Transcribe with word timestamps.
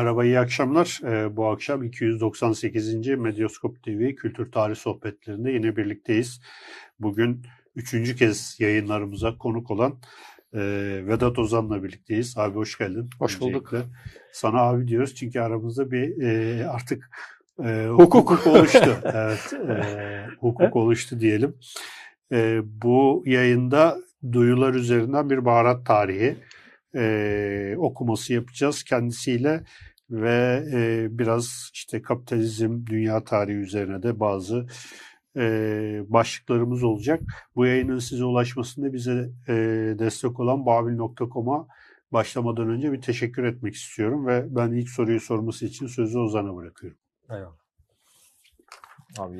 Merhaba, 0.00 0.24
iyi 0.24 0.38
akşamlar. 0.38 1.00
Ee, 1.04 1.36
bu 1.36 1.46
akşam 1.46 1.82
298. 1.82 3.06
Medyaskop 3.06 3.82
TV 3.82 4.14
Kültür 4.14 4.52
Tarih 4.52 4.76
Sohbetlerinde 4.76 5.50
yine 5.50 5.76
birlikteyiz. 5.76 6.40
Bugün 7.00 7.42
üçüncü 7.76 8.16
kez 8.16 8.56
yayınlarımıza 8.60 9.38
konuk 9.38 9.70
olan 9.70 9.98
e, 10.54 10.60
Vedat 11.06 11.38
Ozan'la 11.38 11.84
birlikteyiz. 11.84 12.38
Abi 12.38 12.54
hoş 12.54 12.78
geldin. 12.78 13.10
Hoş 13.18 13.40
bulduk. 13.40 13.72
Sana 14.32 14.60
abi 14.60 14.88
diyoruz 14.88 15.14
çünkü 15.14 15.40
aramızda 15.40 15.90
bir 15.90 16.22
e, 16.22 16.66
artık 16.68 17.10
e, 17.64 17.86
hukuk. 17.86 18.30
hukuk 18.30 18.46
oluştu. 18.46 18.96
evet, 19.14 19.52
e, 19.52 20.26
hukuk 20.40 20.76
oluştu 20.76 21.20
diyelim. 21.20 21.54
E, 22.32 22.60
bu 22.82 23.22
yayında 23.26 23.98
duyular 24.32 24.74
üzerinden 24.74 25.30
bir 25.30 25.44
baharat 25.44 25.86
tarihi 25.86 26.36
e, 26.94 27.74
okuması 27.78 28.32
yapacağız 28.32 28.82
kendisiyle 28.82 29.60
ve 30.10 30.64
e, 30.72 31.08
biraz 31.18 31.70
işte 31.74 32.02
kapitalizm, 32.02 32.86
dünya 32.86 33.24
tarihi 33.24 33.56
üzerine 33.56 34.02
de 34.02 34.20
bazı 34.20 34.66
e, 35.36 35.42
başlıklarımız 36.08 36.82
olacak. 36.82 37.22
Bu 37.56 37.66
yayının 37.66 37.98
size 37.98 38.24
ulaşmasında 38.24 38.92
bize 38.92 39.30
e, 39.48 39.54
destek 39.98 40.40
olan 40.40 40.66
babil.com'a 40.66 41.66
başlamadan 42.12 42.68
önce 42.68 42.92
bir 42.92 43.02
teşekkür 43.02 43.44
etmek 43.44 43.74
istiyorum 43.74 44.26
ve 44.26 44.56
ben 44.56 44.72
ilk 44.72 44.88
soruyu 44.88 45.20
sorması 45.20 45.66
için 45.66 45.86
sözü 45.86 46.18
Ozan'a 46.18 46.56
bırakıyorum. 46.56 46.98
Eyvallah. 47.30 47.60
Abi 49.18 49.38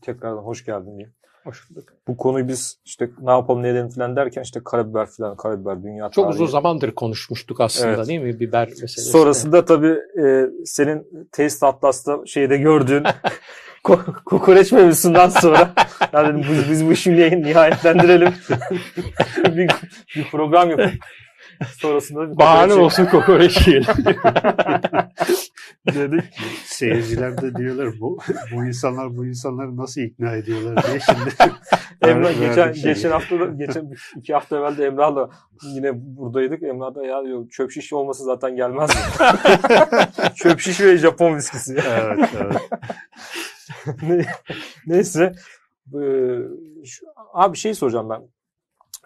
tekrardan 0.00 0.42
hoş 0.42 0.64
geldin 0.64 0.98
diye. 0.98 1.12
Hoş 1.44 1.70
bulduk. 1.70 1.84
Bu 2.08 2.16
konuyu 2.16 2.48
biz 2.48 2.78
işte 2.84 3.10
ne 3.20 3.30
yapalım 3.30 3.62
ne 3.62 3.68
edelim 3.68 3.88
falan 3.88 4.16
derken 4.16 4.42
işte 4.42 4.60
karabiber 4.64 5.06
falan 5.06 5.36
karabiber 5.36 5.82
dünya 5.82 6.10
Çok 6.10 6.24
tarihi. 6.24 6.34
uzun 6.42 6.52
zamandır 6.52 6.90
konuşmuştuk 6.94 7.60
aslında 7.60 7.92
Evet. 7.92 8.08
değil 8.08 8.20
mi 8.20 8.40
biber 8.40 8.68
meselesi. 8.68 9.00
Sonrasında 9.00 9.64
tabii 9.64 9.96
e, 10.24 10.46
senin 10.64 11.26
Taste 11.32 11.66
Atlas'ta 11.66 12.18
şeyde 12.26 12.56
gördüğün 12.56 13.04
ko- 13.84 14.22
kokoreç 14.24 14.72
mevzusundan 14.72 15.28
sonra 15.28 15.72
yani 16.12 16.44
biz, 16.50 16.70
biz 16.70 16.86
bu 16.86 16.92
işi 16.92 17.12
nihayetlendirelim. 17.42 18.34
bir, 19.44 19.70
bir 20.16 20.30
program 20.30 20.70
yapalım. 20.70 20.90
Sonrasında 21.78 22.38
bahane 22.38 22.72
olsun 22.74 23.06
kokoreç 23.06 23.66
yiyelim. 23.68 23.86
Dedik 25.94 26.24
seyirciler 26.64 27.42
de 27.42 27.54
diyorlar 27.54 27.88
bu 28.00 28.18
bu 28.54 28.64
insanlar 28.64 29.16
bu 29.16 29.26
insanları 29.26 29.76
nasıl 29.76 30.00
ikna 30.00 30.32
ediyorlar 30.32 30.84
diye 30.86 30.98
şimdi 31.00 31.52
Emrah 32.10 32.40
geçen 32.40 32.72
şeyi. 32.72 32.84
geçen 32.94 33.10
hafta 33.10 33.40
da 33.40 33.44
geçen 33.46 33.90
iki 34.16 34.32
hafta 34.34 34.58
evvel 34.58 34.78
de 34.78 34.86
Emrah'la 34.86 35.30
yine 35.62 35.90
buradaydık. 35.94 36.62
Emrah 36.62 36.94
da 36.94 37.06
ya 37.06 37.24
diyor 37.24 37.48
çöp 37.48 37.70
şiş 37.70 37.92
olması 37.92 38.24
zaten 38.24 38.56
gelmez 38.56 38.90
çöp 40.34 40.60
şiş 40.60 40.80
ve 40.80 40.96
Japon 40.98 41.36
viskisi. 41.36 41.76
evet, 41.88 42.28
evet. 42.40 42.56
Ne- 44.02 44.26
Neyse. 44.86 45.32
Ee, 45.94 46.38
şu- 46.84 47.06
abi 47.34 47.56
şey 47.56 47.74
soracağım 47.74 48.10
ben. 48.10 48.22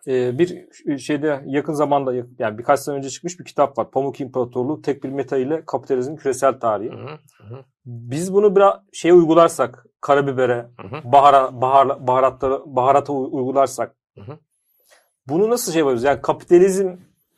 Ee, 0.08 0.38
bir 0.38 0.68
şeyde 0.98 1.42
yakın 1.46 1.72
zamanda 1.72 2.14
yani 2.38 2.58
birkaç 2.58 2.80
sene 2.80 2.94
önce 2.96 3.10
çıkmış 3.10 3.38
bir 3.40 3.44
kitap 3.44 3.78
var. 3.78 3.90
Pamuk 3.90 4.20
İmparatorluğu 4.20 4.82
tek 4.82 5.04
bir 5.04 5.08
meta 5.08 5.36
ile 5.36 5.64
kapitalizmin 5.66 6.16
küresel 6.16 6.60
tarihi. 6.60 6.92
Biz 7.86 8.34
bunu 8.34 8.56
biraz 8.56 8.74
şeye 8.92 9.14
uygularsak 9.14 9.86
karabibere, 10.00 10.66
Hı 10.80 10.88
hı. 10.88 11.12
bahara, 11.12 11.60
bahar, 11.60 12.06
baharatlara, 12.06 12.60
baharata 12.66 13.12
uy- 13.12 13.28
uygularsak 13.32 13.96
Hı 14.14 14.20
hı. 14.20 14.38
bunu 15.28 15.50
nasıl 15.50 15.72
şey 15.72 15.78
yapıyoruz? 15.78 16.02
Yani 16.04 16.20
kapitalizm 16.22 16.88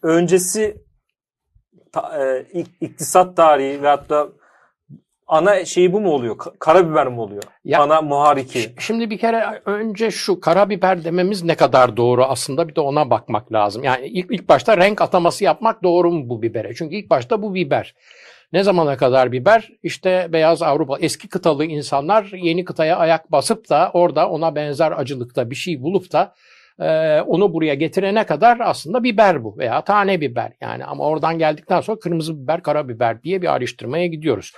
öncesi 0.02 0.82
ta, 1.92 2.24
e, 2.26 2.42
ik- 2.42 2.76
iktisat 2.80 3.36
tarihi 3.36 3.82
ve 3.82 3.88
hatta 3.88 4.28
ana 5.28 5.64
şeyi 5.64 5.92
bu 5.92 6.00
mu 6.00 6.10
oluyor? 6.10 6.36
Ka- 6.36 6.58
Karabiber 6.58 7.06
mi 7.06 7.20
oluyor? 7.20 7.42
Ya- 7.64 7.82
ana 7.82 8.02
muhariki. 8.02 8.60
Şimdi 8.78 9.10
bir 9.10 9.18
kere 9.18 9.62
önce 9.64 10.10
şu 10.10 10.40
karabiber 10.40 11.04
dememiz 11.04 11.42
ne 11.44 11.54
kadar 11.54 11.96
doğru 11.96 12.24
aslında 12.24 12.68
bir 12.68 12.74
de 12.74 12.80
ona 12.80 13.10
bakmak 13.10 13.52
lazım. 13.52 13.84
Yani 13.84 14.06
ilk, 14.06 14.26
ilk 14.30 14.48
başta 14.48 14.76
renk 14.76 15.02
ataması 15.02 15.44
yapmak 15.44 15.82
doğru 15.82 16.10
mu 16.12 16.28
bu 16.28 16.42
bibere? 16.42 16.74
Çünkü 16.74 16.94
ilk 16.96 17.10
başta 17.10 17.42
bu 17.42 17.54
biber. 17.54 17.94
Ne 18.52 18.62
zamana 18.62 18.96
kadar 18.96 19.32
biber? 19.32 19.68
İşte 19.82 20.28
beyaz 20.32 20.62
Avrupa 20.62 20.98
eski 20.98 21.28
kıtalı 21.28 21.64
insanlar 21.64 22.30
yeni 22.42 22.64
kıtaya 22.64 22.96
ayak 22.96 23.32
basıp 23.32 23.70
da 23.70 23.90
orada 23.94 24.28
ona 24.30 24.54
benzer 24.54 24.92
acılıkta 24.92 25.50
bir 25.50 25.54
şey 25.56 25.82
bulup 25.82 26.12
da 26.12 26.34
e, 26.80 27.20
onu 27.20 27.52
buraya 27.54 27.74
getirene 27.74 28.26
kadar 28.26 28.58
aslında 28.60 29.04
biber 29.04 29.44
bu 29.44 29.58
veya 29.58 29.84
tane 29.84 30.20
biber 30.20 30.52
yani 30.60 30.84
ama 30.84 31.04
oradan 31.04 31.38
geldikten 31.38 31.80
sonra 31.80 31.98
kırmızı 31.98 32.42
biber, 32.42 32.62
karabiber 32.62 33.22
diye 33.22 33.42
bir 33.42 33.54
ayrıştırmaya 33.54 34.06
gidiyoruz. 34.06 34.52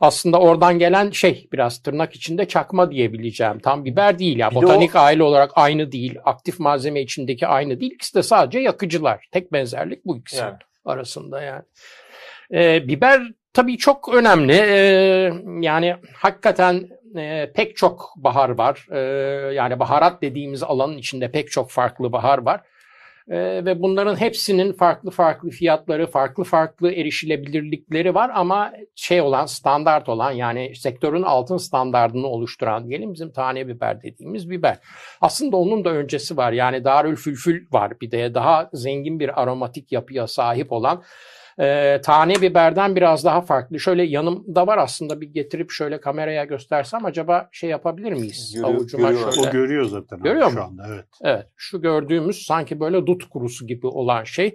Aslında 0.00 0.40
oradan 0.40 0.78
gelen 0.78 1.10
şey 1.10 1.48
biraz 1.52 1.82
tırnak 1.82 2.14
içinde 2.14 2.48
çakma 2.48 2.90
diyebileceğim. 2.90 3.58
Tam 3.58 3.84
biber 3.84 4.18
değil 4.18 4.38
ya. 4.38 4.50
Bir 4.50 4.56
de 4.56 4.60
Botanik 4.62 4.96
aile 4.96 5.22
olarak 5.22 5.50
aynı 5.54 5.92
değil. 5.92 6.18
Aktif 6.24 6.58
malzeme 6.58 7.00
içindeki 7.00 7.46
aynı 7.46 7.80
değil. 7.80 7.92
İkisi 7.94 8.14
de 8.14 8.22
sadece 8.22 8.58
yakıcılar. 8.58 9.28
Tek 9.32 9.52
benzerlik 9.52 10.04
bu 10.04 10.18
ikisi 10.18 10.40
Yani. 10.40 10.56
arasında 10.84 11.42
yani. 11.42 11.62
Ee, 12.54 12.88
biber 12.88 13.22
tabii 13.52 13.78
çok 13.78 14.14
önemli. 14.14 14.52
Ee, 14.52 15.32
yani 15.60 15.96
hakikaten 16.14 16.88
e, 17.16 17.52
pek 17.54 17.76
çok 17.76 18.14
bahar 18.16 18.50
var. 18.50 18.86
Ee, 18.92 18.98
yani 19.54 19.78
baharat 19.78 20.22
dediğimiz 20.22 20.62
alanın 20.62 20.98
içinde 20.98 21.30
pek 21.30 21.50
çok 21.50 21.70
farklı 21.70 22.12
bahar 22.12 22.38
var. 22.38 22.60
Ee, 23.30 23.64
ve 23.64 23.82
bunların 23.82 24.16
hepsinin 24.16 24.72
farklı 24.72 25.10
farklı 25.10 25.50
fiyatları, 25.50 26.06
farklı 26.06 26.44
farklı 26.44 26.92
erişilebilirlikleri 26.92 28.14
var 28.14 28.30
ama 28.34 28.72
şey 28.94 29.20
olan, 29.20 29.46
standart 29.46 30.08
olan 30.08 30.32
yani 30.32 30.76
sektörün 30.76 31.22
altın 31.22 31.56
standardını 31.56 32.26
oluşturan 32.26 32.88
diyelim 32.88 33.12
bizim 33.12 33.32
tane 33.32 33.68
biber 33.68 34.02
dediğimiz 34.02 34.50
biber. 34.50 34.78
Aslında 35.20 35.56
onun 35.56 35.84
da 35.84 35.90
öncesi 35.90 36.36
var. 36.36 36.52
Yani 36.52 36.84
darülfülfül 36.84 37.66
var 37.72 37.92
bir 38.00 38.10
de 38.10 38.34
daha 38.34 38.70
zengin 38.72 39.20
bir 39.20 39.42
aromatik 39.42 39.92
yapıya 39.92 40.26
sahip 40.26 40.72
olan 40.72 41.02
e, 41.60 42.00
tane 42.04 42.34
biberden 42.34 42.96
biraz 42.96 43.24
daha 43.24 43.40
farklı. 43.40 43.80
Şöyle 43.80 44.02
yanımda 44.02 44.66
var 44.66 44.78
aslında 44.78 45.20
bir 45.20 45.26
getirip 45.26 45.70
şöyle 45.70 46.00
kameraya 46.00 46.44
göstersem 46.44 47.04
acaba 47.04 47.48
şey 47.52 47.70
yapabilir 47.70 48.12
miyiz? 48.12 48.52
Görüyor- 48.54 48.74
Avucuma 48.74 49.10
görüyor. 49.10 49.32
şöyle. 49.32 49.48
O 49.48 49.52
görüyor 49.52 49.84
zaten. 49.84 50.22
Görüyor 50.22 50.50
şu 50.50 50.56
mu? 50.56 50.62
anda 50.62 50.86
evet. 50.94 51.04
Evet, 51.22 51.46
şu 51.56 51.82
gördüğümüz 51.82 52.42
sanki 52.46 52.80
böyle 52.80 53.06
dut 53.06 53.28
kurusu 53.28 53.66
gibi 53.66 53.86
olan 53.86 54.24
şey. 54.24 54.54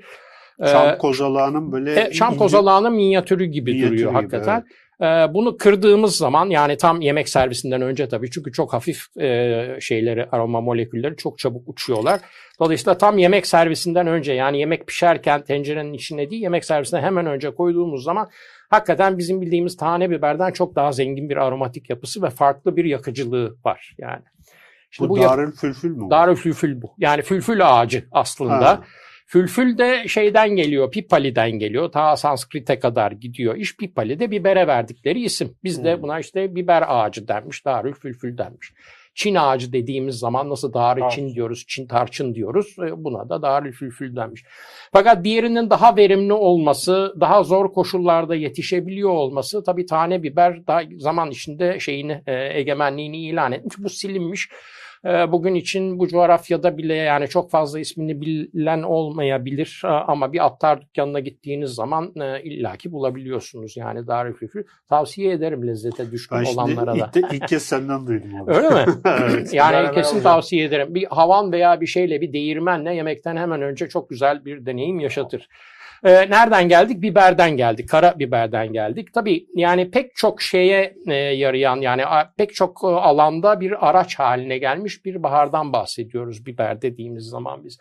Çam 0.66 0.88
Ee, 0.90 0.98
kozalağının 0.98 1.72
böyle 1.72 2.02
e, 2.08 2.14
Şam 2.14 2.34
ince- 2.34 2.38
kozalağının 2.38 2.94
minyatürü 2.94 3.46
gibi 3.46 3.72
Minyatürü 3.74 3.92
duruyor 3.98 4.10
gibi, 4.12 4.16
hakikaten. 4.20 4.60
Ee, 4.60 4.64
bunu 5.34 5.58
kırdığımız 5.58 6.16
zaman 6.16 6.50
yani 6.50 6.78
tam 6.78 7.02
yemek 7.02 7.30
servisinden 7.30 7.82
önce 7.82 8.10
tabii 8.10 8.32
çünkü 8.32 8.52
çok 8.52 8.74
hafif 8.74 9.18
e, 9.18 9.78
şeyleri 9.80 10.26
aroma 10.32 10.62
molekülleri 10.62 11.18
çok 11.18 11.38
çabuk 11.38 11.70
uçuyorlar. 11.70 12.20
Dolayısıyla 12.60 12.98
tam 12.98 13.18
yemek 13.18 13.48
servisinden 13.48 14.08
önce 14.08 14.34
yani 14.34 14.60
yemek 14.60 14.88
pişerken 14.88 15.42
tencerenin 15.42 15.94
içine 15.94 16.30
değil 16.30 16.42
yemek 16.42 16.66
servisine 16.66 17.02
hemen 17.02 17.26
önce 17.26 17.56
koyduğumuz 17.56 18.04
zaman 18.04 18.30
hakikaten 18.70 19.18
bizim 19.18 19.42
bildiğimiz 19.42 19.78
tane 19.78 20.10
biberden 20.10 20.52
çok 20.52 20.76
daha 20.76 20.92
zengin 20.92 21.30
bir 21.30 21.38
aromatik 21.38 21.90
yapısı 21.90 22.22
ve 22.22 22.30
farklı 22.30 22.76
bir 22.76 22.86
yakıcılığı 22.86 23.56
var 23.66 23.96
yani. 23.98 24.24
Şimdi 24.92 25.10
bu, 25.10 25.18
yak- 25.18 25.32
darülfülfül 25.32 25.90
mü? 25.90 26.02
bu? 26.02 26.10
Darülfülfül 26.10 26.82
bu. 26.82 26.94
Yani 26.98 27.22
fülfül 27.22 27.80
ağacı 27.80 28.06
aslında. 28.12 28.66
Ha. 28.66 28.84
Fülfül 29.28 29.78
de 29.78 30.08
şeyden 30.08 30.50
geliyor, 30.50 30.92
Pipali'den 30.92 31.52
geliyor. 31.52 31.92
Ta 31.92 32.16
Sanskrit'e 32.16 32.80
kadar 32.80 33.12
gidiyor. 33.12 33.56
İş 33.56 33.78
Pipali 33.78 34.20
de 34.20 34.32
bibere 34.32 34.68
verdikleri 34.68 35.24
isim. 35.24 35.56
Biz 35.64 35.84
de 35.84 35.96
Hmm. 35.96 36.02
buna 36.02 36.20
işte 36.20 36.56
biber 36.56 36.84
ağacı 36.88 37.28
denmiş, 37.28 37.66
Darülfülfül 37.66 38.38
denmiş. 38.38 38.74
Çin 39.16 39.36
ağacı 39.36 39.74
dediğimiz 39.74 40.16
zaman 40.20 40.50
nasıl 40.50 40.74
Darı 40.74 41.00
Tar- 41.00 41.12
Çin 41.16 41.34
diyoruz, 41.36 41.66
Çin 41.68 41.88
tarçın 41.88 42.36
diyoruz. 42.36 42.76
e, 42.80 43.04
Buna 43.04 43.30
da 43.30 43.42
Darülfülfül 43.42 44.16
denmiş. 44.16 44.44
Fakat 44.94 45.24
diğerinin 45.24 45.70
daha 45.70 45.98
verimli 45.98 46.34
olması, 46.34 47.14
daha 47.20 47.44
zor 47.44 47.74
koşullarda 47.74 48.36
yetişebiliyor 48.36 49.10
olması 49.10 49.64
tabii 49.64 49.86
tane 49.86 50.24
biber 50.24 50.68
daha 50.68 50.82
zaman 50.98 51.32
içinde 51.32 51.80
şeyini 51.80 52.22
e, 52.28 52.60
egemenliğini 52.60 53.18
ilan 53.18 53.52
etmiş. 53.52 53.76
Bu 53.80 53.90
silinmiş. 53.90 54.50
E, 55.06 55.32
Bugün 55.32 55.56
için 55.56 56.00
bu 56.00 56.08
coğrafyada 56.08 56.78
bile 56.78 56.94
yani 56.96 57.28
çok 57.28 57.52
fazla 57.52 57.80
ismini 57.80 58.22
bilen 58.22 58.82
olmayabilir 58.84 59.82
e, 59.86 59.88
ama 59.88 60.34
bir 60.34 60.46
attar 60.46 60.82
dükkanına 60.82 61.20
gittiğiniz 61.20 61.72
zaman 61.72 62.14
e, 62.22 62.44
illaki 62.44 62.92
bulabiliyorsunuz 62.92 63.78
yani 63.78 64.08
Darülfülfül. 64.08 64.64
Tavsiye 64.90 65.34
ederim 65.34 65.68
lezzete 65.68 66.12
düşkün 66.12 66.38
Ben 66.38 66.44
şimdi 66.44 66.60
olanlara 66.60 67.00
da. 67.00 67.06
ilk, 67.08 67.14
de, 67.14 67.36
ilk 67.36 67.48
kez 67.48 67.64
senden 67.64 68.08
duydum 68.08 68.30
abi. 68.42 68.54
Öyle 68.54 68.70
mi? 68.70 68.86
evet. 69.06 69.54
Yani 69.54 69.74
Ben 69.74 69.94
kesin 69.94 70.16
alacağım. 70.16 70.24
tavsiye 70.24 70.66
ederim. 70.66 70.96
Bir 70.96 71.06
havan 71.06 71.52
veya 71.52 71.82
bir 71.82 71.88
şeyle 71.88 72.22
bir 72.22 72.34
değirmenle 72.34 72.96
yemekten 72.96 73.36
hemen 73.38 73.62
önce 73.62 73.90
çok 73.90 74.10
güzel 74.10 74.46
bir 74.46 74.66
deneyim 74.66 75.00
yaşatır. 75.00 75.48
Ee, 76.04 76.30
nereden 76.30 76.70
geldik? 76.70 77.02
Biberden 77.02 77.58
geldik. 77.58 77.90
Kara 77.90 78.20
biberden 78.20 78.74
geldik. 78.74 79.14
Tabii 79.14 79.48
yani 79.56 79.92
pek 79.92 80.16
çok 80.16 80.42
şeye 80.42 80.96
e, 81.08 81.14
yarayan 81.14 81.78
yani 81.78 82.06
a- 82.06 82.34
pek 82.38 82.54
çok 82.56 82.82
e, 82.84 82.88
alanda 82.88 83.60
bir 83.60 83.90
araç 83.90 84.20
haline 84.20 84.58
gelmiş 84.58 85.06
bir 85.06 85.24
bahardan 85.24 85.74
bahsediyoruz 85.74 86.46
biber 86.46 86.82
dediğimiz 86.82 87.24
zaman 87.26 87.66
biz. 87.66 87.78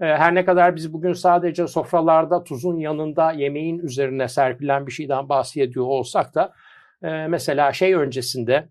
her 0.00 0.34
ne 0.34 0.44
kadar 0.44 0.76
biz 0.76 0.92
bugün 0.92 1.12
sadece 1.12 1.66
sofralarda 1.66 2.44
tuzun 2.44 2.78
yanında 2.78 3.32
yemeğin 3.32 3.78
üzerine 3.78 4.28
serpilen 4.28 4.86
bir 4.86 4.92
şeyden 4.92 5.28
bahsediyor 5.28 5.86
olsak 5.86 6.34
da 6.34 6.52
mesela 7.28 7.72
şey 7.72 7.94
öncesinde 7.94 8.68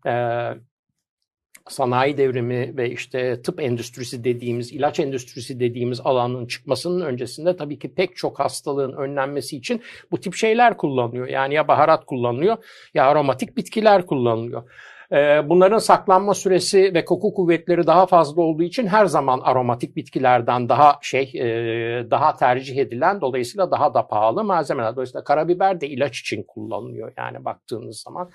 sanayi 1.72 2.18
devrimi 2.18 2.78
ve 2.78 2.90
işte 2.92 3.42
tıp 3.42 3.62
endüstrisi 3.62 4.24
dediğimiz, 4.24 4.72
ilaç 4.72 5.00
endüstrisi 5.00 5.60
dediğimiz 5.60 6.02
alanın 6.04 6.46
çıkmasının 6.46 7.06
öncesinde 7.06 7.58
tabii 7.58 7.80
ki 7.80 7.94
pek 7.94 8.16
çok 8.16 8.40
hastalığın 8.40 8.94
önlenmesi 8.94 9.58
için 9.58 9.82
bu 10.12 10.20
tip 10.20 10.36
şeyler 10.36 10.78
kullanılıyor. 10.78 11.28
Yani 11.28 11.54
ya 11.54 11.68
baharat 11.68 12.06
kullanılıyor 12.06 12.58
ya 12.94 13.06
aromatik 13.06 13.58
bitkiler 13.58 14.06
kullanılıyor. 14.06 14.64
Ee, 15.12 15.50
bunların 15.50 15.78
saklanma 15.78 16.34
süresi 16.34 16.94
ve 16.94 17.06
koku 17.06 17.34
kuvvetleri 17.34 17.88
daha 17.88 18.06
fazla 18.06 18.42
olduğu 18.42 18.64
için 18.64 18.88
her 18.88 19.06
zaman 19.06 19.40
aromatik 19.40 19.96
bitkilerden 19.96 20.70
daha 20.70 21.00
şey 21.02 21.32
e, 21.36 21.46
daha 22.12 22.36
tercih 22.36 22.78
edilen 22.78 23.22
dolayısıyla 23.22 23.72
daha 23.72 23.94
da 23.94 24.08
pahalı 24.08 24.44
malzemeler. 24.44 24.94
Dolayısıyla 24.96 25.24
karabiber 25.24 25.82
de 25.82 25.88
ilaç 25.88 26.20
için 26.20 26.44
kullanılıyor 26.44 27.14
yani 27.18 27.46
baktığınız 27.46 28.02
zaman. 28.02 28.30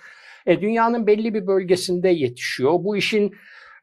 E, 0.47 0.61
dünyanın 0.61 1.07
belli 1.07 1.35
bir 1.35 1.47
bölgesinde 1.47 2.09
yetişiyor. 2.09 2.73
Bu 2.73 2.97
işin 2.97 3.35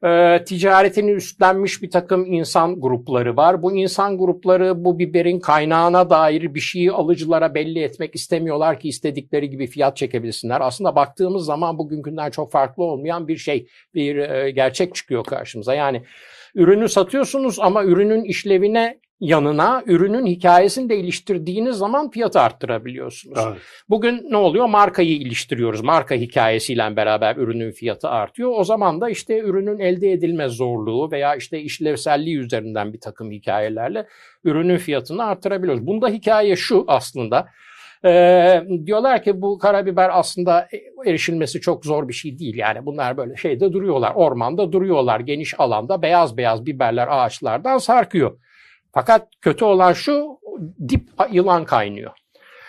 e, 0.04 0.44
ticaretini 0.44 1.12
üstlenmiş 1.12 1.82
bir 1.82 1.90
takım 1.90 2.34
insan 2.34 2.82
grupları 2.82 3.38
var. 3.38 3.62
Bu 3.62 3.76
insan 3.76 4.18
grupları 4.18 4.84
bu 4.86 5.00
biberin 5.00 5.40
kaynağına 5.40 6.10
dair 6.10 6.56
bir 6.56 6.60
şeyi 6.60 6.92
alıcılara 6.92 7.56
belli 7.56 7.80
etmek 7.80 8.16
istemiyorlar 8.16 8.80
ki 8.80 8.90
istedikleri 8.90 9.50
gibi 9.50 9.68
fiyat 9.68 9.98
çekebilsinler. 9.98 10.62
Aslında 10.62 10.96
baktığımız 10.96 11.46
zaman 11.46 11.78
bugünkünden 11.78 12.30
çok 12.30 12.52
farklı 12.52 12.84
olmayan 12.84 13.28
bir 13.28 13.38
şey, 13.38 13.68
bir 13.94 14.16
e, 14.16 14.52
gerçek 14.52 14.96
çıkıyor 14.96 15.24
karşımıza. 15.24 15.74
Yani 15.74 16.04
ürünü 16.56 16.90
satıyorsunuz 16.90 17.60
ama 17.60 17.84
ürünün 17.84 18.24
işlevine 18.24 19.00
yanına 19.22 19.84
ürünün 19.86 20.26
hikayesini 20.26 20.90
de 20.90 20.98
iliştirdiğiniz 20.98 21.76
zaman 21.76 22.10
fiyatı 22.10 22.40
arttırabiliyorsunuz. 22.40 23.40
Evet. 23.48 23.58
Bugün 23.90 24.28
ne 24.30 24.38
oluyor? 24.38 24.66
Markayı 24.66 25.16
iliştiriyoruz. 25.16 25.82
Marka 25.82 26.16
hikayesiyle 26.16 26.96
beraber 26.96 27.36
ürünün 27.36 27.72
fiyatı 27.72 28.10
artıyor. 28.10 28.52
O 28.56 28.64
zaman 28.64 29.02
da 29.02 29.10
işte 29.10 29.40
ürünün 29.40 29.80
elde 29.80 30.12
edilme 30.12 30.48
zorluğu 30.48 31.12
veya 31.12 31.36
işte 31.36 31.60
işlevselliği 31.60 32.38
üzerinden 32.38 32.94
bir 32.94 33.00
takım 33.00 33.32
hikayelerle 33.32 34.08
ürünün 34.44 34.78
fiyatını 34.78 35.24
arttırabiliyoruz. 35.24 35.88
Bunda 35.88 36.08
hikaye 36.08 36.56
şu 36.56 36.86
aslında. 36.88 37.48
Ee, 38.06 38.64
diyorlar 38.86 39.24
ki 39.24 39.42
bu 39.42 39.58
karabiber 39.58 40.20
aslında 40.20 40.68
erişilmesi 41.06 41.62
çok 41.62 41.86
zor 41.86 42.08
bir 42.08 42.14
şey 42.14 42.40
değil. 42.40 42.58
Yani 42.58 42.86
bunlar 42.86 43.18
böyle 43.18 43.36
şeyde 43.36 43.74
duruyorlar, 43.74 44.12
ormanda 44.16 44.72
duruyorlar, 44.72 45.20
geniş 45.20 45.60
alanda 45.60 46.02
beyaz 46.02 46.38
beyaz 46.38 46.66
biberler 46.66 47.08
ağaçlardan 47.12 47.78
sarkıyor. 47.78 48.38
Fakat 48.94 49.28
kötü 49.42 49.66
olan 49.66 49.94
şu 49.94 50.40
dip 50.90 51.10
yılan 51.32 51.66
kaynıyor. 51.66 52.12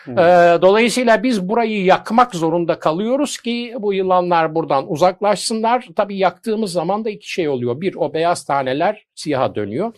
Hmm. 0.04 0.18
Ee, 0.18 0.58
dolayısıyla 0.62 1.22
biz 1.22 1.48
burayı 1.48 1.84
yakmak 1.84 2.34
zorunda 2.34 2.78
kalıyoruz 2.78 3.38
ki 3.38 3.74
bu 3.78 3.94
yılanlar 3.94 4.54
buradan 4.54 4.92
uzaklaşsınlar. 4.92 5.88
Tabii 5.96 6.18
yaktığımız 6.18 6.72
zaman 6.72 7.04
da 7.04 7.10
iki 7.10 7.32
şey 7.32 7.48
oluyor. 7.48 7.80
Bir 7.80 7.94
o 7.96 8.14
beyaz 8.14 8.44
taneler 8.44 9.06
siyaha 9.14 9.54
dönüyor. 9.54 9.92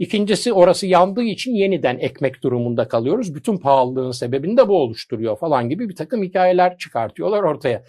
İkincisi 0.00 0.52
orası 0.52 0.86
yandığı 0.86 1.22
için 1.22 1.54
yeniden 1.54 1.98
ekmek 1.98 2.42
durumunda 2.42 2.88
kalıyoruz. 2.88 3.34
Bütün 3.34 3.58
pahalılığın 3.58 4.10
sebebini 4.10 4.56
de 4.56 4.68
bu 4.68 4.82
oluşturuyor 4.82 5.38
falan 5.38 5.68
gibi 5.68 5.88
bir 5.88 5.96
takım 5.96 6.22
hikayeler 6.22 6.78
çıkartıyorlar 6.78 7.42
ortaya. 7.42 7.82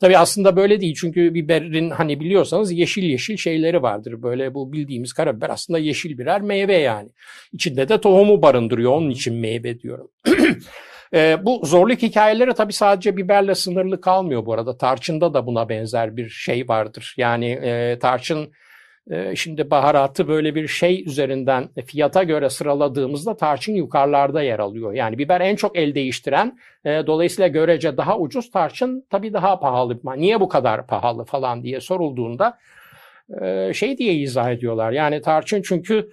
Tabii 0.00 0.18
aslında 0.18 0.56
böyle 0.56 0.80
değil 0.80 0.96
çünkü 1.00 1.34
biberin 1.34 1.90
hani 1.90 2.20
biliyorsanız 2.20 2.72
yeşil 2.72 3.02
yeşil 3.02 3.36
şeyleri 3.36 3.82
vardır. 3.82 4.22
Böyle 4.22 4.54
bu 4.54 4.72
bildiğimiz 4.72 5.12
karabiber 5.12 5.50
aslında 5.50 5.78
yeşil 5.78 6.18
birer 6.18 6.40
meyve 6.40 6.76
yani. 6.76 7.08
İçinde 7.52 7.88
de 7.88 8.00
tohumu 8.00 8.42
barındırıyor 8.42 8.92
onun 8.92 9.10
için 9.10 9.34
meyve 9.34 9.80
diyorum. 9.80 10.10
E, 11.14 11.38
bu 11.42 11.60
zorluk 11.64 12.02
hikayeleri 12.02 12.54
tabii 12.54 12.72
sadece 12.72 13.16
biberle 13.16 13.54
sınırlı 13.54 14.00
kalmıyor 14.00 14.46
bu 14.46 14.52
arada. 14.52 14.78
Tarçında 14.78 15.34
da 15.34 15.46
buna 15.46 15.68
benzer 15.68 16.16
bir 16.16 16.28
şey 16.28 16.68
vardır. 16.68 17.14
Yani 17.16 17.50
e, 17.50 17.98
tarçın 17.98 18.52
e, 19.10 19.36
şimdi 19.36 19.70
baharatı 19.70 20.28
böyle 20.28 20.54
bir 20.54 20.68
şey 20.68 21.04
üzerinden 21.06 21.68
fiyata 21.86 22.22
göre 22.22 22.50
sıraladığımızda 22.50 23.36
tarçın 23.36 23.74
yukarılarda 23.74 24.42
yer 24.42 24.58
alıyor. 24.58 24.92
Yani 24.92 25.18
biber 25.18 25.40
en 25.40 25.56
çok 25.56 25.78
el 25.78 25.94
değiştiren 25.94 26.58
e, 26.84 26.90
dolayısıyla 27.06 27.48
görece 27.48 27.96
daha 27.96 28.18
ucuz 28.18 28.50
tarçın 28.50 29.06
tabii 29.10 29.32
daha 29.32 29.60
pahalı. 29.60 29.98
Niye 30.16 30.40
bu 30.40 30.48
kadar 30.48 30.86
pahalı 30.86 31.24
falan 31.24 31.62
diye 31.62 31.80
sorulduğunda 31.80 32.58
e, 33.42 33.72
şey 33.74 33.98
diye 33.98 34.14
izah 34.14 34.50
ediyorlar. 34.50 34.92
Yani 34.92 35.22
tarçın 35.22 35.62
çünkü 35.62 36.10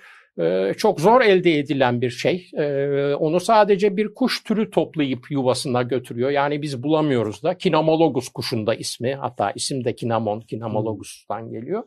çok 0.77 1.01
zor 1.01 1.21
elde 1.21 1.59
edilen 1.59 2.01
bir 2.01 2.09
şey. 2.09 2.49
Ee, 2.57 3.15
onu 3.15 3.39
sadece 3.39 3.97
bir 3.97 4.13
kuş 4.13 4.43
türü 4.43 4.69
toplayıp 4.69 5.31
yuvasına 5.31 5.81
götürüyor. 5.81 6.29
Yani 6.29 6.61
biz 6.61 6.83
bulamıyoruz 6.83 7.43
da. 7.43 7.57
Kinamologus 7.57 8.29
kuşunda 8.29 8.75
ismi. 8.75 9.15
Hatta 9.15 9.51
isim 9.51 9.83
de 9.83 9.95
kinamon, 9.95 10.41
kinamologus'tan 10.41 11.49
geliyor. 11.49 11.83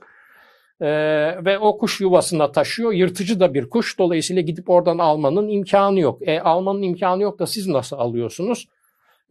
Ee, 0.80 0.86
ve 1.44 1.58
o 1.58 1.78
kuş 1.78 2.00
yuvasına 2.00 2.52
taşıyor. 2.52 2.92
Yırtıcı 2.92 3.40
da 3.40 3.54
bir 3.54 3.70
kuş. 3.70 3.98
Dolayısıyla 3.98 4.42
gidip 4.42 4.70
oradan 4.70 4.98
almanın 4.98 5.48
imkanı 5.48 6.00
yok. 6.00 6.28
E, 6.28 6.40
almanın 6.40 6.82
imkanı 6.82 7.22
yok 7.22 7.38
da 7.38 7.46
siz 7.46 7.66
nasıl 7.66 7.96
alıyorsunuz? 7.96 8.68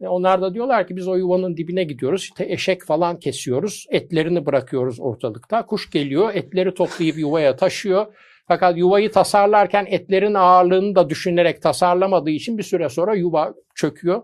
E, 0.00 0.08
onlar 0.08 0.42
da 0.42 0.54
diyorlar 0.54 0.86
ki 0.88 0.96
biz 0.96 1.08
o 1.08 1.14
yuvanın 1.14 1.56
dibine 1.56 1.84
gidiyoruz. 1.84 2.22
İşte 2.22 2.44
eşek 2.48 2.84
falan 2.84 3.18
kesiyoruz. 3.18 3.86
Etlerini 3.90 4.46
bırakıyoruz 4.46 5.00
ortalıkta. 5.00 5.66
Kuş 5.66 5.90
geliyor. 5.90 6.34
Etleri 6.34 6.74
toplayıp 6.74 7.18
yuvaya 7.18 7.56
taşıyor 7.56 8.06
fakat 8.48 8.78
yuvayı 8.78 9.12
tasarlarken 9.12 9.86
etlerin 9.88 10.34
ağırlığını 10.34 10.94
da 10.94 11.10
düşünerek 11.10 11.62
tasarlamadığı 11.62 12.30
için 12.30 12.58
bir 12.58 12.62
süre 12.62 12.88
sonra 12.88 13.14
yuva 13.14 13.54
çöküyor. 13.74 14.22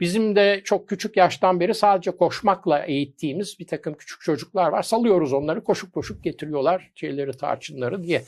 Bizim 0.00 0.36
de 0.36 0.60
çok 0.64 0.88
küçük 0.88 1.16
yaştan 1.16 1.60
beri 1.60 1.74
sadece 1.74 2.10
koşmakla 2.10 2.78
eğittiğimiz 2.78 3.56
bir 3.58 3.66
takım 3.66 3.94
küçük 3.94 4.20
çocuklar 4.20 4.68
var. 4.68 4.82
Salıyoruz 4.82 5.32
onları 5.32 5.64
koşup 5.64 5.92
koşup 5.92 6.24
getiriyorlar 6.24 6.90
şeyleri 6.94 7.36
tarçınları 7.36 8.04
diye. 8.04 8.22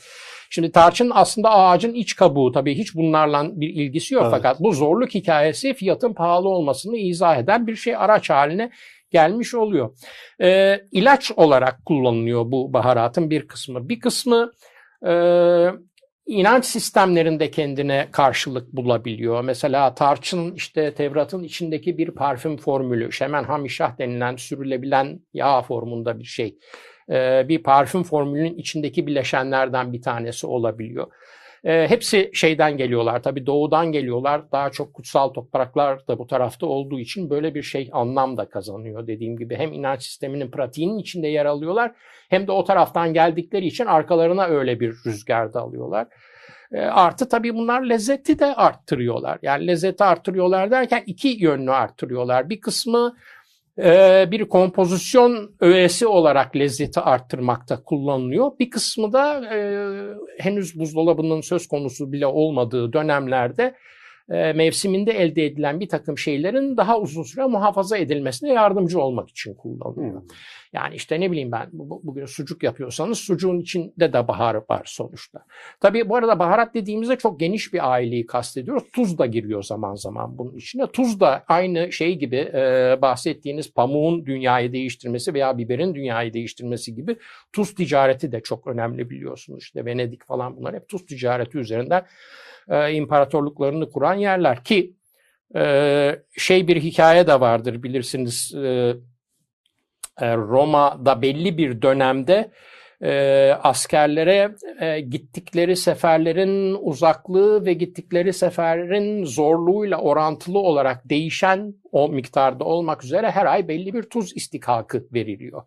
Şimdi 0.49 0.71
tarçın 0.71 1.11
aslında 1.13 1.49
ağacın 1.49 1.93
iç 1.93 2.15
kabuğu 2.15 2.51
tabii 2.51 2.75
hiç 2.75 2.95
bunlarla 2.95 3.49
bir 3.51 3.69
ilgisi 3.69 4.13
yok. 4.13 4.23
Evet. 4.23 4.31
Fakat 4.31 4.59
bu 4.59 4.71
zorluk 4.71 5.15
hikayesi 5.15 5.73
fiyatın 5.73 6.13
pahalı 6.13 6.49
olmasını 6.49 6.97
izah 6.97 7.37
eden 7.37 7.67
bir 7.67 7.75
şey 7.75 7.95
araç 7.95 8.29
haline 8.29 8.71
gelmiş 9.11 9.55
oluyor. 9.55 9.97
Ee, 10.41 10.81
ilaç 10.91 11.31
olarak 11.35 11.85
kullanılıyor 11.85 12.51
bu 12.51 12.73
baharatın 12.73 13.29
bir 13.29 13.47
kısmı. 13.47 13.89
Bir 13.89 13.99
kısmı 13.99 14.51
e, 15.05 15.13
inanç 16.25 16.65
sistemlerinde 16.65 17.51
kendine 17.51 18.07
karşılık 18.11 18.73
bulabiliyor. 18.73 19.43
Mesela 19.43 19.95
tarçın 19.95 20.53
işte 20.55 20.93
Tevrat'ın 20.93 21.43
içindeki 21.43 21.97
bir 21.97 22.11
parfüm 22.11 22.57
formülü, 22.57 23.11
şemen 23.11 23.43
hamişah 23.43 23.97
denilen 23.97 24.35
sürülebilen 24.35 25.19
yağ 25.33 25.61
formunda 25.61 26.19
bir 26.19 26.23
şey. 26.23 26.57
E, 27.09 27.45
bir 27.47 27.63
parfüm 27.63 28.03
formülünün 28.03 28.57
içindeki 28.57 29.07
bileşenlerden 29.07 29.93
bir 29.93 30.01
tanesi 30.01 30.47
olabiliyor. 30.47 31.07
E, 31.65 31.87
hepsi 31.87 32.31
şeyden 32.33 32.77
geliyorlar 32.77 33.23
tabi 33.23 33.45
doğudan 33.45 33.91
geliyorlar. 33.91 34.51
Daha 34.51 34.69
çok 34.69 34.93
kutsal 34.93 35.29
topraklar 35.29 36.07
da 36.07 36.19
bu 36.19 36.27
tarafta 36.27 36.65
olduğu 36.65 36.99
için 36.99 37.29
böyle 37.29 37.55
bir 37.55 37.63
şey 37.63 37.89
anlam 37.93 38.37
da 38.37 38.49
kazanıyor. 38.49 39.07
Dediğim 39.07 39.37
gibi 39.37 39.55
hem 39.55 39.73
inanç 39.73 40.03
sisteminin 40.03 40.51
pratiğinin 40.51 40.97
içinde 40.97 41.27
yer 41.27 41.45
alıyorlar 41.45 41.91
hem 42.29 42.47
de 42.47 42.51
o 42.51 42.63
taraftan 42.63 43.13
geldikleri 43.13 43.65
için 43.65 43.85
arkalarına 43.85 44.45
öyle 44.45 44.79
bir 44.79 44.95
rüzgar 45.05 45.53
da 45.53 45.61
alıyorlar. 45.61 46.07
E, 46.71 46.79
artı 46.79 47.29
tabii 47.29 47.53
bunlar 47.53 47.81
lezzeti 47.81 48.39
de 48.39 48.55
arttırıyorlar. 48.55 49.39
Yani 49.41 49.67
lezzeti 49.67 50.03
arttırıyorlar 50.03 50.71
derken 50.71 51.03
iki 51.05 51.27
yönlü 51.27 51.71
arttırıyorlar. 51.71 52.49
Bir 52.49 52.61
kısmı 52.61 53.15
bir 54.31 54.49
kompozisyon 54.49 55.55
öğesi 55.59 56.07
olarak 56.07 56.55
lezzeti 56.55 56.99
arttırmakta 56.99 57.83
kullanılıyor. 57.83 58.51
Bir 58.59 58.69
kısmı 58.69 59.13
da 59.13 59.55
e, 59.55 59.59
henüz 60.39 60.79
buzdolabının 60.79 61.41
söz 61.41 61.67
konusu 61.67 62.11
bile 62.11 62.27
olmadığı 62.27 62.93
dönemlerde 62.93 63.75
e, 64.29 64.53
mevsiminde 64.53 65.11
elde 65.11 65.45
edilen 65.45 65.79
bir 65.79 65.89
takım 65.89 66.17
şeylerin 66.17 66.77
daha 66.77 66.99
uzun 66.99 67.23
süre 67.23 67.45
muhafaza 67.45 67.97
edilmesine 67.97 68.53
yardımcı 68.53 69.01
olmak 69.01 69.29
için 69.29 69.53
kullanılıyor. 69.53 70.21
Hmm. 70.21 70.27
Yani 70.73 70.95
işte 70.95 71.19
ne 71.19 71.31
bileyim 71.31 71.51
ben 71.51 71.69
bugün 71.73 72.25
sucuk 72.25 72.63
yapıyorsanız 72.63 73.19
sucuğun 73.19 73.59
içinde 73.59 74.13
de 74.13 74.27
bahar 74.27 74.55
var 74.69 74.81
sonuçta. 74.85 75.45
Tabii 75.79 76.09
bu 76.09 76.15
arada 76.15 76.39
baharat 76.39 76.73
dediğimizde 76.73 77.15
çok 77.15 77.39
geniş 77.39 77.73
bir 77.73 77.91
aileyi 77.91 78.25
kastediyoruz. 78.25 78.83
Tuz 78.93 79.17
da 79.17 79.25
giriyor 79.25 79.63
zaman 79.63 79.95
zaman 79.95 80.37
bunun 80.37 80.55
içine. 80.55 80.87
Tuz 80.87 81.19
da 81.19 81.43
aynı 81.47 81.91
şey 81.91 82.15
gibi 82.15 82.35
e, 82.35 82.97
bahsettiğiniz 83.01 83.73
pamuğun 83.73 84.25
dünyayı 84.25 84.73
değiştirmesi 84.73 85.33
veya 85.33 85.57
biberin 85.57 85.95
dünyayı 85.95 86.33
değiştirmesi 86.33 86.95
gibi 86.95 87.17
tuz 87.53 87.75
ticareti 87.75 88.31
de 88.31 88.41
çok 88.41 88.67
önemli 88.67 89.09
biliyorsunuz. 89.09 89.63
İşte 89.63 89.85
Venedik 89.85 90.25
falan 90.25 90.57
bunlar 90.57 90.75
hep 90.75 90.87
tuz 90.87 91.05
ticareti 91.05 91.57
üzerinden 91.57 92.05
e, 92.69 92.93
imparatorluklarını 92.93 93.89
kuran 93.89 94.13
yerler 94.13 94.63
ki 94.63 94.93
e, 95.55 96.21
şey 96.37 96.67
bir 96.67 96.81
hikaye 96.81 97.27
de 97.27 97.39
vardır 97.39 97.83
bilirsiniz 97.83 98.55
e, 98.55 98.93
e, 100.21 100.37
Roma'da 100.37 101.21
belli 101.21 101.57
bir 101.57 101.81
dönemde 101.81 102.51
e, 103.01 103.51
askerlere 103.63 104.55
e, 104.79 104.99
gittikleri 104.99 105.75
seferlerin 105.75 106.77
uzaklığı 106.81 107.65
ve 107.65 107.73
gittikleri 107.73 108.33
seferin 108.33 109.25
zorluğuyla 109.25 109.97
orantılı 109.97 110.59
olarak 110.59 111.09
değişen 111.09 111.73
o 111.91 112.09
miktarda 112.09 112.63
olmak 112.63 113.03
üzere 113.03 113.31
her 113.31 113.45
ay 113.45 113.67
belli 113.67 113.93
bir 113.93 114.03
tuz 114.03 114.37
istikakı 114.37 115.07
veriliyor. 115.13 115.61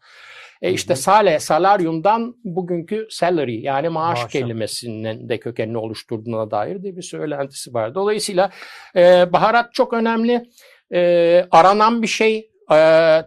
E 0.63 0.73
işte 0.73 0.97
sale, 0.97 1.39
salaryumdan 1.39 2.35
bugünkü 2.45 3.07
salary 3.11 3.61
yani 3.61 3.89
maaş 3.89 4.19
Maaşa. 4.19 4.29
kelimesinin 4.29 5.29
de 5.29 5.41
kökenini 5.41 5.79
oluşturduğuna 5.79 6.51
dair 6.51 6.83
de 6.83 6.97
bir 6.97 7.03
söylentisi 7.03 7.75
var. 7.75 7.95
Dolayısıyla 7.95 8.51
e, 8.97 9.33
baharat 9.33 9.75
çok 9.75 9.93
önemli. 9.93 10.49
E, 10.95 11.47
aranan 11.51 12.03
bir 12.03 12.07
şey. 12.07 12.51
E, 12.71 12.77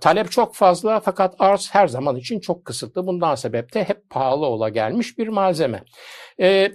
talep 0.02 0.32
çok 0.32 0.56
fazla 0.56 1.00
fakat 1.00 1.36
arz 1.40 1.70
her 1.74 1.88
zaman 1.88 2.16
için 2.16 2.40
çok 2.40 2.66
kısıtlı. 2.66 3.08
Bundan 3.08 3.36
sebep 3.36 3.74
de 3.74 3.84
hep 3.84 4.10
pahalı 4.10 4.46
ola 4.46 4.70
gelmiş 4.70 5.18
bir 5.18 5.28
malzeme. 5.28 5.84
E, 6.40 6.72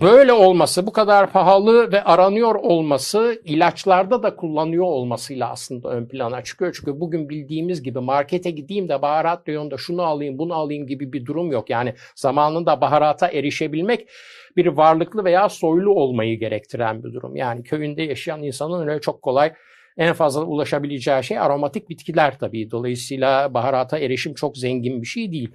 Böyle 0.00 0.32
olması, 0.32 0.86
bu 0.86 0.92
kadar 0.92 1.32
pahalı 1.32 1.92
ve 1.92 2.04
aranıyor 2.04 2.54
olması, 2.54 3.42
ilaçlarda 3.44 4.22
da 4.22 4.36
kullanıyor 4.36 4.84
olmasıyla 4.84 5.50
aslında 5.50 5.88
ön 5.88 6.06
plana 6.06 6.44
çıkıyor. 6.44 6.76
Çünkü 6.78 7.00
bugün 7.00 7.28
bildiğimiz 7.28 7.82
gibi 7.82 7.98
markete 7.98 8.50
gideyim 8.50 8.88
de 8.88 9.02
baharat 9.02 9.48
reyonunda 9.48 9.76
şunu 9.76 10.02
alayım, 10.02 10.38
bunu 10.38 10.54
alayım 10.54 10.86
gibi 10.86 11.12
bir 11.12 11.26
durum 11.26 11.52
yok. 11.52 11.70
Yani 11.70 11.94
zamanında 12.14 12.80
baharata 12.80 13.28
erişebilmek 13.28 14.08
bir 14.56 14.66
varlıklı 14.66 15.24
veya 15.24 15.48
soylu 15.48 15.90
olmayı 15.90 16.38
gerektiren 16.38 17.04
bir 17.04 17.12
durum. 17.12 17.36
Yani 17.36 17.62
köyünde 17.62 18.02
yaşayan 18.02 18.42
insanın 18.42 18.88
öyle 18.88 19.00
çok 19.00 19.22
kolay 19.22 19.52
en 19.96 20.12
fazla 20.12 20.44
ulaşabileceği 20.44 21.24
şey 21.24 21.38
aromatik 21.38 21.88
bitkiler 21.88 22.38
tabii. 22.38 22.70
Dolayısıyla 22.70 23.54
baharata 23.54 23.98
erişim 23.98 24.34
çok 24.34 24.56
zengin 24.56 25.02
bir 25.02 25.06
şey 25.06 25.32
değil. 25.32 25.50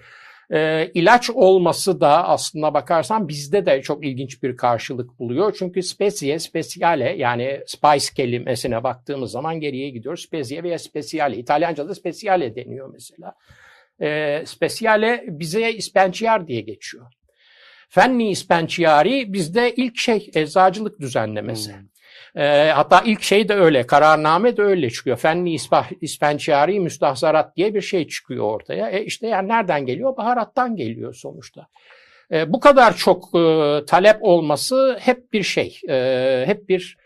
E, 0.53 0.91
ilaç 0.93 1.29
olması 1.29 2.01
da 2.01 2.27
aslında 2.27 2.73
bakarsan 2.73 3.27
bizde 3.27 3.65
de 3.65 3.81
çok 3.81 4.05
ilginç 4.05 4.43
bir 4.43 4.57
karşılık 4.57 5.19
buluyor. 5.19 5.55
Çünkü 5.59 5.83
specie, 5.83 6.39
speciale 6.39 7.15
yani 7.17 7.59
spice 7.65 8.13
kelimesine 8.15 8.83
baktığımız 8.83 9.31
zaman 9.31 9.59
geriye 9.59 9.89
gidiyoruz. 9.89 10.23
Specie 10.23 10.63
veya 10.63 10.79
speciale. 10.79 11.37
İtalyanca'da 11.37 11.95
speciale 11.95 12.55
deniyor 12.55 12.89
mesela. 12.93 13.33
E, 14.01 14.43
speciale 14.45 15.23
bize 15.27 15.71
ispenciar 15.71 16.47
diye 16.47 16.61
geçiyor. 16.61 17.05
Fenni 17.89 18.29
ispenciari 18.29 19.33
bizde 19.33 19.75
ilk 19.75 19.97
şey 19.97 20.31
eczacılık 20.33 20.99
düzenlemesi. 20.99 21.73
Hmm. 21.73 21.87
E, 22.35 22.69
hatta 22.69 23.01
ilk 23.05 23.23
şey 23.23 23.49
de 23.49 23.53
öyle, 23.53 23.87
kararname 23.87 24.57
de 24.57 24.61
öyle 24.61 24.89
çıkıyor. 24.89 25.17
Fenli 25.17 25.49
ispa- 25.49 25.97
ispençiyari 26.01 26.79
müstahzarat 26.79 27.55
diye 27.55 27.73
bir 27.73 27.81
şey 27.81 28.07
çıkıyor 28.07 28.45
ortaya. 28.45 28.89
E 28.89 29.03
işte 29.03 29.27
yani 29.27 29.47
nereden 29.47 29.85
geliyor? 29.85 30.17
Baharattan 30.17 30.75
geliyor 30.75 31.13
sonuçta. 31.13 31.67
E, 32.31 32.53
bu 32.53 32.59
kadar 32.59 32.95
çok 32.95 33.35
e, 33.35 33.79
talep 33.85 34.17
olması 34.21 34.97
hep 35.01 35.33
bir 35.33 35.43
şey, 35.43 35.79
e, 35.89 36.43
hep 36.47 36.69
bir 36.69 36.97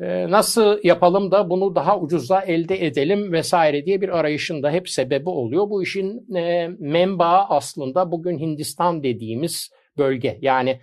e, 0.00 0.30
nasıl 0.30 0.78
yapalım 0.82 1.30
da 1.30 1.50
bunu 1.50 1.74
daha 1.74 2.00
ucuza 2.00 2.40
elde 2.40 2.86
edelim 2.86 3.32
vesaire 3.32 3.86
diye 3.86 4.00
bir 4.00 4.18
arayışın 4.18 4.62
da 4.62 4.70
hep 4.70 4.88
sebebi 4.88 5.28
oluyor. 5.28 5.70
Bu 5.70 5.82
işin 5.82 6.34
e, 6.34 6.68
menbaı 6.78 7.44
aslında 7.48 8.12
bugün 8.12 8.38
Hindistan 8.38 9.02
dediğimiz 9.02 9.70
bölge. 9.98 10.38
Yani 10.40 10.80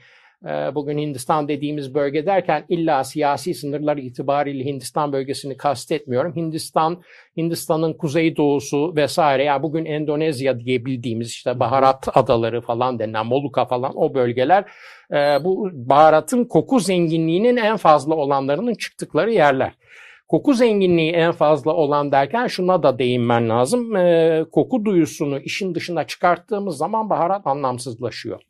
bugün 0.75 0.98
Hindistan 0.98 1.48
dediğimiz 1.48 1.93
bölge 1.96 2.25
derken 2.25 2.65
illa 2.69 3.03
siyasi 3.03 3.53
sınırlar 3.53 3.98
itibariyle 3.98 4.65
Hindistan 4.65 5.13
bölgesini 5.13 5.58
kastetmiyorum. 5.58 6.36
Hindistan, 6.36 7.01
Hindistan'ın 7.38 7.93
kuzeydoğusu 7.93 8.96
vesaire 8.96 9.43
yani 9.43 9.63
bugün 9.63 9.86
Endonezya 9.86 10.60
diye 10.60 10.86
bildiğimiz 10.86 11.27
işte 11.27 11.60
baharat 11.60 12.17
adaları 12.17 12.62
falan 12.62 13.00
denilen 13.00 13.25
Moluka 13.25 13.65
falan 13.65 13.91
o 13.96 14.13
bölgeler 14.13 14.65
e, 15.12 15.15
bu 15.43 15.69
baharatın 15.74 16.46
koku 16.46 16.79
zenginliğinin 16.79 17.58
en 17.58 17.77
fazla 17.77 18.15
olanlarının 18.15 18.74
çıktıkları 18.74 19.31
yerler. 19.31 19.72
Koku 20.27 20.53
zenginliği 20.53 21.12
en 21.12 21.31
fazla 21.31 21.74
olan 21.74 22.12
derken 22.12 22.48
şuna 22.48 22.84
da 22.84 23.00
değinmen 23.00 23.50
lazım. 23.50 23.96
E, 23.96 24.46
koku 24.51 24.86
duyusunu 24.86 25.39
işin 25.39 25.75
dışına 25.75 26.08
çıkarttığımız 26.08 26.77
zaman 26.77 27.10
baharat 27.10 27.48
anlamsızlaşıyor. 27.48 28.41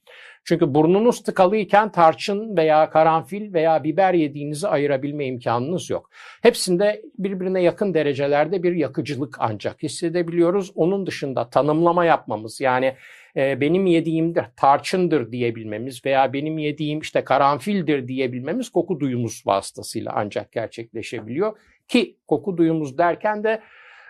Çünkü 0.50 0.74
burnunuz 0.74 1.24
tıkalıyken 1.24 1.92
tarçın 1.92 2.58
veya 2.58 2.90
karanfil 2.90 3.54
veya 3.54 3.84
biber 3.84 4.14
yediğinizi 4.14 4.68
ayırabilme 4.68 5.26
imkanınız 5.26 5.90
yok. 5.90 6.10
Hepsinde 6.42 7.02
birbirine 7.18 7.62
yakın 7.62 7.94
derecelerde 7.94 8.64
bir 8.64 8.76
yakıcılık 8.76 9.36
ancak 9.40 9.84
hissedebiliyoruz. 9.84 10.72
Onun 10.76 11.06
dışında 11.06 11.50
tanımlama 11.50 12.06
yapmamız 12.06 12.62
yani 12.62 12.96
e, 13.36 13.62
benim 13.62 13.86
yediğim 13.86 14.36
de 14.36 14.46
tarçındır 14.58 15.32
diyebilmemiz 15.32 16.06
veya 16.06 16.34
benim 16.34 16.58
yediğim 16.58 17.00
işte 17.00 17.24
karanfildir 17.24 18.08
diyebilmemiz 18.08 18.70
koku 18.70 19.00
duyumuz 19.00 19.44
vasıtasıyla 19.46 20.12
ancak 20.16 20.52
gerçekleşebiliyor. 20.52 21.58
Ki 21.88 22.16
koku 22.28 22.58
duyumuz 22.58 22.98
derken 22.98 23.44
de 23.44 23.62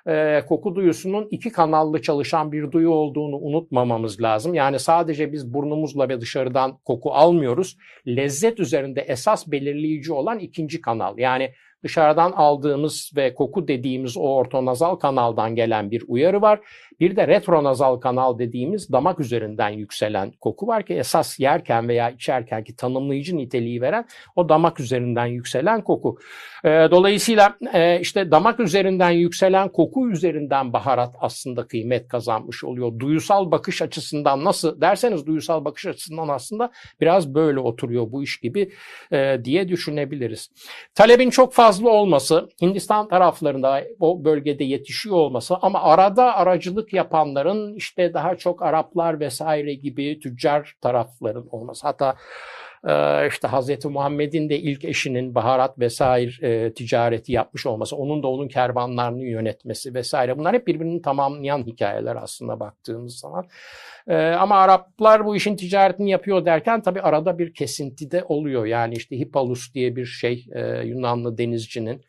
e, 0.09 0.45
koku 0.47 0.75
duyusunun 0.75 1.27
iki 1.31 1.51
kanallı 1.51 2.01
çalışan 2.01 2.51
bir 2.51 2.71
duyu 2.71 2.89
olduğunu 2.89 3.35
unutmamamız 3.35 4.21
lazım. 4.21 4.53
Yani 4.53 4.79
sadece 4.79 5.33
biz 5.33 5.53
burnumuzla 5.53 6.09
ve 6.09 6.21
dışarıdan 6.21 6.77
koku 6.85 7.11
almıyoruz. 7.11 7.77
Lezzet 8.07 8.59
üzerinde 8.59 9.01
esas 9.01 9.47
belirleyici 9.47 10.13
olan 10.13 10.39
ikinci 10.39 10.81
kanal. 10.81 11.17
Yani 11.17 11.51
dışarıdan 11.83 12.31
aldığımız 12.31 13.11
ve 13.15 13.33
koku 13.33 13.67
dediğimiz 13.67 14.17
o 14.17 14.21
ortonazal 14.21 14.95
kanaldan 14.95 15.55
gelen 15.55 15.91
bir 15.91 16.03
uyarı 16.07 16.41
var. 16.41 16.59
Bir 16.99 17.15
de 17.15 17.27
retronazal 17.27 17.95
kanal 17.95 18.39
dediğimiz 18.39 18.91
damak 18.91 19.19
üzerinden 19.19 19.69
yükselen 19.69 20.31
koku 20.31 20.67
var 20.67 20.85
ki 20.85 20.93
esas 20.93 21.39
yerken 21.39 21.87
veya 21.87 22.09
içerken 22.09 22.63
ki 22.63 22.75
tanımlayıcı 22.75 23.37
niteliği 23.37 23.81
veren 23.81 24.05
o 24.35 24.49
damak 24.49 24.79
üzerinden 24.79 25.25
yükselen 25.25 25.83
koku. 25.83 26.17
E, 26.63 26.69
dolayısıyla 26.69 27.57
e, 27.73 27.99
işte 27.99 28.31
damak 28.31 28.59
üzerinden 28.59 29.09
yükselen 29.09 29.69
koku 29.69 30.09
üzerinden 30.09 30.73
baharat 30.73 31.15
aslında 31.19 31.67
kıymet 31.67 32.07
kazanmış 32.07 32.63
oluyor. 32.63 32.99
Duyusal 32.99 33.51
bakış 33.51 33.81
açısından 33.81 34.43
nasıl 34.43 34.81
derseniz 34.81 35.25
duyusal 35.25 35.65
bakış 35.65 35.85
açısından 35.85 36.27
aslında 36.27 36.71
biraz 37.01 37.33
böyle 37.33 37.59
oturuyor 37.59 38.11
bu 38.11 38.23
iş 38.23 38.39
gibi 38.39 38.71
e, 39.11 39.37
diye 39.43 39.69
düşünebiliriz. 39.69 40.49
Talebin 40.95 41.29
çok 41.29 41.53
fazla 41.53 41.89
olması, 41.89 42.49
Hindistan 42.61 43.07
taraflarında 43.07 43.83
o 43.99 44.23
bölgede 44.25 44.63
yetişiyor 44.63 45.15
olması 45.15 45.55
ama 45.61 45.81
arada 45.83 46.35
aracılık 46.35 46.88
yapanların 46.93 47.73
işte 47.73 48.13
daha 48.13 48.35
çok 48.35 48.61
Araplar 48.61 49.19
vesaire 49.19 49.73
gibi 49.73 50.19
tüccar 50.19 50.75
tarafların 50.81 51.47
olması. 51.51 51.87
Hatta 51.87 52.15
e, 52.87 53.27
işte 53.27 53.47
Hazreti 53.47 53.87
Muhammed'in 53.87 54.49
de 54.49 54.59
ilk 54.59 54.85
eşinin 54.85 55.35
baharat 55.35 55.79
vesaire 55.79 56.47
e, 56.47 56.73
ticareti 56.73 57.31
yapmış 57.31 57.65
olması, 57.65 57.95
onun 57.95 58.23
da 58.23 58.27
onun 58.27 58.47
kervanlarını 58.47 59.23
yönetmesi 59.23 59.93
vesaire 59.93 60.37
bunlar 60.37 60.53
hep 60.53 60.67
birbirini 60.67 61.01
tamamlayan 61.01 61.63
hikayeler 61.63 62.15
aslında 62.15 62.59
baktığımız 62.59 63.19
zaman. 63.19 63.45
E, 64.07 64.15
ama 64.15 64.55
Araplar 64.55 65.25
bu 65.25 65.35
işin 65.35 65.55
ticaretini 65.55 66.11
yapıyor 66.11 66.45
derken 66.45 66.81
tabii 66.81 67.01
arada 67.01 67.39
bir 67.39 67.53
kesinti 67.53 68.11
de 68.11 68.23
oluyor. 68.23 68.65
Yani 68.65 68.93
işte 68.93 69.19
Hippalus 69.19 69.73
diye 69.73 69.95
bir 69.95 70.05
şey 70.05 70.45
Yunanlı 70.83 71.37
denizcinin 71.37 72.01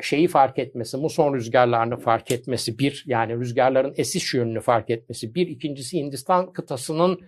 şeyi 0.00 0.28
fark 0.28 0.58
etmesi, 0.58 0.96
muson 0.96 1.34
rüzgarlarını 1.34 1.96
fark 1.96 2.30
etmesi 2.30 2.78
bir, 2.78 3.04
yani 3.06 3.36
rüzgarların 3.36 3.94
esiş 3.96 4.34
yönünü 4.34 4.60
fark 4.60 4.90
etmesi 4.90 5.34
bir, 5.34 5.46
ikincisi 5.46 5.98
Hindistan 5.98 6.52
kıtasının 6.52 7.20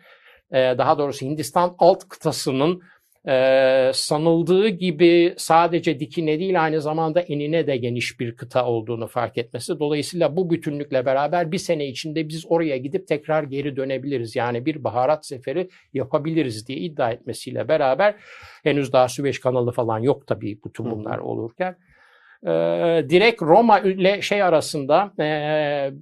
e, 0.52 0.74
daha 0.78 0.98
doğrusu 0.98 1.26
Hindistan 1.26 1.74
alt 1.78 2.08
kıtasının 2.08 2.82
e, 3.28 3.90
sanıldığı 3.94 4.68
gibi 4.68 5.34
sadece 5.36 6.00
dikine 6.00 6.38
değil 6.38 6.64
aynı 6.64 6.80
zamanda 6.80 7.20
enine 7.20 7.66
de 7.66 7.76
geniş 7.76 8.20
bir 8.20 8.36
kıta 8.36 8.66
olduğunu 8.66 9.06
fark 9.06 9.38
etmesi. 9.38 9.78
Dolayısıyla 9.78 10.36
bu 10.36 10.50
bütünlükle 10.50 11.06
beraber 11.06 11.52
bir 11.52 11.58
sene 11.58 11.86
içinde 11.86 12.28
biz 12.28 12.44
oraya 12.48 12.76
gidip 12.76 13.08
tekrar 13.08 13.42
geri 13.42 13.76
dönebiliriz. 13.76 14.36
Yani 14.36 14.66
bir 14.66 14.84
baharat 14.84 15.26
seferi 15.26 15.68
yapabiliriz 15.92 16.68
diye 16.68 16.78
iddia 16.78 17.10
etmesiyle 17.10 17.68
beraber 17.68 18.14
henüz 18.62 18.92
daha 18.92 19.08
Süveyş 19.08 19.40
kanalı 19.40 19.72
falan 19.72 19.98
yok 19.98 20.26
tabii 20.26 20.58
bütün 20.64 20.90
bunlar 20.90 21.18
olurken. 21.18 21.76
E, 22.42 22.50
direkt 23.08 23.42
Roma 23.42 23.80
ile 23.80 24.22
şey 24.22 24.42
arasında 24.42 25.12
e, 25.20 25.26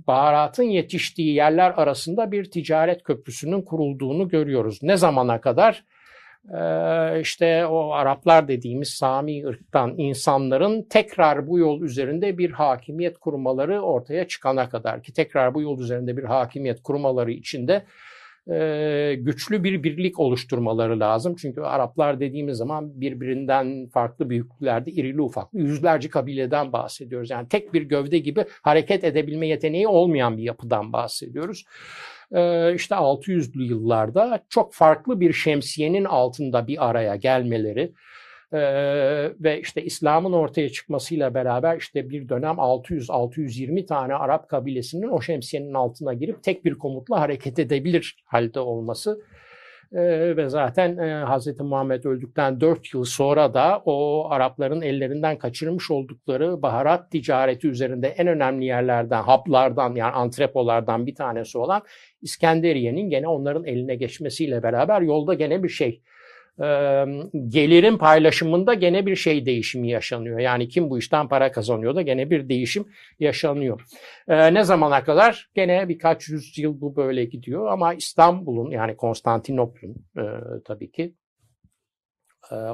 baharatın 0.07 0.63
yetiştiği 0.63 1.35
yerler 1.35 1.71
arasında 1.71 2.33
bir 2.33 2.51
ticaret 2.51 3.03
köprüsünün 3.03 3.63
kurulduğunu 3.63 4.29
görüyoruz. 4.29 4.79
Ne 4.83 4.97
zamana 4.97 5.41
kadar? 5.41 5.85
Ee, 6.51 7.21
işte 7.21 7.67
o 7.67 7.93
Araplar 7.93 8.49
dediğimiz 8.49 8.89
Sami 8.89 9.47
ırktan 9.47 9.95
insanların 9.99 10.83
tekrar 10.83 11.47
bu 11.47 11.59
yol 11.59 11.83
üzerinde 11.83 12.39
bir 12.39 12.51
hakimiyet 12.51 13.19
kurmaları 13.19 13.81
ortaya 13.81 14.29
çıkana 14.29 14.69
kadar 14.69 15.03
ki 15.03 15.13
tekrar 15.13 15.55
bu 15.55 15.63
yol 15.63 15.81
üzerinde 15.81 16.17
bir 16.17 16.25
hakimiyet 16.25 16.83
kurmaları 16.83 17.33
içinde 17.33 17.85
e, 18.51 19.15
güçlü 19.19 19.65
bir 19.65 19.83
birlik 19.83 20.19
oluşturmaları 20.19 21.01
lazım. 21.01 21.37
Çünkü 21.37 21.61
Araplar 21.61 22.21
dediğimiz 22.21 22.59
zaman 22.59 23.01
birbirinden 23.01 23.87
farklı 23.87 24.31
büyüklüklerde 24.31 24.91
irili 24.91 25.21
ufaklı 25.21 25.59
yüzlerce 25.59 26.09
kabileden 26.11 26.73
bahsediyoruz. 26.73 27.31
Yani 27.31 27.49
tek 27.49 27.75
bir 27.75 27.83
gövde 27.83 28.19
gibi 28.19 28.45
hareket 28.63 29.05
edebilme 29.05 29.47
yeteneği 29.47 29.89
olmayan 29.89 30.37
bir 30.37 30.43
yapıdan 30.43 30.93
bahsediyoruz. 30.93 31.65
E, 32.35 32.75
işte 32.75 32.95
600'lü 32.95 33.63
yıllarda 33.63 34.45
çok 34.49 34.75
farklı 34.75 35.21
bir 35.21 35.33
şemsiyenin 35.33 36.05
altında 36.05 36.67
bir 36.67 36.89
araya 36.89 37.17
gelmeleri 37.17 37.93
e, 38.53 38.61
ve 39.41 39.61
işte 39.61 39.85
İslam'ın 39.85 40.33
ortaya 40.33 40.69
çıkmasıyla 40.69 41.35
beraber 41.35 41.79
işte 41.79 42.11
bir 42.11 42.29
dönem 42.29 42.55
600-620 42.55 43.87
tane 43.87 44.15
Arap 44.15 44.49
kabilesinin 44.49 45.09
o 45.09 45.21
şemsiyenin 45.21 45.75
altına 45.75 46.15
girip 46.15 46.43
tek 46.43 46.65
bir 46.65 46.75
komutla 46.75 47.21
hareket 47.21 47.59
edebilir 47.59 48.25
halde 48.27 48.61
olması 48.61 49.23
ee, 49.95 50.37
ve 50.37 50.49
zaten 50.49 50.97
e, 50.97 51.25
Hz. 51.25 51.61
Muhammed 51.61 52.05
öldükten 52.05 52.61
4 52.61 52.95
yıl 52.95 53.05
sonra 53.05 53.55
da 53.55 53.83
o 53.85 54.27
Arapların 54.31 54.83
ellerinden 54.83 55.39
kaçırmış 55.39 55.91
oldukları 55.91 56.63
baharat 56.63 57.11
ticareti 57.11 57.69
üzerinde 57.69 58.09
en 58.09 58.27
önemli 58.27 58.65
yerlerden, 58.65 59.23
haplardan 59.23 59.95
yani 59.95 60.13
antrepolardan 60.13 61.07
bir 61.07 61.15
tanesi 61.15 61.59
olan 61.59 61.83
İskenderiye'nin 62.23 63.11
gene 63.11 63.29
onların 63.29 63.65
eline 63.65 63.95
geçmesiyle 63.95 64.63
beraber 64.63 65.01
yolda 65.01 65.35
gene 65.35 65.63
bir 65.63 65.69
şey 65.69 66.03
gelirin 67.49 67.99
paylaşımında 67.99 68.75
gene 68.75 69.07
bir 69.07 69.17
şey 69.17 69.47
değişimi 69.47 69.91
yaşanıyor. 69.91 70.39
Yani 70.39 70.69
kim 70.69 70.91
bu 70.91 70.99
işten 70.99 71.29
para 71.29 71.53
kazanıyor 71.53 71.95
da 71.95 72.03
gene 72.03 72.31
bir 72.31 72.49
değişim 72.49 72.87
yaşanıyor. 73.19 73.81
Ne 74.29 74.65
zamana 74.65 75.05
kadar? 75.05 75.51
Gene 75.55 75.89
birkaç 75.89 76.29
yüzyıl 76.29 76.81
bu 76.81 76.97
böyle 76.97 77.25
gidiyor 77.25 77.67
ama 77.67 77.95
İstanbul'un 77.95 78.71
yani 78.71 78.97
Konstantinopol'un 78.97 80.07
tabii 80.65 80.91
ki 80.91 81.15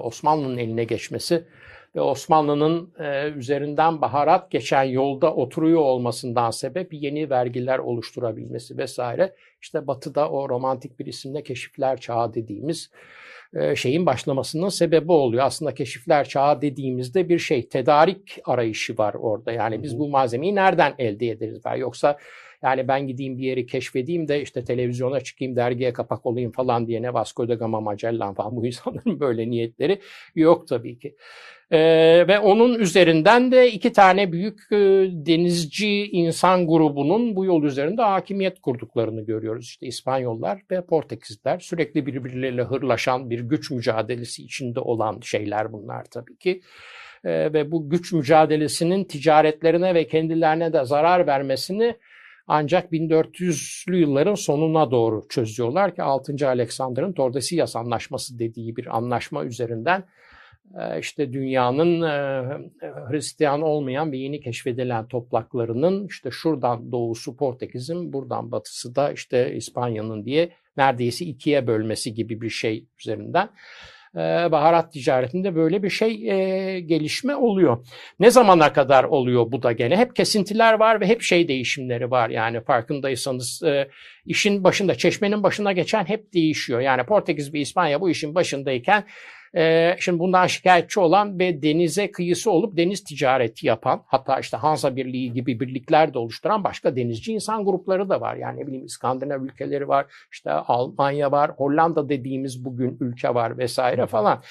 Osmanlı'nın 0.03 0.59
eline 0.59 0.85
geçmesi 0.85 1.45
ve 1.97 2.01
Osmanlı'nın 2.01 2.95
üzerinden 3.37 4.01
baharat 4.01 4.51
geçen 4.51 4.83
yolda 4.83 5.35
oturuyor 5.35 5.81
olmasından 5.81 6.51
sebep 6.51 6.93
yeni 6.93 7.31
vergiler 7.31 7.79
oluşturabilmesi 7.79 8.79
vesaire. 8.79 9.35
İşte 9.63 9.87
Batı'da 9.87 10.31
o 10.31 10.49
romantik 10.49 10.99
bir 10.99 11.07
isimle 11.07 11.43
keşifler 11.43 12.01
çağı 12.01 12.35
dediğimiz 12.35 12.91
şeyin 13.75 14.07
başlamasının 14.07 14.69
sebebi 14.69 15.13
oluyor. 15.13 15.45
Aslında 15.45 15.75
keşifler 15.75 16.29
çağı 16.29 16.63
dediğimizde 16.63 17.29
bir 17.29 17.39
şey 17.39 17.69
tedarik 17.69 18.39
arayışı 18.45 18.99
var 18.99 19.15
orada. 19.15 19.53
Yani 19.53 19.83
biz 19.83 19.99
bu 19.99 20.09
malzemeyi 20.09 20.55
nereden 20.55 20.95
elde 20.99 21.29
ederiz? 21.29 21.63
Yoksa 21.79 22.19
yani 22.63 22.89
ben 22.89 23.07
gideyim 23.07 23.39
bir 23.39 23.43
yeri 23.43 23.67
keşfedeyim 23.67 24.29
de 24.29 24.43
işte 24.43 24.65
televizyona 24.65 25.21
çıkayım, 25.21 25.57
dergiye 25.57 25.93
kapak 25.93 26.27
olayım 26.27 26.53
falan 26.53 26.87
diye 26.87 27.03
ne 27.03 27.15
Vasco 27.15 27.49
da 27.49 27.55
Gama, 27.55 27.81
Magellan 27.81 28.35
falan 28.35 28.57
bu 28.57 28.67
insanların 28.67 29.21
böyle 29.21 29.51
niyetleri 29.51 30.01
yok 30.35 30.69
tabii 30.69 30.99
ki. 30.99 31.17
Ee, 31.71 32.25
ve 32.29 32.39
onun 32.39 32.79
üzerinden 32.79 33.53
de 33.53 33.73
iki 33.73 33.93
tane 33.93 34.33
büyük 34.33 34.73
e, 34.73 34.77
denizci 35.13 36.11
insan 36.11 36.67
grubunun 36.67 37.37
bu 37.37 37.45
yol 37.45 37.63
üzerinde 37.63 38.03
hakimiyet 38.03 38.61
kurduklarını 38.61 39.27
görüyoruz. 39.27 39.65
İşte 39.65 39.87
İspanyollar 39.87 40.61
ve 40.71 40.87
Portekizler 40.87 41.59
sürekli 41.59 42.07
birbirleriyle 42.07 42.63
hırlaşan 42.63 43.31
bir 43.31 43.41
güç 43.41 43.71
mücadelesi 43.71 44.43
içinde 44.43 44.81
olan 44.81 45.21
şeyler 45.21 45.73
bunlar 45.73 46.05
tabii 46.05 46.37
ki. 46.37 46.61
Ee, 47.25 47.53
ve 47.53 47.71
bu 47.73 47.91
güç 47.91 48.13
mücadelesinin 48.13 49.05
ticaretlerine 49.05 49.95
ve 49.95 50.07
kendilerine 50.07 50.73
de 50.73 50.85
zarar 50.85 51.27
vermesini 51.27 51.97
ancak 52.47 52.93
1400'lü 52.93 53.97
yılların 53.97 54.35
sonuna 54.35 54.91
doğru 54.91 55.29
çözüyorlar 55.29 55.95
ki 55.95 56.03
6. 56.03 56.49
Alexander'ın 56.49 57.13
Tordesillas 57.13 57.77
Anlaşması 57.77 58.39
dediği 58.39 58.77
bir 58.77 58.97
anlaşma 58.97 59.45
üzerinden 59.45 60.01
e, 60.01 60.05
işte 61.01 61.33
dünyanın 61.33 62.03
e, 62.03 62.43
Hristiyan 63.11 63.63
olmayan 63.63 64.13
ve 64.13 64.17
yeni 64.17 64.41
keşfedilen 64.41 65.09
topraklarının 65.09 66.07
işte 66.07 66.31
şuradan 66.31 66.93
doğusu 66.93 67.37
Portekiz'in 67.37 68.13
buradan 68.13 68.53
batısı 68.53 68.95
da 68.95 69.13
işte 69.13 69.55
İspanya'nın 69.55 70.25
diye 70.25 70.51
neredeyse 70.77 71.25
ikiye 71.25 71.67
bölmesi 71.67 72.15
gibi 72.15 72.41
bir 72.41 72.51
şey 72.51 72.87
üzerinden 73.01 73.51
ee, 74.17 74.19
baharat 74.53 74.93
ticaretinde 74.93 75.55
böyle 75.55 75.83
bir 75.83 75.91
şey 75.91 76.31
e, 76.31 76.81
gelişme 76.81 77.37
oluyor. 77.37 77.87
Ne 78.21 78.31
zamana 78.31 78.73
kadar 78.73 79.05
oluyor 79.05 79.53
bu 79.53 79.63
da 79.63 79.73
gene? 79.73 79.97
Hep 79.97 80.17
kesintiler 80.17 80.75
var 80.75 81.01
ve 81.01 81.07
hep 81.07 81.23
şey 81.23 81.49
değişimleri 81.49 82.11
var. 82.11 82.31
Yani 82.31 82.61
farkındaysanız 82.61 83.63
e, 83.63 83.89
işin 84.27 84.65
başında, 84.65 84.95
çeşmenin 84.95 85.43
başına 85.43 85.73
geçen 85.73 86.05
hep 86.05 86.35
değişiyor. 86.35 86.81
Yani 86.81 87.03
Portekiz 87.07 87.55
ve 87.55 87.61
İspanya 87.61 88.01
bu 88.01 88.11
işin 88.11 88.35
başındayken 88.35 89.05
e, 89.57 89.97
şimdi 89.99 90.19
bundan 90.19 90.47
şikayetçi 90.47 91.01
olan 91.01 91.39
ve 91.39 91.63
denize 91.63 92.11
kıyısı 92.11 92.51
olup 92.51 92.77
deniz 92.77 93.05
ticareti 93.05 93.67
yapan 93.67 94.03
hatta 94.07 94.41
işte 94.41 94.57
Hansa 94.57 94.97
Birliği 94.97 95.33
gibi 95.33 95.61
birlikler 95.61 96.15
de 96.15 96.19
oluşturan 96.19 96.65
başka 96.65 96.97
denizci 96.97 97.33
insan 97.33 97.65
grupları 97.65 98.09
da 98.09 98.21
var. 98.21 98.37
Yani 98.37 98.61
ne 98.61 98.67
bileyim 98.67 98.85
İskandinav 98.85 99.43
ülkeleri 99.43 99.89
var, 99.89 100.07
işte 100.33 100.51
Almanya 100.51 101.33
var, 101.33 101.51
Hollanda 101.51 102.09
dediğimiz 102.09 102.65
bugün 102.65 102.97
ülke 103.01 103.35
var 103.35 103.59
vesaire 103.59 104.07
falan. 104.07 104.43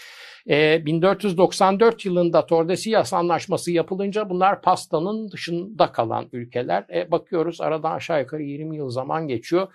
E, 0.50 0.86
1494 0.86 2.06
yılında 2.06 2.46
Tordesillas 2.46 3.14
Anlaşması 3.14 3.72
yapılınca 3.72 4.30
bunlar 4.30 4.62
pastanın 4.62 5.32
dışında 5.32 5.92
kalan 5.92 6.26
ülkeler. 6.32 6.86
E, 6.94 7.12
bakıyoruz 7.12 7.62
aradan 7.62 7.92
aşağı 7.92 8.22
yukarı 8.22 8.44
20 8.44 8.78
yıl 8.78 8.90
zaman 8.90 9.28
geçiyor. 9.28 9.68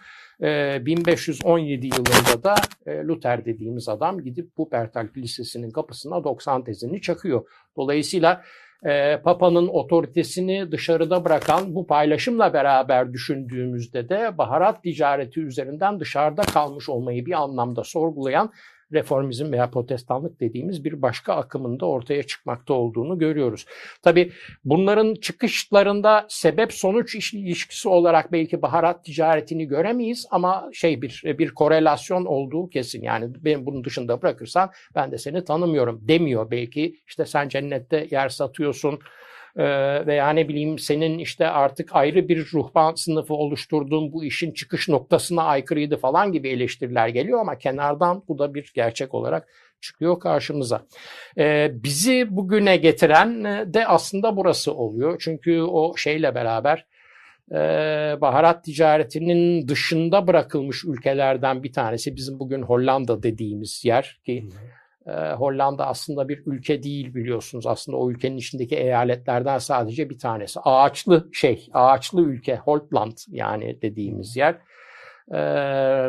1517 0.42 1.86
yılında 1.86 2.44
da 2.44 2.54
Luther 3.04 3.44
dediğimiz 3.44 3.88
adam 3.88 4.20
gidip 4.20 4.44
bu 4.44 4.62
Wuppertal 4.62 5.08
Kilisesi'nin 5.08 5.70
kapısına 5.70 6.24
90 6.24 6.64
tezini 6.64 7.00
çakıyor. 7.00 7.46
Dolayısıyla 7.76 8.42
Papa'nın 9.24 9.68
otoritesini 9.68 10.72
dışarıda 10.72 11.24
bırakan 11.24 11.74
bu 11.74 11.86
paylaşımla 11.86 12.52
beraber 12.52 13.12
düşündüğümüzde 13.12 14.08
de 14.08 14.38
baharat 14.38 14.82
ticareti 14.82 15.40
üzerinden 15.40 16.00
dışarıda 16.00 16.42
kalmış 16.42 16.88
olmayı 16.88 17.26
bir 17.26 17.42
anlamda 17.42 17.84
sorgulayan 17.84 18.52
reformizm 18.92 19.52
veya 19.52 19.70
protestanlık 19.70 20.40
dediğimiz 20.40 20.84
bir 20.84 21.02
başka 21.02 21.34
akımında 21.34 21.86
ortaya 21.86 22.22
çıkmakta 22.22 22.74
olduğunu 22.74 23.18
görüyoruz. 23.18 23.66
Tabi 24.02 24.32
bunların 24.64 25.14
çıkışlarında 25.14 26.26
sebep 26.28 26.72
sonuç 26.72 27.34
ilişkisi 27.34 27.88
olarak 27.88 28.32
belki 28.32 28.62
baharat 28.62 29.04
ticaretini 29.04 29.66
göremeyiz 29.66 30.26
ama 30.30 30.70
şey 30.72 31.02
bir 31.02 31.22
bir 31.24 31.54
korelasyon 31.54 32.24
olduğu 32.24 32.68
kesin. 32.68 33.02
Yani 33.02 33.26
ben 33.38 33.66
bunun 33.66 33.84
dışında 33.84 34.22
bırakırsan 34.22 34.70
ben 34.94 35.12
de 35.12 35.18
seni 35.18 35.44
tanımıyorum 35.44 36.00
demiyor 36.08 36.50
belki. 36.50 36.96
işte 37.06 37.26
sen 37.26 37.48
cennette 37.48 38.08
yer 38.10 38.28
satıyorsun 38.28 38.98
ee, 39.56 40.06
veya 40.06 40.30
ne 40.30 40.48
bileyim 40.48 40.78
senin 40.78 41.18
işte 41.18 41.46
artık 41.46 41.96
ayrı 41.96 42.28
bir 42.28 42.46
ruhban 42.52 42.94
sınıfı 42.94 43.34
oluşturduğun 43.34 44.12
bu 44.12 44.24
işin 44.24 44.52
çıkış 44.52 44.88
noktasına 44.88 45.42
aykırıydı 45.42 45.96
falan 45.96 46.32
gibi 46.32 46.48
eleştiriler 46.48 47.08
geliyor 47.08 47.40
ama 47.40 47.58
kenardan 47.58 48.22
bu 48.28 48.38
da 48.38 48.54
bir 48.54 48.72
gerçek 48.74 49.14
olarak 49.14 49.48
çıkıyor 49.80 50.20
karşımıza. 50.20 50.86
Ee, 51.38 51.70
bizi 51.72 52.36
bugüne 52.36 52.76
getiren 52.76 53.44
de 53.74 53.86
aslında 53.86 54.36
burası 54.36 54.74
oluyor. 54.74 55.16
Çünkü 55.24 55.60
o 55.62 55.96
şeyle 55.96 56.34
beraber 56.34 56.86
e, 57.50 57.56
baharat 58.20 58.64
ticaretinin 58.64 59.68
dışında 59.68 60.26
bırakılmış 60.26 60.84
ülkelerden 60.84 61.62
bir 61.62 61.72
tanesi 61.72 62.16
bizim 62.16 62.38
bugün 62.38 62.62
Hollanda 62.62 63.22
dediğimiz 63.22 63.84
yer 63.84 64.20
ki 64.24 64.48
e, 65.06 65.32
Hollanda 65.32 65.86
aslında 65.86 66.28
bir 66.28 66.42
ülke 66.46 66.82
değil 66.82 67.14
biliyorsunuz. 67.14 67.66
Aslında 67.66 67.98
o 67.98 68.10
ülkenin 68.10 68.36
içindeki 68.36 68.76
eyaletlerden 68.76 69.58
sadece 69.58 70.10
bir 70.10 70.18
tanesi. 70.18 70.60
Ağaçlı 70.60 71.28
şey, 71.32 71.68
ağaçlı 71.72 72.22
ülke 72.22 72.56
Holtland 72.56 73.16
yani 73.28 73.82
dediğimiz 73.82 74.36
yer. 74.36 74.58
E, 75.32 75.38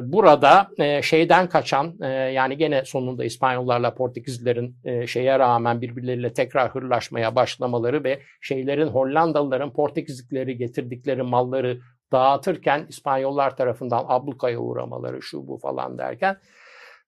burada 0.04 0.68
e, 0.78 1.02
şeyden 1.02 1.50
kaçan 1.50 1.96
e, 2.02 2.08
yani 2.08 2.58
gene 2.58 2.86
sonunda 2.86 3.26
İspanyollarla 3.26 3.94
Portekizlilerin 3.94 4.76
e, 4.84 5.08
şeye 5.08 5.40
rağmen 5.40 5.82
birbirleriyle 5.82 6.34
tekrar 6.34 6.70
hırlaşmaya 6.70 7.36
başlamaları 7.36 8.04
ve 8.04 8.20
şeylerin 8.42 8.88
Hollandalıların 8.88 9.74
Portekizlikleri 9.74 10.58
getirdikleri 10.58 11.24
malları 11.24 11.80
dağıtırken 12.12 12.86
İspanyollar 12.90 13.56
tarafından 13.56 14.06
ablukaya 14.08 14.60
uğramaları 14.60 15.22
şu 15.22 15.48
bu 15.48 15.58
falan 15.58 15.98
derken 15.98 16.38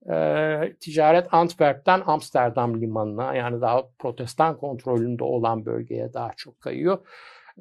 e, 0.10 0.76
ticaret 0.80 1.34
Antwerp'ten 1.34 2.02
Amsterdam 2.06 2.82
limanına 2.82 3.36
yani 3.36 3.62
daha 3.62 3.84
protestan 4.00 4.58
kontrolünde 4.58 5.24
olan 5.24 5.66
bölgeye 5.66 6.14
daha 6.14 6.32
çok 6.38 6.62
kayıyor. 6.62 6.98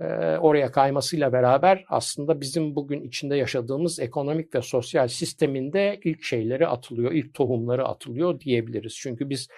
E, 0.00 0.06
oraya 0.36 0.72
kaymasıyla 0.72 1.32
beraber 1.32 1.84
aslında 1.88 2.40
bizim 2.40 2.76
bugün 2.76 3.02
içinde 3.02 3.36
yaşadığımız 3.36 4.00
ekonomik 4.00 4.54
ve 4.54 4.62
sosyal 4.62 5.08
sisteminde 5.08 6.00
ilk 6.04 6.22
şeyleri 6.22 6.66
atılıyor, 6.66 7.12
ilk 7.12 7.34
tohumları 7.34 7.88
atılıyor 7.88 8.40
diyebiliriz. 8.40 8.94
Çünkü 8.94 9.30
biz 9.30 9.48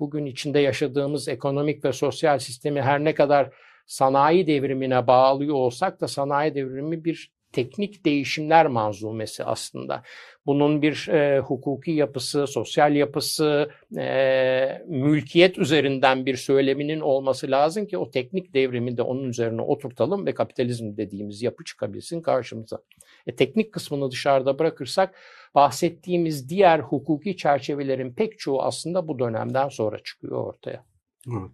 bugün 0.00 0.26
içinde 0.26 0.58
yaşadığımız 0.58 1.28
ekonomik 1.28 1.84
ve 1.84 1.92
sosyal 1.92 2.38
sistemi 2.38 2.82
her 2.82 3.04
ne 3.04 3.14
kadar 3.14 3.50
sanayi 3.86 4.46
devrimine 4.46 5.06
bağlıyor 5.06 5.54
olsak 5.54 6.00
da 6.00 6.08
sanayi 6.08 6.54
devrimi 6.54 7.04
bir 7.04 7.32
teknik 7.52 8.04
değişimler 8.04 8.66
manzumesi 8.66 9.44
aslında. 9.44 10.02
Bunun 10.50 10.82
bir 10.82 11.08
e, 11.08 11.38
hukuki 11.38 11.90
yapısı, 11.90 12.46
sosyal 12.46 12.96
yapısı, 12.96 13.70
e, 13.98 14.82
mülkiyet 14.86 15.58
üzerinden 15.58 16.26
bir 16.26 16.36
söyleminin 16.36 17.00
olması 17.00 17.50
lazım 17.50 17.86
ki 17.86 17.98
o 17.98 18.10
teknik 18.10 18.54
devrimi 18.54 18.96
de 18.96 19.02
onun 19.02 19.28
üzerine 19.28 19.62
oturtalım 19.62 20.26
ve 20.26 20.34
kapitalizm 20.34 20.96
dediğimiz 20.96 21.42
yapı 21.42 21.64
çıkabilsin 21.64 22.22
karşımıza. 22.22 22.78
E, 23.26 23.36
teknik 23.36 23.72
kısmını 23.72 24.10
dışarıda 24.10 24.58
bırakırsak 24.58 25.14
bahsettiğimiz 25.54 26.48
diğer 26.48 26.78
hukuki 26.78 27.36
çerçevelerin 27.36 28.12
pek 28.12 28.38
çoğu 28.38 28.62
aslında 28.62 29.08
bu 29.08 29.18
dönemden 29.18 29.68
sonra 29.68 30.02
çıkıyor 30.02 30.44
ortaya. 30.46 30.84
Evet. 31.28 31.50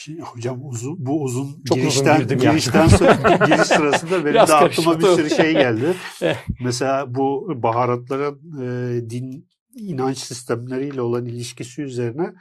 Şimdi 0.00 0.20
hocam 0.22 0.66
uzun, 0.66 1.06
bu 1.06 1.22
uzun 1.22 1.62
Çok 1.68 1.76
girişten, 1.76 2.20
uzun 2.24 2.38
girişten 2.38 2.88
sonra 2.88 3.46
giriş 3.46 3.66
sırasında 3.66 4.12
benim 4.12 4.34
Biraz 4.34 4.48
de 4.48 4.54
aklıma 4.54 5.00
bir 5.00 5.06
sürü 5.06 5.30
şey 5.30 5.52
geldi. 5.52 5.94
Mesela 6.60 7.14
bu 7.14 7.52
baharatların 7.62 8.40
e, 8.62 9.10
din 9.10 9.48
inanç 9.76 10.18
sistemleriyle 10.18 11.00
olan 11.00 11.26
ilişkisi 11.26 11.82
üzerine 11.82 12.32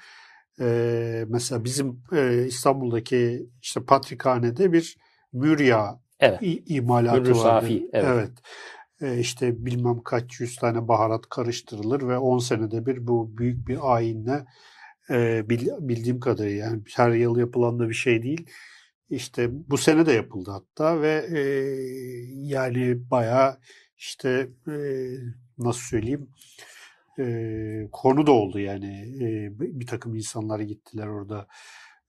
e, 0.60 1.26
mesela 1.28 1.64
bizim 1.64 2.02
e, 2.12 2.46
İstanbul'daki 2.48 3.50
işte 3.62 3.84
Patrikhane'de 3.84 4.74
bir 4.74 4.98
mürya 5.34 6.00
Evet. 6.20 6.40
imalatı 6.66 7.22
Mürrü 7.22 7.32
vardı. 7.32 7.42
safi, 7.42 7.90
evet. 7.94 8.06
evet. 8.08 8.32
E, 9.02 9.20
işte 9.20 9.66
bilmem 9.66 10.02
kaç 10.04 10.40
yüz 10.40 10.56
tane 10.56 10.88
baharat 10.88 11.30
karıştırılır 11.30 12.08
ve 12.08 12.18
10 12.18 12.40
senede 12.40 12.86
bir 12.86 13.08
bu 13.08 13.38
büyük 13.38 13.68
bir 13.68 13.78
ayinle 13.82 14.46
e, 15.12 15.50
bil- 15.50 15.70
bildiğim 15.80 16.20
kadarıyla 16.20 16.66
yani 16.66 16.82
her 16.96 17.12
yıl 17.12 17.38
yapılan 17.38 17.80
da 17.80 17.90
bir 17.90 17.94
şey 17.94 18.24
değil. 18.24 18.46
İşte 19.10 19.50
bu 19.52 19.78
sene 19.78 20.06
de 20.06 20.12
yapıldı 20.14 20.52
hatta 20.52 21.02
ve 21.02 21.26
e, 21.32 21.40
yani 22.36 23.10
bayağı 23.12 23.58
işte 23.98 24.48
e, 24.68 24.74
nasıl 25.58 25.82
söyleyeyim 25.82 26.30
e, 27.20 27.88
konu 27.92 28.28
da 28.28 28.32
oldu 28.32 28.60
yani 28.60 29.16
e, 29.22 29.60
bir 29.60 29.88
takım 29.88 30.16
insanlar 30.16 30.60
gittiler 30.60 31.08
orada 31.08 31.48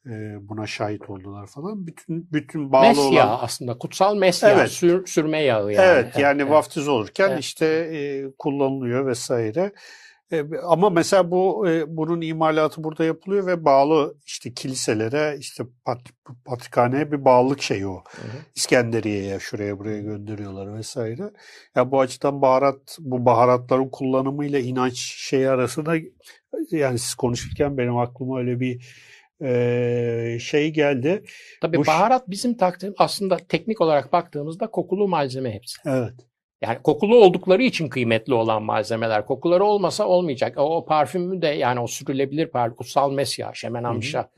e, 0.06 0.10
buna 0.48 0.66
şahit 0.66 1.10
oldular 1.10 1.46
falan. 1.46 1.86
Bütün 1.86 2.28
bütün 2.32 2.72
bağlı 2.72 2.88
Mes 2.88 2.98
olan 2.98 3.38
aslında 3.42 3.78
kutsal 3.78 4.16
mes 4.16 4.42
yağı, 4.42 4.52
Evet. 4.52 4.70
sür- 4.70 5.06
sürme 5.06 5.42
yağı 5.42 5.72
yani. 5.72 5.86
Evet 5.86 6.18
yani 6.18 6.42
evet. 6.42 6.50
vaftiz 6.50 6.88
olurken 6.88 7.30
Evet. 7.30 7.40
işte 7.40 7.66
e, 7.66 8.30
kullanılıyor 8.38 9.06
vesaire. 9.06 9.72
E, 10.32 10.44
ama 10.62 10.90
mesela 10.90 11.30
bu 11.30 11.68
e, 11.68 11.96
bunun 11.96 12.20
imalatı 12.20 12.84
burada 12.84 13.04
yapılıyor 13.04 13.46
ve 13.46 13.64
bağlı 13.64 14.14
işte 14.26 14.54
kiliselere 14.54 15.36
işte 15.38 15.64
pat, 15.84 16.00
patrikhaneye 16.44 17.12
bir 17.12 17.24
bağlılık 17.24 17.62
şeyi 17.62 17.86
o. 17.86 18.04
İskenderiye'ye 18.54 19.38
şuraya 19.40 19.78
buraya 19.78 20.00
gönderiyorlar 20.00 20.74
vesaire. 20.74 21.30
Ya 21.76 21.90
bu 21.90 22.00
açıdan 22.00 22.42
baharat 22.42 22.96
bu 23.00 23.24
baharatların 23.24 23.88
kullanımıyla 23.88 24.58
inanç 24.58 24.96
şeyi 24.98 25.48
arasında 25.48 25.96
yani 26.70 26.98
siz 26.98 27.14
konuşurken 27.14 27.78
benim 27.78 27.96
aklıma 27.96 28.38
öyle 28.38 28.60
bir 28.60 28.86
e, 29.42 30.38
şey 30.40 30.70
geldi. 30.70 31.24
Tabii 31.60 31.76
Bu 31.76 31.86
baharat 31.86 32.30
bizim 32.30 32.56
taktığım 32.56 32.94
aslında 32.98 33.36
teknik 33.36 33.80
olarak 33.80 34.12
baktığımızda 34.12 34.66
kokulu 34.66 35.08
malzeme 35.08 35.54
hepsi. 35.54 35.76
Evet. 35.86 36.29
Yani 36.62 36.78
kokulu 36.82 37.16
oldukları 37.16 37.62
için 37.62 37.88
kıymetli 37.88 38.34
olan 38.34 38.62
malzemeler. 38.62 39.26
Kokuları 39.26 39.64
olmasa 39.64 40.06
olmayacak. 40.06 40.58
O, 40.58 40.76
o 40.76 40.84
parfümü 40.86 41.42
de 41.42 41.46
yani 41.46 41.80
o 41.80 41.86
sürülebilir 41.86 42.46
parfüm, 42.46 42.76
kutsal 42.76 43.12
mesya, 43.12 43.50
şemenamişa. 43.54 44.30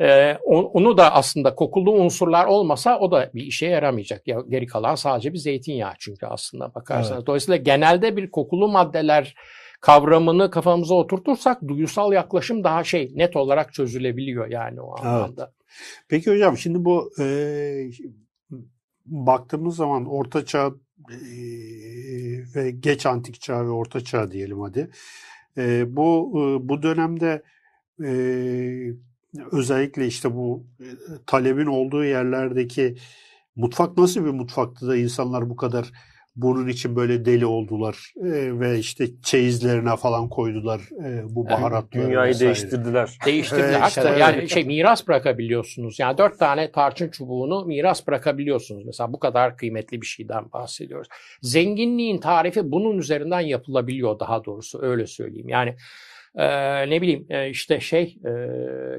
Ee, 0.00 0.38
o- 0.44 0.62
onu 0.72 0.96
da 0.96 1.14
aslında 1.14 1.54
kokulu 1.54 1.92
unsurlar 1.92 2.46
olmasa 2.46 2.98
o 2.98 3.10
da 3.10 3.30
bir 3.34 3.42
işe 3.42 3.66
yaramayacak. 3.66 4.28
Ya, 4.28 4.40
geri 4.48 4.66
kalan 4.66 4.94
sadece 4.94 5.32
bir 5.32 5.38
zeytinyağı 5.38 5.92
çünkü 5.98 6.26
aslında 6.26 6.74
bakarsanız. 6.74 7.26
Dolayısıyla 7.26 7.56
genelde 7.56 8.16
bir 8.16 8.30
kokulu 8.30 8.68
maddeler 8.68 9.34
kavramını 9.80 10.50
kafamıza 10.50 10.94
oturtursak 10.94 11.68
duyusal 11.68 12.12
yaklaşım 12.12 12.64
daha 12.64 12.84
şey 12.84 13.12
net 13.14 13.36
olarak 13.36 13.72
çözülebiliyor 13.74 14.46
yani 14.50 14.80
o 14.80 14.94
anlamda. 15.00 15.52
Peki 16.08 16.30
hocam 16.30 16.56
şimdi 16.58 16.84
bu 16.84 17.10
e, 17.20 17.24
baktığımız 19.06 19.76
zaman 19.76 20.06
Orta 20.06 20.44
Çağ 20.44 20.70
ve 22.54 22.70
geç 22.70 23.06
antik 23.06 23.40
çağ 23.40 23.64
ve 23.64 23.70
Orta 23.70 24.00
Çağ 24.00 24.30
diyelim 24.30 24.60
hadi. 24.60 24.90
E, 25.58 25.96
bu 25.96 26.32
e, 26.34 26.68
bu 26.68 26.82
dönemde 26.82 27.42
e, 28.04 28.10
özellikle 29.52 30.06
işte 30.06 30.34
bu 30.34 30.66
e, 30.80 30.86
talebin 31.26 31.66
olduğu 31.66 32.04
yerlerdeki 32.04 32.96
mutfak 33.56 33.98
nasıl 33.98 34.24
bir 34.24 34.30
mutfaktı 34.30 34.88
da 34.88 34.96
insanlar 34.96 35.50
bu 35.50 35.56
kadar 35.56 35.92
bunun 36.42 36.68
için 36.68 36.96
böyle 36.96 37.24
deli 37.24 37.46
oldular 37.46 38.12
e, 38.16 38.60
ve 38.60 38.78
işte 38.78 39.06
çeyizlerine 39.22 39.96
falan 39.96 40.28
koydular 40.28 40.80
e, 41.04 41.34
bu 41.34 41.46
baharatları. 41.46 42.06
Dünyayı 42.06 42.30
vesaire. 42.30 42.46
değiştirdiler. 42.46 43.18
Değiştirdiler. 43.26 43.68
Evet, 43.68 43.80
hakikaten. 43.80 44.10
işte 44.10 44.20
yani 44.20 44.36
evet. 44.36 44.50
şey 44.50 44.64
miras 44.64 45.08
bırakabiliyorsunuz. 45.08 45.98
Yani 45.98 46.18
dört 46.18 46.38
tane 46.38 46.72
tarçın 46.72 47.08
çubuğunu 47.08 47.64
miras 47.64 48.06
bırakabiliyorsunuz. 48.06 48.86
Mesela 48.86 49.12
bu 49.12 49.18
kadar 49.18 49.56
kıymetli 49.56 50.00
bir 50.00 50.06
şeyden 50.06 50.52
bahsediyoruz. 50.52 51.08
Zenginliğin 51.42 52.18
tarifi 52.18 52.72
bunun 52.72 52.98
üzerinden 52.98 53.40
yapılabiliyor 53.40 54.20
daha 54.20 54.44
doğrusu 54.44 54.82
öyle 54.82 55.06
söyleyeyim. 55.06 55.48
Yani 55.48 55.76
e, 56.34 56.46
ne 56.90 57.02
bileyim 57.02 57.26
e, 57.30 57.50
işte 57.50 57.80
şey 57.80 58.18
e, 58.24 58.30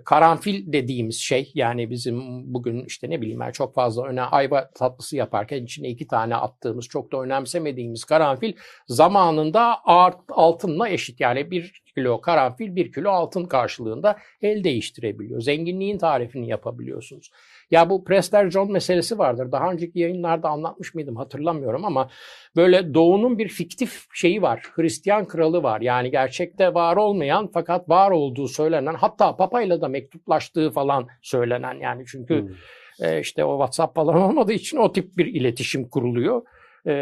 karanfil 0.06 0.74
dediğimiz 0.74 1.20
şey 1.20 1.52
yani 1.56 1.90
bizim 1.90 2.44
bugün 2.54 2.86
işte 2.86 3.10
ne 3.10 3.22
bileyim 3.22 3.40
ben 3.40 3.52
çok 3.52 3.76
fazla 3.76 4.06
öne 4.06 4.22
ayva 4.22 4.70
tatlısı 4.72 5.16
yaparken 5.16 5.64
içine 5.64 5.90
iki 5.90 6.08
tane 6.08 6.36
attığımız 6.36 6.86
çok 6.86 7.12
da 7.12 7.22
önemsemediğimiz 7.22 8.04
karanfil 8.04 8.54
zamanında 8.88 9.78
art, 9.86 10.20
altınla 10.30 10.90
eşit. 10.90 11.20
Yani 11.20 11.52
bir 11.52 11.82
kilo 11.96 12.22
karanfil 12.22 12.76
bir 12.76 12.92
kilo 12.92 13.10
altın 13.10 13.46
karşılığında 13.46 14.18
el 14.42 14.64
değiştirebiliyor. 14.64 15.42
Zenginliğin 15.42 15.98
tarifini 15.98 16.48
yapabiliyorsunuz. 16.48 17.32
Ya 17.72 17.90
bu 17.90 18.04
Prester 18.04 18.50
John 18.50 18.72
meselesi 18.72 19.18
vardır. 19.18 19.52
Daha 19.52 19.72
önceki 19.72 20.00
yayınlarda 20.00 20.50
anlatmış 20.50 20.96
mıydım 20.96 21.16
hatırlamıyorum 21.16 21.86
ama 21.86 22.10
böyle 22.56 22.94
doğunun 22.94 23.38
bir 23.38 23.48
fiktif 23.48 24.06
şeyi 24.14 24.42
var. 24.42 24.64
Hristiyan 24.76 25.28
kralı 25.28 25.64
var. 25.64 25.82
Yani 25.82 26.12
gerçekte 26.12 26.74
var 26.74 26.98
olmayan 26.98 27.50
fakat 27.54 27.90
var 27.90 28.12
olduğu 28.12 28.48
söylenen 28.48 28.94
hatta 28.94 29.36
papayla 29.36 29.82
da 29.82 29.88
mektuplaştığı 29.88 30.72
falan 30.72 31.08
söylenen 31.22 31.74
yani 31.74 32.04
çünkü 32.08 32.40
Hmm. 32.40 33.08
e, 33.08 33.20
işte 33.20 33.44
o 33.46 33.54
WhatsApp 33.58 33.96
falan 33.96 34.22
olmadığı 34.30 34.54
için 34.54 34.78
o 34.78 34.92
tip 34.92 35.18
bir 35.18 35.26
iletişim 35.26 35.90
kuruluyor. 35.90 36.42
E, 36.88 36.94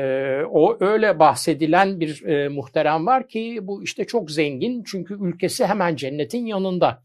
o 0.49 0.77
öyle 0.79 1.19
bahsedilen 1.19 1.99
bir 1.99 2.25
e, 2.25 2.49
muhterem 2.49 3.05
var 3.05 3.27
ki 3.27 3.59
bu 3.61 3.83
işte 3.83 4.05
çok 4.07 4.31
zengin 4.31 4.83
çünkü 4.83 5.17
ülkesi 5.21 5.65
hemen 5.65 5.95
cennetin 5.95 6.45
yanında. 6.45 7.03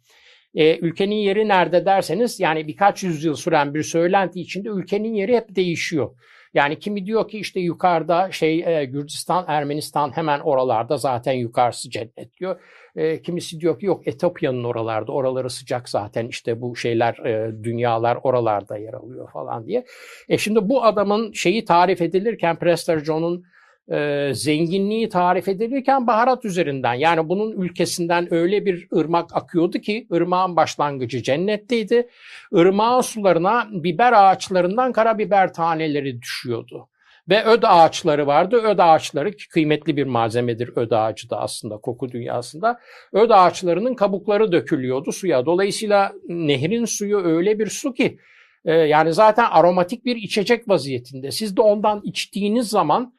E, 0.54 0.78
ülkenin 0.78 1.16
yeri 1.16 1.48
nerede 1.48 1.86
derseniz 1.86 2.40
yani 2.40 2.68
birkaç 2.68 3.02
yüzyıl 3.02 3.34
süren 3.34 3.74
bir 3.74 3.82
söylenti 3.82 4.40
içinde 4.40 4.68
ülkenin 4.68 5.14
yeri 5.14 5.36
hep 5.36 5.56
değişiyor. 5.56 6.10
Yani 6.54 6.78
kimi 6.78 7.06
diyor 7.06 7.28
ki 7.28 7.38
işte 7.38 7.60
yukarıda 7.60 8.32
şey 8.32 8.64
e, 8.66 8.84
Gürcistan, 8.84 9.44
Ermenistan 9.48 10.16
hemen 10.16 10.40
oralarda 10.40 10.96
zaten 10.96 11.32
yukarısı 11.32 11.90
cennet 11.90 12.36
diyor. 12.40 12.60
E, 12.96 13.22
kimisi 13.22 13.60
diyor 13.60 13.80
ki 13.80 13.86
yok 13.86 14.08
Etiyopya'nın 14.08 14.64
oralarda, 14.64 15.12
oraları 15.12 15.50
sıcak 15.50 15.88
zaten 15.88 16.28
işte 16.28 16.60
bu 16.60 16.76
şeyler, 16.76 17.14
e, 17.26 17.64
dünyalar 17.64 18.18
oralarda 18.22 18.76
yer 18.76 18.92
alıyor 18.92 19.30
falan 19.30 19.66
diye. 19.66 19.84
E 20.28 20.38
şimdi 20.38 20.68
bu 20.68 20.84
adamın 20.84 21.32
şeyi 21.32 21.64
tarif 21.64 22.02
edilirken 22.02 22.58
Prester 22.58 22.98
John'un 22.98 23.44
e, 23.90 24.30
zenginliği 24.34 25.08
tarif 25.08 25.48
edilirken 25.48 26.06
baharat 26.06 26.44
üzerinden 26.44 26.94
yani 26.94 27.28
bunun 27.28 27.52
ülkesinden 27.62 28.34
öyle 28.34 28.66
bir 28.66 28.88
ırmak 28.96 29.36
akıyordu 29.36 29.78
ki 29.78 30.06
ırmağın 30.12 30.56
başlangıcı 30.56 31.22
cennetteydi. 31.22 32.08
Irmağın 32.52 33.00
sularına 33.00 33.68
biber 33.70 34.12
ağaçlarından 34.12 34.92
karabiber 34.92 35.52
taneleri 35.52 36.22
düşüyordu. 36.22 36.88
Ve 37.28 37.44
öd 37.44 37.62
ağaçları 37.62 38.26
vardı. 38.26 38.56
Öd 38.56 38.78
ağaçları 38.78 39.30
ki 39.32 39.48
kıymetli 39.48 39.96
bir 39.96 40.04
malzemedir 40.04 40.70
öd 40.76 40.90
ağacı 40.90 41.30
da 41.30 41.40
aslında 41.40 41.76
koku 41.76 42.08
dünyasında. 42.08 42.78
Öd 43.12 43.30
ağaçlarının 43.30 43.94
kabukları 43.94 44.52
dökülüyordu 44.52 45.12
suya. 45.12 45.46
Dolayısıyla 45.46 46.12
nehrin 46.28 46.84
suyu 46.84 47.24
öyle 47.24 47.58
bir 47.58 47.66
su 47.66 47.94
ki 47.94 48.18
e, 48.64 48.72
yani 48.72 49.12
zaten 49.12 49.46
aromatik 49.50 50.04
bir 50.04 50.16
içecek 50.16 50.68
vaziyetinde. 50.68 51.30
Siz 51.30 51.56
de 51.56 51.62
ondan 51.62 52.00
içtiğiniz 52.04 52.68
zaman 52.68 53.14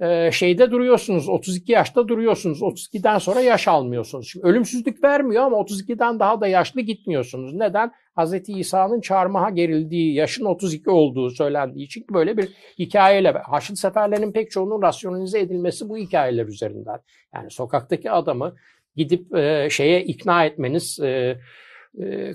e, 0.00 0.30
şeyde 0.32 0.70
duruyorsunuz. 0.70 1.28
32 1.28 1.72
yaşta 1.72 2.08
duruyorsunuz. 2.08 2.62
32'den 2.62 3.18
sonra 3.18 3.40
yaş 3.40 3.68
almıyorsunuz. 3.68 4.28
Şimdi 4.28 4.46
ölümsüzlük 4.46 5.04
vermiyor 5.04 5.44
ama 5.44 5.56
32'den 5.56 6.20
daha 6.20 6.40
da 6.40 6.46
yaşlı 6.46 6.80
gitmiyorsunuz. 6.80 7.54
Neden? 7.54 7.92
Hz. 8.18 8.48
İsa'nın 8.48 9.00
çarmıha 9.00 9.50
gerildiği, 9.50 10.14
yaşın 10.14 10.44
32 10.44 10.90
olduğu 10.90 11.30
söylendiği 11.30 11.86
için 11.86 12.06
böyle 12.12 12.36
bir 12.36 12.48
hikayeyle. 12.78 13.30
Haçlı 13.30 13.76
seferlerinin 13.76 14.32
pek 14.32 14.50
çoğunun 14.50 14.82
rasyonalize 14.82 15.40
edilmesi 15.40 15.88
bu 15.88 15.96
hikayeler 15.96 16.46
üzerinden. 16.46 16.98
Yani 17.34 17.50
sokaktaki 17.50 18.10
adamı 18.10 18.54
gidip 18.96 19.36
e, 19.36 19.68
şeye 19.70 20.04
ikna 20.04 20.44
etmeniz, 20.44 21.00
e, 21.00 21.38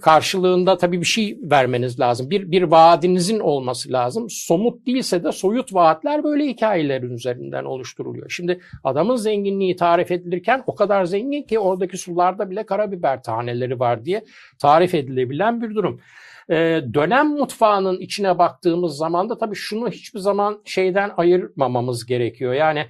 karşılığında 0.02 0.78
tabii 0.78 1.02
bir 1.02 1.06
şey 1.06 1.39
vermeniz 1.42 2.00
lazım. 2.00 2.30
Bir, 2.30 2.52
bir 2.52 2.63
vaadinizin 2.63 3.39
olması 3.39 3.92
lazım. 3.92 4.30
Somut 4.30 4.88
değilse 4.88 5.24
de 5.24 5.32
soyut 5.32 5.74
vaatler 5.74 6.24
böyle 6.24 6.48
hikayelerin 6.48 7.13
üzerinden 7.13 7.63
oluşturuluyor. 7.63 8.30
Şimdi 8.30 8.60
adamın 8.84 9.16
zenginliği 9.16 9.76
tarif 9.76 10.12
edilirken 10.12 10.63
o 10.68 10.76
kadar 10.76 11.06
zengin 11.06 11.44
ki 11.44 11.60
oradaki 11.60 11.98
sularda 11.98 12.50
bile 12.50 12.66
karabiber 12.66 13.24
taneleri 13.24 13.80
var 13.80 14.06
diye 14.06 14.24
tarif 14.60 14.96
edilebilen 14.96 15.62
bir 15.62 15.76
durum. 15.76 16.02
Ee, 16.50 16.82
dönem 16.94 17.28
mutfağının 17.28 18.00
içine 18.00 18.38
baktığımız 18.38 18.98
zaman 18.98 19.30
da 19.30 19.38
tabii 19.38 19.56
şunu 19.56 19.89
hiçbir 19.89 20.20
zaman 20.20 20.62
şeyden 20.66 21.12
ayırmamamız 21.18 22.06
gerekiyor. 22.06 22.54
Yani 22.54 22.86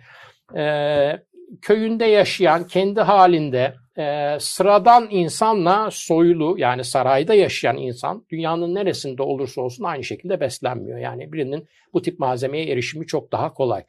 e, 0.56 1.23
köyünde 1.62 2.06
yaşayan, 2.06 2.67
kendi 2.67 3.02
halinde 3.02 3.73
e, 3.97 4.38
sıradan 4.39 5.08
insanla 5.12 5.89
soylu 5.91 6.56
yani 6.58 6.84
sarayda 6.84 7.34
yaşayan 7.34 7.77
insan 7.77 8.25
dünyanın 8.29 8.75
neresinde 8.75 9.23
olursa 9.23 9.62
olsun 9.62 9.84
aynı 9.84 10.03
şekilde 10.03 10.39
beslenmiyor. 10.39 10.99
Yani 10.99 11.34
birinin 11.34 11.67
bu 11.93 12.01
tip 12.01 12.19
malzemeye 12.19 12.65
erişimi 12.65 13.08
çok 13.08 13.32
daha 13.32 13.53
kolay. 13.53 13.84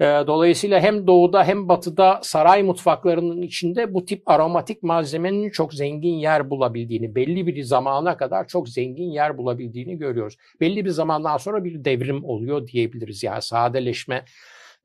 E, 0.00 0.04
dolayısıyla 0.04 0.80
hem 0.80 1.06
doğuda 1.06 1.44
hem 1.44 1.68
batıda 1.68 2.20
saray 2.22 2.62
mutfaklarının 2.62 3.42
içinde 3.42 3.94
bu 3.94 4.04
tip 4.04 4.22
aromatik 4.26 4.82
malzemenin 4.82 5.50
çok 5.50 5.74
zengin 5.74 6.14
yer 6.14 6.50
bulabildiğini, 6.50 7.14
belli 7.14 7.46
bir 7.46 7.62
zamana 7.62 8.16
kadar 8.16 8.48
çok 8.48 8.68
zengin 8.68 9.10
yer 9.10 9.38
bulabildiğini 9.38 9.98
görüyoruz. 9.98 10.36
Belli 10.60 10.84
bir 10.84 10.90
zamandan 10.90 11.36
sonra 11.36 11.64
bir 11.64 11.84
devrim 11.84 12.24
oluyor 12.24 12.66
diyebiliriz. 12.66 13.22
Yani 13.22 13.42
sadeleşme 13.42 14.24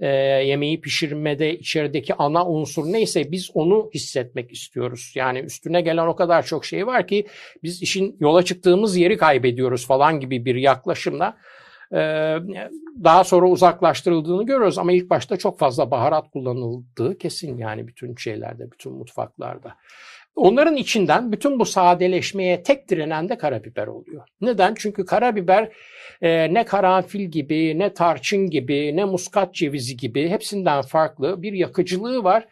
e, 0.03 0.07
yemeği 0.45 0.81
pişirmede 0.81 1.57
içerideki 1.57 2.13
ana 2.15 2.47
unsur 2.47 2.91
neyse 2.91 3.31
biz 3.31 3.51
onu 3.53 3.89
hissetmek 3.93 4.51
istiyoruz. 4.51 5.11
Yani 5.15 5.39
üstüne 5.39 5.81
gelen 5.81 6.07
o 6.07 6.15
kadar 6.15 6.45
çok 6.45 6.65
şey 6.65 6.87
var 6.87 7.07
ki 7.07 7.27
biz 7.63 7.81
işin 7.81 8.17
yola 8.19 8.43
çıktığımız 8.43 8.97
yeri 8.97 9.17
kaybediyoruz 9.17 9.87
falan 9.87 10.19
gibi 10.19 10.45
bir 10.45 10.55
yaklaşımla 10.55 11.37
e, 11.93 11.97
daha 13.03 13.23
sonra 13.23 13.47
uzaklaştırıldığını 13.47 14.45
görüyoruz 14.45 14.77
ama 14.77 14.91
ilk 14.91 15.09
başta 15.09 15.37
çok 15.37 15.59
fazla 15.59 15.91
baharat 15.91 16.31
kullanıldığı 16.31 17.17
kesin 17.17 17.57
yani 17.57 17.87
bütün 17.87 18.15
şeylerde, 18.15 18.71
bütün 18.71 18.93
mutfaklarda. 18.93 19.75
Onların 20.35 20.75
içinden 20.75 21.31
bütün 21.31 21.59
bu 21.59 21.65
sadeleşmeye 21.65 22.63
tek 22.63 22.89
direnen 22.89 23.29
de 23.29 23.37
karabiber 23.37 23.87
oluyor. 23.87 24.27
Neden? 24.41 24.73
Çünkü 24.77 25.05
karabiber 25.05 25.69
e, 26.21 26.53
ne 26.53 26.65
karanfil 26.65 27.21
gibi, 27.21 27.79
ne 27.79 27.93
tarçın 27.93 28.49
gibi, 28.49 28.95
ne 28.95 29.05
muskat 29.05 29.53
cevizi 29.53 29.97
gibi 29.97 30.29
hepsinden 30.29 30.81
farklı 30.81 31.41
bir 31.41 31.53
yakıcılığı 31.53 32.23
var 32.23 32.47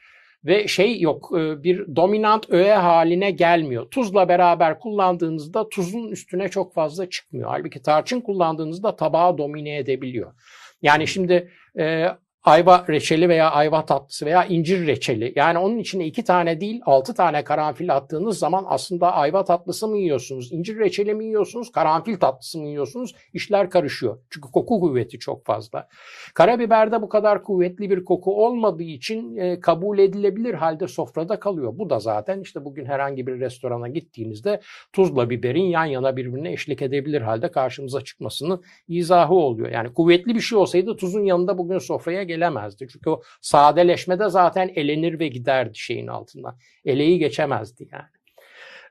ve 0.46 0.67
şey 0.67 1.00
yok 1.02 1.32
e, 1.38 1.63
bir 1.63 1.96
dominant 1.96 2.50
öğe 2.50 2.74
haline 2.74 3.32
gelmiyor. 3.32 3.86
Tuzla 3.91 4.30
beraber 4.30 4.80
kullandığınızda 4.80 5.70
tuzun 5.70 6.12
üstüne 6.12 6.50
çok 6.50 6.74
fazla 6.74 7.10
çıkmıyor. 7.10 7.50
Halbuki 7.50 7.82
tarçın 7.82 8.22
kullandığınızda 8.22 8.96
tabağı 8.96 9.38
domine 9.38 9.78
edebiliyor. 9.78 10.34
Yani 10.82 11.08
şimdi 11.08 11.52
e, 11.80 12.08
ayva 12.43 12.86
reçeli 12.89 13.30
veya 13.30 13.51
ayva 13.51 13.86
tatlısı 13.86 14.25
veya 14.25 14.45
incir 14.45 14.88
reçeli. 14.88 15.34
Yani 15.36 15.58
onun 15.58 15.77
içine 15.77 16.06
iki 16.06 16.23
tane 16.23 16.62
değil 16.62 16.82
altı 16.86 17.13
tane 17.13 17.43
karanfil 17.43 17.95
attığınız 17.95 18.39
zaman 18.39 18.65
aslında 18.67 19.13
ayva 19.13 19.43
tatlısı 19.43 19.88
mı 19.88 19.97
yiyorsunuz, 19.97 20.51
incir 20.51 20.80
reçeli 20.80 21.13
mi 21.13 21.25
yiyorsunuz, 21.25 21.71
karanfil 21.71 22.17
tatlısı 22.17 22.60
mı 22.60 22.67
yiyorsunuz? 22.67 23.15
İşler 23.34 23.69
karışıyor. 23.69 24.17
Çünkü 24.30 24.51
koku 24.51 24.80
kuvveti 24.80 25.19
çok 25.19 25.45
fazla. 25.45 25.88
Karabiberde 26.34 27.01
bu 27.01 27.10
kadar 27.10 27.43
kuvvetli 27.43 27.89
bir 27.89 28.06
koku 28.06 28.45
olmadığı 28.45 28.84
için 28.84 29.36
e, 29.38 29.60
kabul 29.60 29.99
edilebilir 29.99 30.54
halde 30.54 30.88
sofrada 30.88 31.39
kalıyor. 31.39 31.73
Bu 31.75 31.89
da 31.89 31.99
zaten 31.99 32.39
işte 32.39 32.65
bugün 32.65 32.86
herhangi 32.86 33.27
bir 33.27 33.39
restorana 33.39 33.88
gittiğinizde 33.88 34.62
tuzla 34.93 35.30
biberin 35.30 35.63
yan 35.63 35.86
yana 35.86 36.17
birbirine 36.17 36.51
eşlik 36.51 36.82
edebilir 36.82 37.21
halde 37.21 37.51
karşımıza 37.51 38.01
çıkmasının 38.01 38.63
izahı 38.88 39.34
oluyor. 39.34 39.69
Yani 39.71 39.93
kuvvetli 39.93 40.36
bir 40.36 40.39
şey 40.39 40.58
olsaydı 40.58 40.97
tuzun 40.97 41.23
yanında 41.23 41.58
bugün 41.58 41.77
sofraya 41.77 42.23
gelemezdi. 42.32 42.88
Çünkü 42.91 43.10
o 43.10 43.22
sadeleşmede 43.41 44.30
zaten 44.30 44.72
elenir 44.76 45.20
ve 45.20 45.28
giderdi 45.28 45.78
şeyin 45.78 46.08
altından. 46.08 46.56
Eleği 46.86 47.20
geçemezdi 47.20 47.88
yani. 47.91 48.10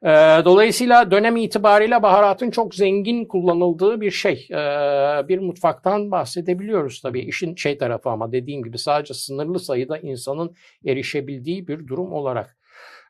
Ee, 0.02 0.44
dolayısıyla 0.44 1.10
dönem 1.10 1.36
itibariyle 1.36 2.02
baharatın 2.02 2.50
çok 2.50 2.74
zengin 2.74 3.24
kullanıldığı 3.24 4.00
bir 4.00 4.10
şey. 4.10 4.48
Ee, 4.50 5.28
bir 5.28 5.38
mutfaktan 5.38 6.10
bahsedebiliyoruz 6.10 7.00
tabii. 7.00 7.20
İşin 7.20 7.54
şey 7.54 7.78
tarafı 7.78 8.10
ama 8.10 8.32
dediğim 8.32 8.62
gibi 8.62 8.78
sadece 8.78 9.14
sınırlı 9.14 9.58
sayıda 9.58 9.98
insanın 9.98 10.54
erişebildiği 10.86 11.68
bir 11.68 11.86
durum 11.86 12.12
olarak. 12.12 12.56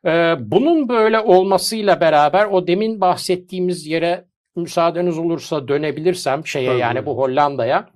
Ee, 0.05 0.35
bunun 0.39 0.89
böyle 0.89 1.19
olmasıyla 1.19 2.01
beraber 2.01 2.45
o 2.45 2.67
demin 2.67 3.01
bahsettiğimiz 3.01 3.87
yere 3.87 4.25
müsaadeniz 4.55 5.17
olursa 5.17 5.67
dönebilirsem 5.67 6.47
şeye 6.47 6.69
tabii. 6.69 6.79
yani 6.79 7.05
bu 7.05 7.17
Hollanda'ya. 7.17 7.89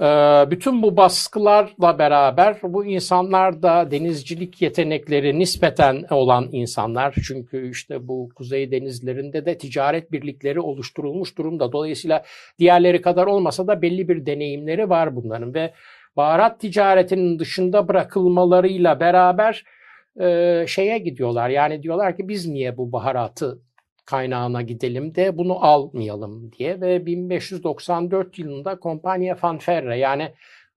Ee, 0.00 0.44
bütün 0.50 0.82
bu 0.82 0.96
baskılarla 0.96 1.98
beraber 1.98 2.56
bu 2.62 2.84
insanlar 2.84 3.62
da 3.62 3.90
denizcilik 3.90 4.62
yetenekleri 4.62 5.38
nispeten 5.38 6.04
olan 6.10 6.48
insanlar. 6.52 7.14
Çünkü 7.26 7.70
işte 7.70 8.08
bu 8.08 8.28
kuzey 8.34 8.70
denizlerinde 8.70 9.46
de 9.46 9.58
ticaret 9.58 10.12
birlikleri 10.12 10.60
oluşturulmuş 10.60 11.38
durumda. 11.38 11.72
Dolayısıyla 11.72 12.24
diğerleri 12.58 13.02
kadar 13.02 13.26
olmasa 13.26 13.66
da 13.66 13.82
belli 13.82 14.08
bir 14.08 14.26
deneyimleri 14.26 14.90
var 14.90 15.16
bunların 15.16 15.54
ve 15.54 15.72
baharat 16.16 16.60
ticaretinin 16.60 17.38
dışında 17.38 17.88
bırakılmalarıyla 17.88 19.00
beraber 19.00 19.64
e, 20.20 20.64
şeye 20.68 20.98
gidiyorlar. 20.98 21.48
Yani 21.48 21.82
diyorlar 21.82 22.16
ki 22.16 22.28
biz 22.28 22.46
niye 22.46 22.76
bu 22.76 22.92
baharatı 22.92 23.58
kaynağına 24.06 24.62
gidelim 24.62 25.14
de 25.14 25.38
bunu 25.38 25.64
almayalım 25.64 26.52
diye 26.52 26.80
ve 26.80 27.06
1594 27.06 28.38
yılında 28.38 28.78
Compagnie 28.82 29.34
Fanferre 29.34 29.98
yani 29.98 30.32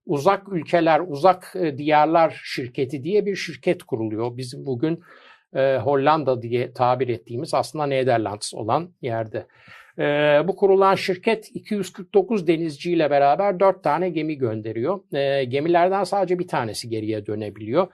uzak 0.05 0.53
ülkeler, 0.53 1.01
uzak 1.07 1.53
e, 1.55 1.77
diyarlar 1.77 2.41
şirketi 2.43 3.03
diye 3.03 3.25
bir 3.25 3.35
şirket 3.35 3.83
kuruluyor. 3.83 4.37
Bizim 4.37 4.65
bugün 4.65 5.03
e, 5.55 5.77
Hollanda 5.77 6.41
diye 6.41 6.73
tabir 6.73 7.07
ettiğimiz 7.07 7.53
aslında 7.53 7.85
Nederlands 7.85 8.53
olan 8.53 8.89
yerde. 9.01 9.47
E, 9.99 10.03
bu 10.47 10.55
kurulan 10.55 10.95
şirket 10.95 11.49
249 11.53 12.47
denizciyle 12.47 13.09
beraber 13.09 13.59
4 13.59 13.83
tane 13.83 14.09
gemi 14.09 14.37
gönderiyor. 14.37 15.13
E, 15.13 15.43
gemilerden 15.43 16.03
sadece 16.03 16.39
bir 16.39 16.47
tanesi 16.47 16.89
geriye 16.89 17.25
dönebiliyor 17.25 17.87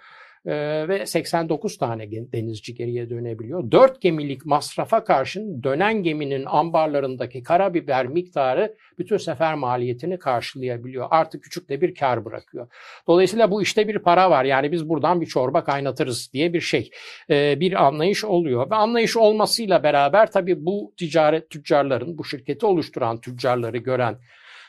e, 0.46 0.88
ve 0.88 1.06
89 1.06 1.78
tane 1.78 2.12
denizci 2.12 2.74
geriye 2.76 3.10
dönebiliyor. 3.10 3.72
4 3.72 4.02
gemilik 4.02 4.46
masrafa 4.46 5.04
karşın 5.04 5.64
dönen 5.64 6.04
geminin 6.04 6.46
ambarlarındaki 6.46 7.44
karabiber 7.44 8.08
miktarı 8.08 8.76
bütün 8.98 9.18
sefer 9.18 9.56
maliyetini 9.56 10.20
karşılayabiliyor. 10.20 11.08
Artık 11.12 11.44
küçük 11.44 11.70
de 11.70 11.82
bir 11.82 11.96
kar 11.96 12.26
bırakıyor. 12.26 12.68
Dolayısıyla 13.08 13.52
bu 13.52 13.62
işte 13.62 13.88
bir 13.88 14.00
para 14.00 14.30
var. 14.30 14.46
Yani 14.46 14.72
biz 14.72 14.90
buradan 14.90 15.22
bir 15.22 15.26
çorba 15.26 15.64
kaynatırız 15.64 16.30
diye 16.34 16.54
bir 16.54 16.62
şey. 16.62 16.90
E, 17.30 17.60
bir 17.60 17.86
anlayış 17.86 18.26
oluyor. 18.26 18.72
Ve 18.72 18.76
anlayış 18.76 19.18
olmasıyla 19.18 19.84
beraber 19.84 20.32
tabii 20.32 20.66
bu 20.66 20.94
ticaret 20.98 21.50
tüccarların, 21.50 22.18
bu 22.18 22.26
şirketi 22.26 22.66
oluşturan 22.66 23.22
tüccarları 23.22 23.78
gören 23.78 24.18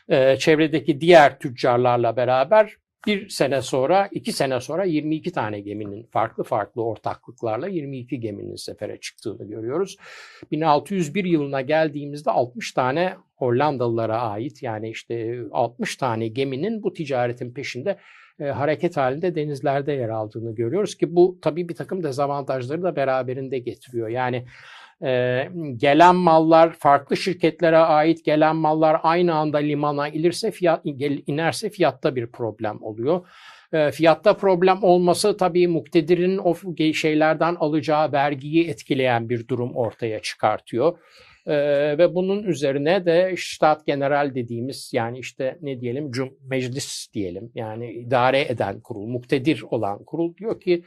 e, 0.09 0.37
çevredeki 0.37 1.01
diğer 1.01 1.39
tüccarlarla 1.39 2.17
beraber 2.17 2.77
bir 3.07 3.29
sene 3.29 3.63
sonra, 3.63 4.09
iki 4.13 4.33
sene 4.33 4.61
sonra 4.61 4.85
22 4.85 5.33
tane 5.33 5.61
geminin 5.61 6.07
farklı 6.07 6.45
farklı 6.45 6.85
ortaklıklarla 6.85 7.69
22 7.69 8.21
geminin 8.21 8.57
sefere 8.57 9.01
çıktığını 9.01 9.49
görüyoruz. 9.49 9.97
1601 10.53 11.25
yılına 11.25 11.61
geldiğimizde 11.61 12.31
60 12.31 12.73
tane 12.73 13.15
Hollandalılara 13.37 14.21
ait 14.21 14.63
yani 14.63 14.91
işte 14.91 15.41
60 15.53 15.97
tane 15.97 16.29
geminin 16.29 16.83
bu 16.83 16.93
ticaretin 16.93 17.55
peşinde 17.55 17.99
e, 18.41 18.45
hareket 18.45 18.97
halinde 18.97 19.35
denizlerde 19.35 19.93
yer 19.93 20.09
aldığını 20.09 20.55
görüyoruz 20.55 20.95
ki 20.95 21.15
bu 21.15 21.39
tabii 21.43 21.69
bir 21.69 21.75
takım 21.75 22.03
dezavantajları 22.03 22.83
da 22.83 22.97
beraberinde 22.97 23.59
getiriyor. 23.59 24.09
Yani 24.09 24.47
e, 25.03 25.43
gelen 25.77 26.15
mallar 26.15 26.73
farklı 26.73 27.17
şirketlere 27.17 27.77
ait 27.77 28.25
gelen 28.25 28.57
mallar 28.57 29.01
aynı 29.03 29.35
anda 29.35 29.59
limana 29.59 30.09
ilirse 30.09 30.51
fiyat 30.51 30.81
inerse 31.27 31.71
fiyatta 31.71 32.17
bir 32.17 32.27
problem 32.27 32.83
oluyor. 32.83 33.27
E, 33.73 33.91
fiyatta 33.91 34.37
problem 34.37 34.83
olması 34.83 35.37
tabii 35.37 35.69
muktedirin 35.69 36.39
o 36.39 36.55
şeylerden 36.95 37.57
alacağı 37.61 38.13
vergiyi 38.13 38.69
etkileyen 38.69 39.29
bir 39.29 39.49
durum 39.49 39.77
ortaya 39.77 40.21
çıkartıyor. 40.21 40.99
Ee, 41.47 41.99
ve 41.99 42.15
bunun 42.15 42.43
üzerine 42.43 43.07
de 43.07 43.35
Stat 43.39 43.87
General 43.87 44.35
dediğimiz 44.35 44.91
yani 44.93 45.19
işte 45.19 45.59
ne 45.63 45.81
diyelim 45.81 46.11
meclis 46.51 47.09
diyelim 47.15 47.51
yani 47.55 47.93
idare 47.93 48.41
eden 48.41 48.81
kurul, 48.81 49.07
muktedir 49.07 49.63
olan 49.71 50.05
kurul 50.05 50.37
diyor 50.37 50.61
ki 50.61 50.85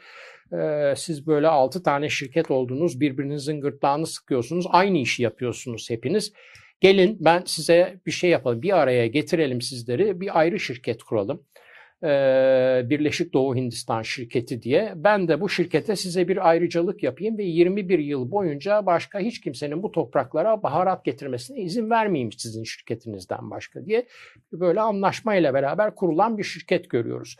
siz 0.95 1.27
böyle 1.27 1.47
altı 1.47 1.83
tane 1.83 2.09
şirket 2.09 2.51
oldunuz 2.51 2.99
birbirinizin 2.99 3.61
gırtlağını 3.61 4.07
sıkıyorsunuz 4.07 4.65
aynı 4.69 4.97
işi 4.97 5.23
yapıyorsunuz 5.23 5.89
hepiniz. 5.89 6.33
Gelin 6.81 7.17
ben 7.19 7.43
size 7.45 7.99
bir 8.05 8.11
şey 8.11 8.29
yapalım 8.29 8.61
bir 8.61 8.77
araya 8.77 9.07
getirelim 9.07 9.61
sizleri 9.61 10.21
bir 10.21 10.39
ayrı 10.39 10.59
şirket 10.59 11.03
kuralım. 11.03 11.43
Birleşik 12.89 13.33
Doğu 13.33 13.55
Hindistan 13.55 14.01
şirketi 14.01 14.61
diye. 14.61 14.93
Ben 14.95 15.27
de 15.27 15.41
bu 15.41 15.49
şirkete 15.49 15.95
size 15.95 16.27
bir 16.27 16.49
ayrıcalık 16.49 17.03
yapayım 17.03 17.37
ve 17.37 17.43
21 17.43 17.99
yıl 17.99 18.31
boyunca 18.31 18.85
başka 18.85 19.19
hiç 19.19 19.41
kimsenin 19.41 19.83
bu 19.83 19.91
topraklara 19.91 20.63
baharat 20.63 21.05
getirmesine 21.05 21.59
izin 21.59 21.89
vermeyeyim 21.89 22.31
sizin 22.31 22.63
şirketinizden 22.63 23.51
başka 23.51 23.85
diye 23.85 24.05
böyle 24.53 24.81
anlaşmayla 24.81 25.53
beraber 25.53 25.95
kurulan 25.95 26.37
bir 26.37 26.43
şirket 26.43 26.89
görüyoruz. 26.89 27.35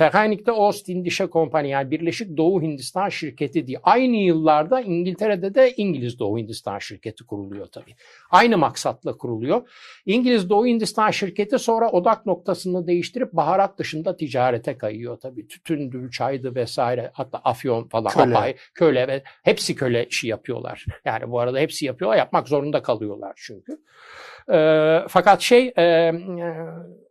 Vereinigte 0.00 0.52
Ostindische 0.52 1.26
Kompanya 1.26 1.70
yani 1.70 1.90
Birleşik 1.90 2.36
Doğu 2.36 2.62
Hindistan 2.62 3.08
şirketi 3.08 3.66
diye. 3.66 3.78
Aynı 3.82 4.16
yıllarda 4.16 4.80
İngiltere'de 4.80 5.54
de 5.54 5.74
İngiliz 5.76 6.18
Doğu 6.18 6.38
Hindistan 6.38 6.78
şirketi 6.78 7.26
kuruluyor 7.26 7.66
tabii. 7.66 7.94
Aynı 8.30 8.58
maksatla 8.58 9.16
kuruluyor. 9.16 9.68
İngiliz 10.06 10.50
Doğu 10.50 10.66
Hindistan 10.66 11.10
şirketi 11.10 11.58
sonra 11.58 11.90
odak 11.90 12.26
noktasını 12.26 12.86
değiştirip 13.08 13.32
baharat 13.32 13.78
dışında 13.78 14.16
ticarete 14.16 14.78
kayıyor 14.78 15.18
tabii. 15.20 15.48
Tütündü, 15.48 16.10
çaydı 16.10 16.54
vesaire 16.54 17.10
hatta 17.12 17.38
afyon 17.44 17.88
falan, 17.88 18.12
köle. 18.12 18.36
apay, 18.36 18.56
köle 18.74 19.08
ve 19.08 19.22
hepsi 19.42 19.74
köle 19.74 20.06
işi 20.06 20.28
yapıyorlar. 20.28 20.84
Yani 21.04 21.30
bu 21.30 21.40
arada 21.40 21.58
hepsi 21.58 21.86
yapıyorlar, 21.86 22.18
yapmak 22.18 22.48
zorunda 22.48 22.82
kalıyorlar 22.82 23.32
çünkü. 23.36 23.78
E, 24.52 24.58
fakat 25.08 25.40
şey 25.40 25.72
e, 25.78 26.12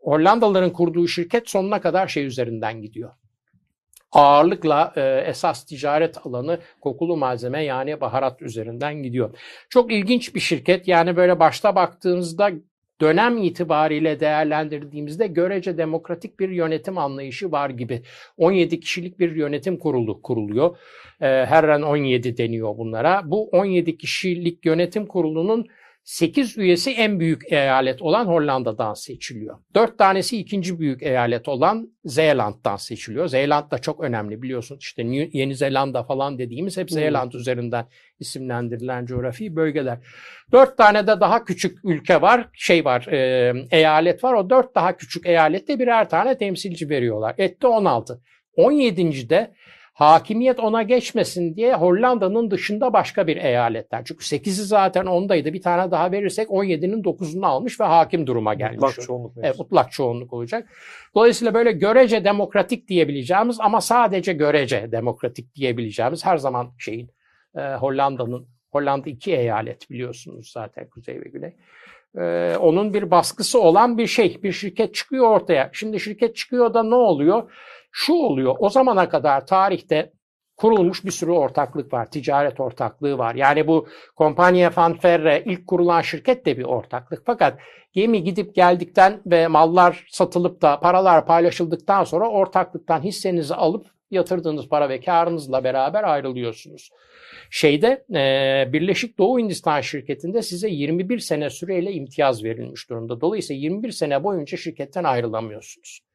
Hollandalıların 0.02 0.74
kurduğu 0.74 1.08
şirket 1.08 1.50
sonuna 1.50 1.82
kadar 1.82 2.08
şey 2.08 2.26
üzerinden 2.26 2.82
gidiyor 2.82 3.12
ağırlıkla 4.12 4.94
e, 4.96 5.24
esas 5.28 5.66
ticaret 5.66 6.26
alanı 6.26 6.60
kokulu 6.82 7.18
malzeme 7.18 7.64
yani 7.64 8.02
baharat 8.02 8.42
üzerinden 8.42 9.04
gidiyor. 9.04 9.38
Çok 9.70 9.92
ilginç 9.92 10.36
bir 10.36 10.40
şirket 10.40 10.88
yani 10.88 11.16
böyle 11.16 11.40
başta 11.40 11.76
baktığımızda 11.76 12.52
dönem 13.02 13.38
itibariyle 13.38 14.20
değerlendirdiğimizde 14.20 15.28
görece 15.28 15.78
demokratik 15.78 16.40
bir 16.40 16.50
yönetim 16.50 16.98
anlayışı 16.98 17.52
var 17.52 17.70
gibi. 17.70 18.02
17 18.38 18.80
kişilik 18.80 19.20
bir 19.20 19.36
yönetim 19.36 19.78
kurulu 19.78 20.22
kuruluyor. 20.22 20.78
E, 21.22 21.26
her 21.26 21.64
an 21.64 21.82
17 21.82 22.38
deniyor 22.38 22.78
bunlara. 22.78 23.22
Bu 23.26 23.50
17 23.50 23.98
kişilik 23.98 24.66
yönetim 24.66 25.06
kurulunun 25.06 25.68
8 26.08 26.58
üyesi 26.58 26.92
en 26.92 27.20
büyük 27.20 27.52
eyalet 27.52 28.02
olan 28.02 28.26
Hollanda'dan 28.26 28.94
seçiliyor. 28.94 29.58
4 29.76 29.98
tanesi 29.98 30.38
ikinci 30.38 30.80
büyük 30.80 31.04
eyalet 31.04 31.48
olan 31.48 31.90
Zeeland'dan 32.06 32.76
seçiliyor. 32.76 33.28
Zeeland 33.28 33.72
da 33.72 33.80
çok 33.80 34.04
önemli 34.04 34.42
biliyorsunuz 34.42 34.84
işte 34.84 35.04
Yeni 35.34 35.56
Zelanda 35.56 36.04
falan 36.04 36.38
dediğimiz 36.38 36.78
hep 36.78 36.92
Zeeland 36.92 37.34
hmm. 37.34 37.40
üzerinden 37.40 37.86
isimlendirilen 38.20 39.06
coğrafi 39.06 39.56
bölgeler. 39.56 40.00
4 40.52 40.78
tane 40.78 41.08
de 41.08 41.20
daha 41.20 41.44
küçük 41.44 41.78
ülke 41.86 42.22
var, 42.22 42.50
şey 42.54 42.86
var, 42.86 43.08
e, 43.08 43.54
eyalet 43.72 44.24
var. 44.24 44.34
O 44.34 44.50
4 44.50 44.76
daha 44.76 44.98
küçük 44.98 45.26
eyalette 45.26 45.80
birer 45.80 46.10
tane 46.10 46.38
temsilci 46.38 46.90
veriyorlar. 46.90 47.36
Etti 47.38 47.68
16. 47.68 48.22
17. 48.56 49.30
de 49.30 49.52
hakimiyet 49.98 50.60
ona 50.60 50.84
geçmesin 50.84 51.56
diye 51.56 51.76
Hollanda'nın 51.76 52.52
dışında 52.52 52.94
başka 52.94 53.28
bir 53.28 53.38
eyaletten. 53.38 54.04
Çünkü 54.04 54.26
8'i 54.26 54.52
zaten 54.52 55.06
ondaydı. 55.06 55.54
Bir 55.54 55.62
tane 55.62 55.92
daha 55.92 56.12
verirsek 56.12 56.48
17'nin 56.48 57.04
9'unu 57.04 57.46
almış 57.46 57.80
ve 57.80 57.84
hakim 57.84 58.28
duruma 58.28 58.54
gelmiş. 58.54 58.82
Mutlak 58.82 59.02
çoğunluk. 59.02 59.34
Evet, 59.38 59.60
mutlak 59.60 59.92
çoğunluk 59.92 60.34
olacak. 60.34 60.70
Dolayısıyla 61.16 61.54
böyle 61.54 61.72
görece 61.72 62.24
demokratik 62.24 62.88
diyebileceğimiz 62.88 63.60
ama 63.60 63.82
sadece 63.82 64.34
görece 64.34 64.92
demokratik 64.92 65.56
diyebileceğimiz 65.56 66.26
her 66.26 66.38
zaman 66.38 66.72
şeyin 66.78 67.10
e, 67.56 67.62
Hollanda'nın 67.62 68.48
Hollanda 68.72 69.10
iki 69.10 69.36
eyalet 69.36 69.90
biliyorsunuz 69.90 70.52
zaten 70.54 70.90
Kuzey 70.90 71.16
ve 71.16 71.30
Güney. 71.30 71.56
Ee, 72.18 72.58
onun 72.60 72.94
bir 72.94 73.12
baskısı 73.12 73.62
olan 73.62 73.98
bir 73.98 74.08
şey, 74.08 74.44
bir 74.44 74.52
şirket 74.52 74.96
çıkıyor 74.96 75.26
ortaya. 75.26 75.70
Şimdi 75.74 76.00
şirket 76.00 76.36
çıkıyor 76.36 76.74
da 76.74 76.84
ne 76.84 76.96
oluyor? 76.96 77.52
Şu 78.00 78.14
oluyor, 78.14 78.56
o 78.60 78.70
zamana 78.70 79.10
kadar 79.10 79.48
tarihte 79.48 80.12
kurulmuş 80.58 81.06
bir 81.06 81.12
sürü 81.12 81.32
ortaklık 81.32 81.94
var. 81.94 82.12
Ticaret 82.12 82.60
ortaklığı 82.60 83.18
var. 83.18 83.36
Yani 83.36 83.68
bu 83.68 83.88
Compagnia 84.18 84.70
Fanferre 84.70 85.44
ilk 85.46 85.68
kurulan 85.68 86.02
şirket 86.02 86.46
de 86.46 86.58
bir 86.58 86.64
ortaklık. 86.64 87.24
Fakat 87.26 87.60
gemi 87.94 88.24
gidip 88.24 88.56
geldikten 88.56 89.22
ve 89.26 89.48
mallar 89.48 90.06
satılıp 90.10 90.62
da 90.62 90.80
paralar 90.80 91.26
paylaşıldıktan 91.26 92.04
sonra 92.04 92.30
ortaklıktan 92.30 93.02
hissenizi 93.02 93.56
alıp 93.56 93.88
yatırdığınız 94.12 94.70
para 94.70 94.90
ve 94.90 95.02
karınızla 95.02 95.64
beraber 95.64 96.04
ayrılıyorsunuz. 96.04 96.90
Şeyde 97.50 98.06
e, 98.10 98.74
Birleşik 98.74 99.18
Doğu 99.18 99.40
Hindistan 99.40 99.82
şirketinde 99.82 100.42
size 100.42 100.70
21 100.70 101.20
sene 101.20 101.50
süreyle 101.50 101.92
imtiyaz 101.94 102.44
verilmiş 102.44 102.90
durumda. 102.90 103.22
Dolayısıyla 103.22 103.62
21 103.62 103.92
sene 103.92 104.24
boyunca 104.24 104.58
şirketten 104.58 105.04
ayrılamıyorsunuz. 105.04 106.07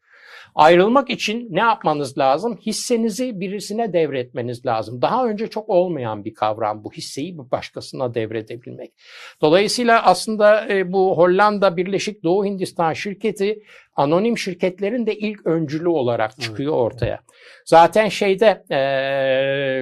Ayrılmak 0.54 1.10
için 1.10 1.48
ne 1.50 1.60
yapmanız 1.60 2.18
lazım? 2.18 2.58
Hissenizi 2.66 3.40
birisine 3.40 3.92
devretmeniz 3.92 4.66
lazım. 4.66 5.02
Daha 5.02 5.26
önce 5.26 5.46
çok 5.46 5.68
olmayan 5.68 6.24
bir 6.24 6.34
kavram 6.34 6.84
bu 6.84 6.92
hisseyi 6.92 7.38
bir 7.38 7.50
başkasına 7.50 8.14
devredebilmek. 8.14 8.92
Dolayısıyla 9.40 10.02
aslında 10.02 10.68
e, 10.68 10.92
bu 10.92 11.16
Hollanda 11.16 11.76
Birleşik 11.76 12.24
Doğu 12.24 12.44
Hindistan 12.44 12.92
şirketi 12.92 13.62
anonim 13.96 14.38
şirketlerin 14.38 15.06
de 15.06 15.14
ilk 15.14 15.46
öncülü 15.46 15.88
olarak 15.88 16.40
çıkıyor 16.40 16.72
ortaya. 16.72 17.20
Zaten 17.64 18.08
şeyde 18.08 18.64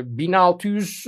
1600 0.05 1.07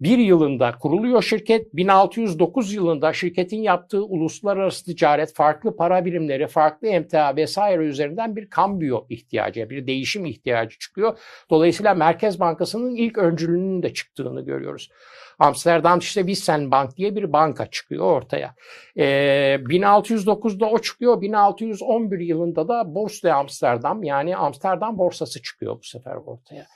1 0.00 0.18
yılında 0.18 0.72
kuruluyor 0.78 1.22
şirket. 1.22 1.76
1609 1.76 2.72
yılında 2.72 3.12
şirketin 3.12 3.62
yaptığı 3.62 4.04
uluslararası 4.04 4.84
ticaret, 4.84 5.34
farklı 5.34 5.76
para 5.76 6.04
birimleri, 6.04 6.46
farklı 6.46 6.88
emtia 6.88 7.36
vesaire 7.36 7.82
üzerinden 7.82 8.36
bir 8.36 8.50
kambiyo 8.50 9.06
ihtiyacı, 9.08 9.70
bir 9.70 9.86
değişim 9.86 10.26
ihtiyacı 10.26 10.78
çıkıyor. 10.78 11.18
Dolayısıyla 11.50 11.94
Merkez 11.94 12.40
Bankası'nın 12.40 12.96
ilk 12.96 13.18
öncülüğünün 13.18 13.82
de 13.82 13.92
çıktığını 13.92 14.44
görüyoruz. 14.44 14.90
Amsterdam 15.38 15.98
işte 15.98 16.20
Wissen 16.20 16.70
Bank 16.70 16.96
diye 16.96 17.16
bir 17.16 17.32
banka 17.32 17.66
çıkıyor 17.66 18.04
ortaya. 18.04 18.54
E, 18.96 19.04
ee, 19.04 19.60
1609'da 19.64 20.66
o 20.66 20.78
çıkıyor. 20.78 21.20
1611 21.20 22.18
yılında 22.18 22.68
da 22.68 22.94
Borsa 22.94 23.32
Amsterdam 23.32 24.02
yani 24.02 24.36
Amsterdam 24.36 24.98
borsası 24.98 25.42
çıkıyor 25.42 25.78
bu 25.78 25.82
sefer 25.82 26.14
ortaya. 26.14 26.66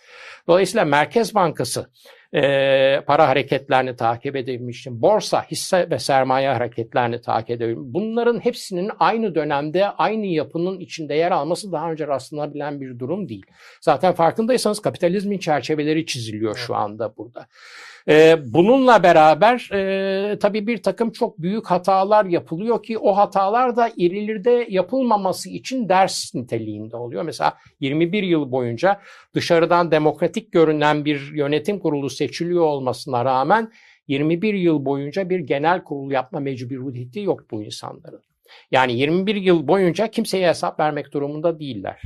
Dolayısıyla 0.47 0.85
Merkez 0.85 1.35
Bankası 1.35 1.91
e, 2.35 3.03
para 3.07 3.29
hareketlerini 3.29 3.97
takip 3.97 4.37
edebilmiştim. 4.37 5.03
Borsa, 5.03 5.43
hisse 5.43 5.91
ve 5.91 5.99
sermaye 5.99 6.49
hareketlerini 6.49 7.21
takip 7.21 7.51
edebilmiştim. 7.51 7.95
Bunların 7.95 8.45
hepsinin 8.45 8.91
aynı 8.99 9.35
dönemde 9.35 9.87
aynı 9.87 10.27
yapının 10.27 10.81
içinde 10.81 11.15
yer 11.15 11.31
alması 11.31 11.73
daha 11.73 11.93
önce 11.93 12.07
rastlanabilen 12.07 12.81
bir 12.81 12.99
durum 12.99 13.29
değil. 13.29 13.47
Zaten 13.81 14.13
farkındaysanız 14.13 14.81
kapitalizmin 14.81 15.39
çerçeveleri 15.39 16.07
çiziliyor 16.07 16.57
şu 16.57 16.75
anda 16.75 17.17
burada. 17.17 17.47
Ee, 18.09 18.39
bununla 18.47 19.03
beraber 19.03 19.71
e, 19.73 20.39
tabii 20.39 20.67
bir 20.67 20.83
takım 20.83 21.11
çok 21.11 21.39
büyük 21.39 21.67
hatalar 21.67 22.25
yapılıyor 22.25 22.83
ki 22.83 22.99
o 22.99 23.17
hatalar 23.17 23.77
da 23.77 23.91
irilerde 23.97 24.67
yapılmaması 24.69 25.51
için 25.51 25.89
ders 25.89 26.35
niteliğinde 26.35 26.97
oluyor. 26.97 27.23
Mesela 27.23 27.55
21 27.81 28.23
yıl 28.23 28.53
boyunca 28.53 29.01
dışarıdan 29.35 29.91
demokratik 29.91 30.53
görünen 30.53 31.05
bir 31.05 31.33
yönetim 31.35 31.79
kurulu 31.79 32.11
seçiliyor 32.11 32.65
olmasına 32.65 33.25
rağmen 33.25 33.73
21 34.09 34.55
yıl 34.55 34.85
boyunca 34.85 35.31
bir 35.31 35.41
genel 35.41 35.85
kurul 35.85 36.11
yapma 36.11 36.41
mecburiyeti 36.41 37.21
yok 37.21 37.51
bu 37.51 37.63
insanların. 37.63 38.23
Yani 38.71 38.93
21 38.93 39.35
yıl 39.35 39.69
boyunca 39.69 40.07
kimseye 40.07 40.49
hesap 40.49 40.81
vermek 40.81 41.13
durumunda 41.13 41.61
değiller. 41.61 42.03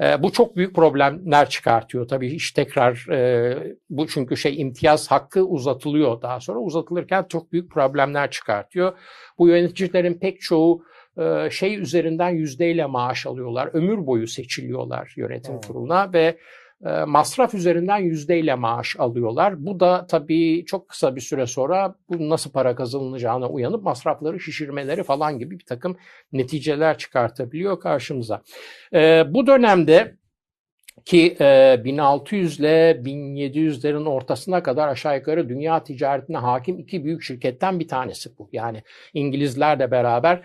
E, 0.00 0.22
bu 0.22 0.32
çok 0.32 0.56
büyük 0.56 0.74
problemler 0.74 1.48
çıkartıyor 1.48 2.08
tabii 2.08 2.28
iş 2.28 2.52
tekrar 2.52 3.08
e, 3.10 3.76
bu 3.90 4.06
çünkü 4.06 4.36
şey 4.36 4.60
imtiyaz 4.60 5.10
hakkı 5.10 5.44
uzatılıyor 5.44 6.22
daha 6.22 6.40
sonra 6.40 6.58
uzatılırken 6.58 7.24
çok 7.28 7.52
büyük 7.52 7.70
problemler 7.70 8.30
çıkartıyor. 8.30 8.92
Bu 9.38 9.48
yöneticilerin 9.48 10.18
pek 10.18 10.40
çoğu 10.40 10.84
e, 11.18 11.50
şey 11.50 11.78
üzerinden 11.78 12.30
yüzdeyle 12.30 12.86
maaş 12.86 13.26
alıyorlar. 13.26 13.70
Ömür 13.72 14.06
boyu 14.06 14.26
seçiliyorlar 14.26 15.14
yönetim 15.16 15.60
kuruluna 15.60 16.12
ve 16.12 16.36
masraf 17.06 17.54
üzerinden 17.54 17.98
yüzdeyle 17.98 18.54
maaş 18.54 18.96
alıyorlar. 18.98 19.66
Bu 19.66 19.80
da 19.80 20.06
tabii 20.06 20.64
çok 20.64 20.88
kısa 20.88 21.16
bir 21.16 21.20
süre 21.20 21.46
sonra 21.46 21.94
bu 22.08 22.30
nasıl 22.30 22.50
para 22.50 22.74
kazanılacağına 22.74 23.48
uyanıp 23.48 23.82
masrafları 23.82 24.40
şişirmeleri 24.40 25.02
falan 25.02 25.38
gibi 25.38 25.58
bir 25.58 25.64
takım 25.64 25.96
neticeler 26.32 26.98
çıkartabiliyor 26.98 27.80
karşımıza. 27.80 28.42
Bu 29.32 29.46
dönemde 29.46 30.16
ki 31.04 31.36
e, 31.40 31.80
1600 31.84 32.60
ile 32.60 33.02
1700'lerin 33.04 34.08
ortasına 34.08 34.62
kadar 34.62 34.88
aşağı 34.88 35.16
yukarı 35.16 35.48
dünya 35.48 35.84
ticaretine 35.84 36.36
hakim 36.36 36.78
iki 36.78 37.04
büyük 37.04 37.22
şirketten 37.22 37.80
bir 37.80 37.88
tanesi 37.88 38.38
bu. 38.38 38.48
Yani 38.52 38.82
İngilizlerle 39.14 39.90
beraber 39.90 40.42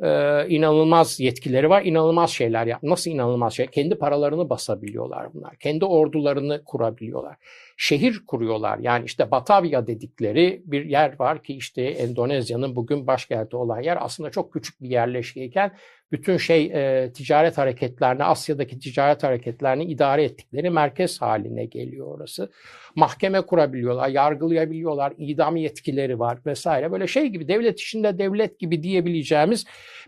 e, 0.00 0.48
inanılmaz 0.48 1.20
yetkileri 1.20 1.70
var. 1.70 1.84
inanılmaz 1.84 2.30
şeyler 2.30 2.66
yap. 2.66 2.82
Nasıl 2.82 3.10
inanılmaz 3.10 3.54
şey? 3.54 3.66
Kendi 3.66 3.94
paralarını 3.94 4.50
basabiliyorlar 4.50 5.34
bunlar. 5.34 5.56
Kendi 5.56 5.84
ordularını 5.84 6.64
kurabiliyorlar. 6.64 7.36
şehir 7.76 8.22
kuruyorlar. 8.26 8.78
Yani 8.78 9.04
işte 9.04 9.30
Batavia 9.30 9.86
dedikleri 9.86 10.62
bir 10.64 10.84
yer 10.84 11.18
var 11.18 11.42
ki 11.42 11.54
işte 11.54 11.82
Endonezya'nın 11.82 12.76
bugün 12.76 13.06
başkenti 13.06 13.56
olan 13.56 13.80
yer 13.80 13.98
aslında 14.00 14.30
çok 14.30 14.52
küçük 14.52 14.82
bir 14.82 14.88
yerleşkeyken 14.88 15.72
bütün 16.12 16.36
şey 16.36 16.64
e, 16.64 17.12
ticaret 17.12 17.58
hareketlerini, 17.58 18.24
Asya'daki 18.24 18.78
ticaret 18.78 19.22
hareketlerini 19.22 19.84
idare 19.84 20.24
ettikleri 20.24 20.70
merkez 20.70 21.22
haline 21.22 21.64
geliyor 21.64 22.06
orası. 22.18 22.50
Mahkeme 22.94 23.40
kurabiliyorlar, 23.40 24.08
yargılayabiliyorlar, 24.08 25.12
idam 25.18 25.56
yetkileri 25.56 26.18
var 26.18 26.38
vesaire. 26.46 26.92
Böyle 26.92 27.06
şey 27.06 27.26
gibi 27.26 27.48
devlet 27.48 27.80
içinde 27.80 28.18
devlet 28.18 28.58
gibi 28.58 28.82
diyebileceğimiz 28.82 29.64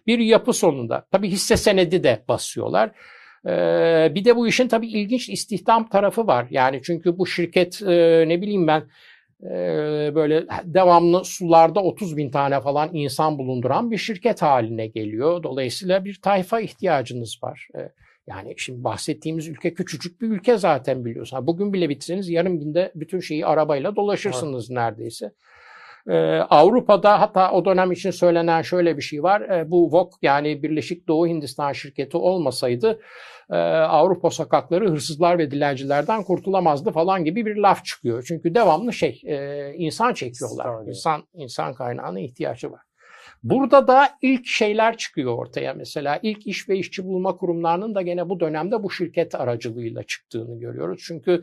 bir 0.06 0.18
yapı 0.18 0.52
sonunda. 0.52 1.06
Tabii 1.12 1.28
hisse 1.28 1.56
senedi 1.56 2.02
de 2.02 2.22
basıyorlar. 2.28 2.90
Ee, 3.46 4.12
bir 4.14 4.24
de 4.24 4.36
bu 4.36 4.48
işin 4.48 4.68
tabii 4.68 4.88
ilginç 4.88 5.28
istihdam 5.28 5.88
tarafı 5.88 6.26
var. 6.26 6.46
Yani 6.50 6.80
çünkü 6.84 7.18
bu 7.18 7.26
şirket 7.26 7.82
e, 7.82 8.24
ne 8.28 8.42
bileyim 8.42 8.66
ben 8.66 8.80
e, 8.80 8.86
böyle 10.14 10.46
devamlı 10.64 11.24
sularda 11.24 11.82
30 11.82 12.16
bin 12.16 12.30
tane 12.30 12.60
falan 12.60 12.90
insan 12.92 13.38
bulunduran 13.38 13.90
bir 13.90 13.98
şirket 13.98 14.42
haline 14.42 14.86
geliyor. 14.86 15.42
Dolayısıyla 15.42 16.04
bir 16.04 16.20
tayfa 16.22 16.60
ihtiyacınız 16.60 17.38
var. 17.42 17.68
E, 17.76 17.78
yani 18.26 18.54
şimdi 18.56 18.84
bahsettiğimiz 18.84 19.48
ülke 19.48 19.74
küçücük 19.74 20.20
bir 20.20 20.28
ülke 20.28 20.58
zaten 20.58 21.04
biliyorsun. 21.04 21.46
Bugün 21.46 21.72
bile 21.72 21.88
bitseniz 21.88 22.28
yarım 22.28 22.60
günde 22.60 22.92
bütün 22.94 23.20
şeyi 23.20 23.46
arabayla 23.46 23.96
dolaşırsınız 23.96 24.70
evet. 24.70 24.76
neredeyse. 24.76 25.32
Ee, 26.08 26.16
Avrupa'da 26.38 27.20
hatta 27.20 27.52
o 27.52 27.64
dönem 27.64 27.92
için 27.92 28.10
söylenen 28.10 28.62
şöyle 28.62 28.96
bir 28.96 29.02
şey 29.02 29.22
var. 29.22 29.40
Ee, 29.40 29.70
bu 29.70 29.92
VOK 29.92 30.14
yani 30.22 30.62
Birleşik 30.62 31.08
Doğu 31.08 31.26
Hindistan 31.26 31.72
şirketi 31.72 32.16
olmasaydı 32.16 33.00
e, 33.50 33.56
Avrupa 33.56 34.30
sokakları 34.30 34.90
hırsızlar 34.90 35.38
ve 35.38 35.50
dilencilerden 35.50 36.22
kurtulamazdı 36.22 36.90
falan 36.90 37.24
gibi 37.24 37.46
bir 37.46 37.56
laf 37.56 37.84
çıkıyor. 37.84 38.24
Çünkü 38.28 38.54
devamlı 38.54 38.92
şey 38.92 39.22
e, 39.26 39.72
insan 39.74 40.14
çekiyorlar. 40.14 40.86
İnsan, 40.86 41.22
insan 41.34 41.74
kaynağına 41.74 42.20
ihtiyacı 42.20 42.72
var. 42.72 42.80
Burada 43.42 43.88
da 43.88 44.08
ilk 44.22 44.46
şeyler 44.46 44.96
çıkıyor 44.96 45.38
ortaya 45.38 45.74
mesela. 45.74 46.18
ilk 46.22 46.46
iş 46.46 46.68
ve 46.68 46.78
işçi 46.78 47.04
bulma 47.04 47.36
kurumlarının 47.36 47.94
da 47.94 48.02
gene 48.02 48.28
bu 48.28 48.40
dönemde 48.40 48.82
bu 48.82 48.90
şirket 48.90 49.34
aracılığıyla 49.34 50.02
çıktığını 50.02 50.60
görüyoruz. 50.60 51.02
Çünkü 51.06 51.42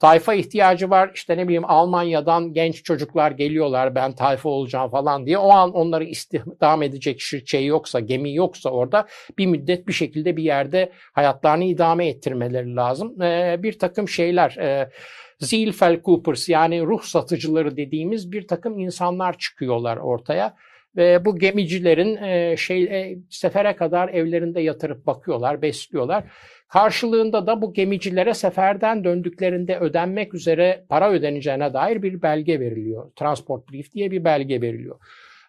tayfa 0.00 0.34
ihtiyacı 0.34 0.90
var. 0.90 1.10
İşte 1.14 1.36
ne 1.36 1.44
bileyim 1.44 1.64
Almanya'dan 1.64 2.52
genç 2.52 2.84
çocuklar 2.84 3.30
geliyorlar 3.30 3.94
ben 3.94 4.12
tayfa 4.12 4.48
olacağım 4.48 4.90
falan 4.90 5.26
diye. 5.26 5.38
O 5.38 5.50
an 5.50 5.72
onları 5.72 6.04
istihdam 6.04 6.82
edecek 6.82 7.20
şey 7.46 7.66
yoksa, 7.66 8.00
gemi 8.00 8.34
yoksa 8.34 8.70
orada 8.70 9.06
bir 9.38 9.46
müddet 9.46 9.88
bir 9.88 9.92
şekilde 9.92 10.36
bir 10.36 10.42
yerde 10.42 10.92
hayatlarını 11.12 11.64
idame 11.64 12.08
ettirmeleri 12.08 12.76
lazım. 12.76 13.22
Ee, 13.22 13.56
bir 13.62 13.78
takım 13.78 14.08
şeyler... 14.08 14.56
E, 14.56 14.90
Zielfeld 15.38 16.00
yani 16.48 16.82
ruh 16.82 17.02
satıcıları 17.02 17.76
dediğimiz 17.76 18.32
bir 18.32 18.48
takım 18.48 18.78
insanlar 18.78 19.38
çıkıyorlar 19.38 19.96
ortaya. 19.96 20.56
Ve 20.96 21.24
bu 21.24 21.38
gemicilerin 21.38 22.16
e, 22.16 22.56
şey 22.56 22.82
e, 22.84 23.18
sefere 23.30 23.76
kadar 23.76 24.08
evlerinde 24.08 24.60
yatırıp 24.60 25.06
bakıyorlar, 25.06 25.62
besliyorlar. 25.62 26.24
Karşılığında 26.68 27.46
da 27.46 27.62
bu 27.62 27.72
gemicilere 27.72 28.34
seferden 28.34 29.04
döndüklerinde 29.04 29.78
ödenmek 29.78 30.34
üzere 30.34 30.84
para 30.88 31.10
ödeneceğine 31.10 31.72
dair 31.74 32.02
bir 32.02 32.22
belge 32.22 32.60
veriliyor. 32.60 33.12
Transport 33.16 33.72
brief 33.72 33.92
diye 33.92 34.10
bir 34.10 34.24
belge 34.24 34.60
veriliyor. 34.60 34.98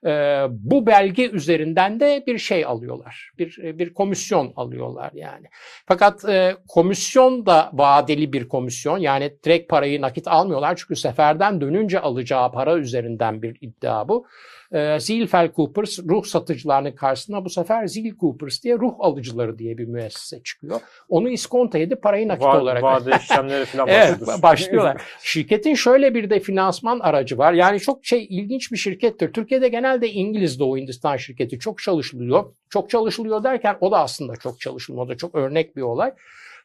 Ee, 0.06 0.46
bu 0.50 0.86
belge 0.86 1.30
üzerinden 1.30 2.00
de 2.00 2.24
bir 2.28 2.38
şey 2.38 2.66
alıyorlar. 2.66 3.32
Bir 3.40 3.80
bir 3.80 3.94
komisyon 3.94 4.54
alıyorlar 4.56 5.12
yani. 5.14 5.48
Fakat 5.86 6.30
e, 6.30 6.56
komisyon 6.68 7.46
da 7.46 7.70
vadeli 7.74 8.34
bir 8.34 8.48
komisyon. 8.48 8.98
Yani 8.98 9.34
direkt 9.44 9.70
parayı 9.70 10.02
nakit 10.02 10.28
almıyorlar. 10.28 10.76
Çünkü 10.76 10.96
seferden 10.96 11.62
dönünce 11.62 12.00
alacağı 12.00 12.52
para 12.52 12.78
üzerinden 12.78 13.42
bir 13.42 13.58
iddia 13.62 14.08
bu 14.08 14.28
e, 14.72 15.00
Zielfeld 15.00 15.56
Coopers 15.56 16.00
ruh 16.00 16.26
satıcılarının 16.26 16.92
karşısına 16.92 17.46
bu 17.46 17.50
sefer 17.50 17.88
Ziel 17.88 18.16
Coopers 18.20 18.64
diye 18.64 18.76
ruh 18.76 18.94
alıcıları 19.00 19.60
diye 19.60 19.78
bir 19.78 19.86
müessese 19.86 20.44
çıkıyor. 20.44 20.82
Onu 21.10 21.30
iskonto 21.30 21.78
edip 21.78 22.02
parayı 22.02 22.28
nakit 22.28 22.44
Va- 22.44 22.62
olarak. 22.62 22.84
Vade 22.84 23.12
işlemleri 23.22 23.66
falan 23.66 23.88
evet, 23.92 24.20
başlıyorlar. 24.44 25.02
Şirketin 25.22 25.76
şöyle 25.76 26.16
bir 26.16 26.30
de 26.30 26.40
finansman 26.40 27.00
aracı 27.00 27.38
var. 27.38 27.54
Yani 27.54 27.80
çok 27.80 28.06
şey 28.06 28.28
ilginç 28.30 28.72
bir 28.72 28.78
şirkettir. 28.78 29.34
Türkiye'de 29.34 29.68
genelde 29.68 30.10
İngiliz 30.10 30.60
Doğu 30.60 30.78
Hindistan 30.78 31.18
şirketi 31.18 31.60
çok 31.60 31.80
çalışılıyor. 31.80 32.46
Çok 32.70 32.90
çalışılıyor 32.90 33.44
derken 33.44 33.78
o 33.82 33.92
da 33.92 34.00
aslında 34.00 34.36
çok 34.36 34.60
çalışılıyor. 34.60 35.06
O 35.06 35.10
da 35.10 35.18
çok 35.18 35.36
örnek 35.36 35.76
bir 35.76 35.82
olay. 35.82 36.14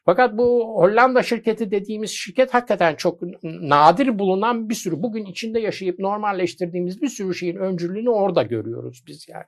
Fakat 0.05 0.37
bu 0.37 0.75
Hollanda 0.75 1.23
şirketi 1.23 1.71
dediğimiz 1.71 2.11
şirket 2.11 2.53
hakikaten 2.53 2.95
çok 2.95 3.19
nadir 3.43 4.19
bulunan 4.19 4.69
bir 4.69 4.75
sürü 4.75 4.95
bugün 5.03 5.25
içinde 5.25 5.59
yaşayıp 5.59 5.99
normalleştirdiğimiz 5.99 7.01
bir 7.01 7.09
sürü 7.09 7.35
şeyin 7.35 7.55
öncülüğünü 7.55 8.09
orada 8.09 8.43
görüyoruz 8.43 9.03
biz 9.07 9.27
yani. 9.29 9.45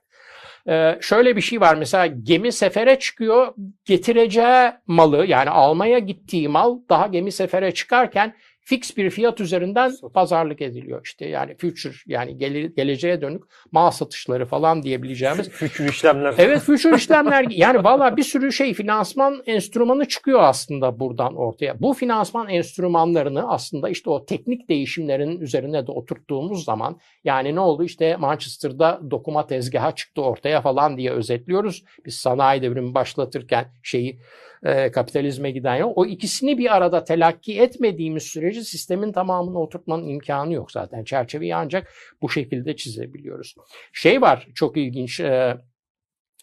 Ee, 0.68 0.98
şöyle 1.00 1.36
bir 1.36 1.40
şey 1.40 1.60
var 1.60 1.74
mesela 1.74 2.06
gemi 2.06 2.52
sefere 2.52 2.98
çıkıyor 2.98 3.54
getireceği 3.84 4.70
malı 4.86 5.26
yani 5.26 5.50
almaya 5.50 5.98
gittiği 5.98 6.48
mal 6.48 6.78
daha 6.88 7.06
gemi 7.06 7.32
sefere 7.32 7.74
çıkarken 7.74 8.34
fix 8.64 8.96
bir 8.96 9.10
fiyat 9.10 9.40
üzerinden 9.40 9.92
pazarlık 10.14 10.62
ediliyor. 10.62 11.00
İşte 11.04 11.26
yani 11.26 11.56
future 11.56 11.94
yani 12.06 12.36
gele, 12.36 12.60
geleceğe 12.66 13.20
dönük 13.20 13.42
mal 13.72 13.90
satışları 13.90 14.46
falan 14.46 14.82
diyebileceğimiz. 14.82 15.48
Future 15.50 15.88
işlemler. 15.88 16.34
Evet 16.38 16.60
future 16.60 16.96
işlemler. 16.96 17.46
Yani 17.50 17.84
valla 17.84 18.16
bir 18.16 18.22
sürü 18.22 18.52
şey 18.52 18.74
finansman 18.74 19.42
enstrümanı 19.46 20.08
çıkıyor 20.08 20.40
aslında 20.42 21.00
buradan 21.00 21.36
ortaya. 21.36 21.80
Bu 21.80 21.92
finansman 21.92 22.48
enstrümanlarını 22.48 23.50
aslında 23.50 23.88
işte 23.88 24.10
o 24.10 24.24
teknik 24.24 24.68
değişimlerin 24.68 25.40
üzerine 25.40 25.86
de 25.86 25.92
oturttuğumuz 25.92 26.64
zaman 26.64 26.98
yani 27.24 27.54
ne 27.54 27.60
oldu 27.60 27.84
işte 27.84 28.16
Manchester'da 28.16 29.00
dokuma 29.10 29.46
tezgahı 29.46 29.94
çıktı 29.94 30.22
ortaya 30.22 30.60
falan 30.60 30.96
diye 30.96 31.10
özetliyoruz. 31.10 31.84
Biz 32.06 32.14
sanayi 32.14 32.62
devrimi 32.62 32.94
başlatırken 32.94 33.72
şeyi 33.82 34.18
e, 34.64 34.90
kapitalizme 34.90 35.50
giden 35.50 35.76
yol. 35.76 35.92
O 35.96 36.06
ikisini 36.06 36.58
bir 36.58 36.76
arada 36.76 37.04
telakki 37.04 37.60
etmediğimiz 37.60 38.22
sürece 38.22 38.62
sistemin 38.62 39.12
tamamını 39.12 39.60
oturtmanın 39.60 40.08
imkanı 40.08 40.52
yok 40.52 40.72
zaten. 40.72 41.04
Çerçeveyi 41.04 41.54
ancak 41.54 41.92
bu 42.22 42.30
şekilde 42.30 42.76
çizebiliyoruz. 42.76 43.54
Şey 43.92 44.22
var 44.22 44.48
çok 44.54 44.76
ilginç. 44.76 45.20
E, 45.20 45.56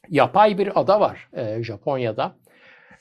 yapay 0.10 0.58
bir 0.58 0.80
ada 0.80 1.00
var 1.00 1.30
e, 1.34 1.64
Japonya'da. 1.64 2.36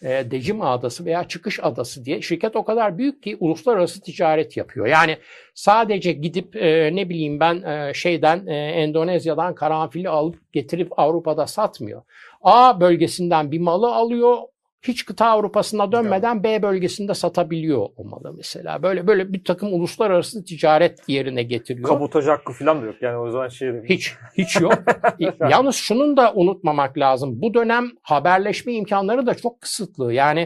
E, 0.02 0.30
Dejima 0.30 0.70
Adası 0.70 1.04
veya 1.04 1.28
Çıkış 1.28 1.60
Adası 1.62 2.04
diye 2.04 2.22
şirket 2.22 2.56
o 2.56 2.64
kadar 2.64 2.98
büyük 2.98 3.22
ki 3.22 3.36
uluslararası 3.40 4.00
ticaret 4.00 4.56
yapıyor. 4.56 4.86
Yani 4.86 5.16
sadece 5.54 6.12
gidip 6.12 6.56
e, 6.56 6.96
ne 6.96 7.08
bileyim 7.08 7.40
ben 7.40 7.62
e, 7.62 7.94
şeyden 7.94 8.46
e, 8.46 8.54
Endonezya'dan 8.54 9.54
karanfili 9.54 10.08
alıp 10.08 10.52
getirip 10.52 10.98
Avrupa'da 10.98 11.46
satmıyor. 11.46 12.02
A 12.42 12.80
bölgesinden 12.80 13.52
bir 13.52 13.60
malı 13.60 13.94
alıyor, 13.94 14.38
hiç 14.82 15.04
kıta 15.04 15.26
Avrupa'sına 15.26 15.92
dönmeden 15.92 16.44
B 16.44 16.62
bölgesinde 16.62 17.14
satabiliyor 17.14 17.86
o 17.96 18.04
malı 18.04 18.34
mesela. 18.36 18.82
Böyle 18.82 19.06
böyle 19.06 19.32
bir 19.32 19.44
takım 19.44 19.74
uluslararası 19.74 20.44
ticaret 20.44 21.08
yerine 21.08 21.42
getiriyor. 21.42 21.88
Kabotaj 21.88 22.26
hakkı 22.26 22.52
falan 22.52 22.82
da 22.82 22.86
yok. 22.86 22.96
Yani 23.00 23.16
o 23.16 23.30
zaman 23.30 23.48
şey 23.48 23.72
Hiç, 23.88 24.14
hiç 24.38 24.60
yok. 24.60 24.74
Yalnız 25.50 25.76
şunun 25.76 26.16
da 26.16 26.32
unutmamak 26.34 26.98
lazım. 26.98 27.42
Bu 27.42 27.54
dönem 27.54 27.90
haberleşme 28.02 28.72
imkanları 28.72 29.26
da 29.26 29.34
çok 29.34 29.60
kısıtlı. 29.60 30.12
Yani 30.12 30.40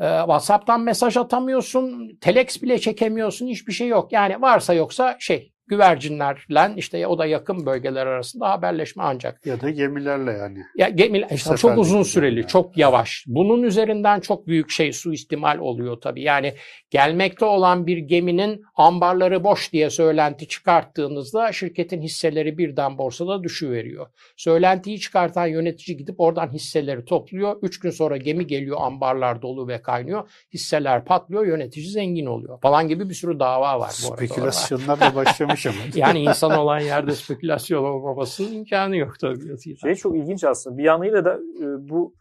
e, 0.00 0.18
WhatsApp'tan 0.18 0.80
mesaj 0.80 1.16
atamıyorsun, 1.16 2.16
telex 2.20 2.62
bile 2.62 2.78
çekemiyorsun, 2.78 3.46
hiçbir 3.46 3.72
şey 3.72 3.88
yok. 3.88 4.12
Yani 4.12 4.42
varsa 4.42 4.74
yoksa 4.74 5.16
şey 5.18 5.51
güvercinlerle 5.66 6.74
işte 6.76 7.06
o 7.06 7.18
da 7.18 7.26
yakın 7.26 7.66
bölgeler 7.66 8.06
arasında 8.06 8.50
haberleşme 8.50 9.02
ancak. 9.02 9.46
Ya 9.46 9.60
da 9.60 9.70
gemilerle 9.70 10.32
yani. 10.32 10.58
Ya 10.76 10.88
gemiler 10.88 11.28
işte 11.30 11.56
çok 11.56 11.78
uzun 11.78 12.02
süreli, 12.02 12.40
yani. 12.40 12.48
çok 12.48 12.78
yavaş. 12.78 13.24
Bunun 13.26 13.62
üzerinden 13.62 14.20
çok 14.20 14.46
büyük 14.46 14.70
şey 14.70 14.92
suistimal 14.92 15.58
oluyor 15.58 16.00
tabii. 16.00 16.22
Yani 16.22 16.54
gelmekte 16.90 17.44
olan 17.44 17.86
bir 17.86 17.98
geminin 17.98 18.62
ambarları 18.74 19.44
boş 19.44 19.72
diye 19.72 19.90
söylenti 19.90 20.48
çıkarttığınızda 20.48 21.52
şirketin 21.52 22.02
hisseleri 22.02 22.58
birden 22.58 22.98
borsada 22.98 23.42
düşüveriyor. 23.42 24.06
Söylentiyi 24.36 25.00
çıkartan 25.00 25.46
yönetici 25.46 25.96
gidip 25.96 26.20
oradan 26.20 26.52
hisseleri 26.52 27.04
topluyor. 27.04 27.56
Üç 27.62 27.80
gün 27.80 27.90
sonra 27.90 28.16
gemi 28.16 28.46
geliyor 28.46 28.76
ambarlar 28.80 29.42
dolu 29.42 29.68
ve 29.68 29.82
kaynıyor. 29.82 30.30
Hisseler 30.54 31.04
patlıyor 31.04 31.46
yönetici 31.46 31.86
zengin 31.86 32.26
oluyor 32.26 32.60
falan 32.60 32.88
gibi 32.88 33.08
bir 33.08 33.14
sürü 33.14 33.40
dava 33.40 33.80
var. 33.80 33.88
Bu 33.88 34.16
Spekülasyonlar 34.16 35.00
da 35.00 35.14
başlamış 35.14 35.51
ama. 35.66 35.76
yani 35.94 36.20
insan 36.20 36.58
olan 36.58 36.80
yerde 36.80 37.14
spekülasyon 37.14 37.84
olmamasının 37.84 38.52
imkanı 38.52 38.96
yok 38.96 39.18
tabii. 39.20 39.78
Şey 39.80 39.94
çok 39.94 40.16
ilginç 40.16 40.44
aslında. 40.44 40.78
Bir 40.78 40.84
yanıyla 40.84 41.24
da 41.24 41.34
e, 41.34 41.88
bu 41.88 42.14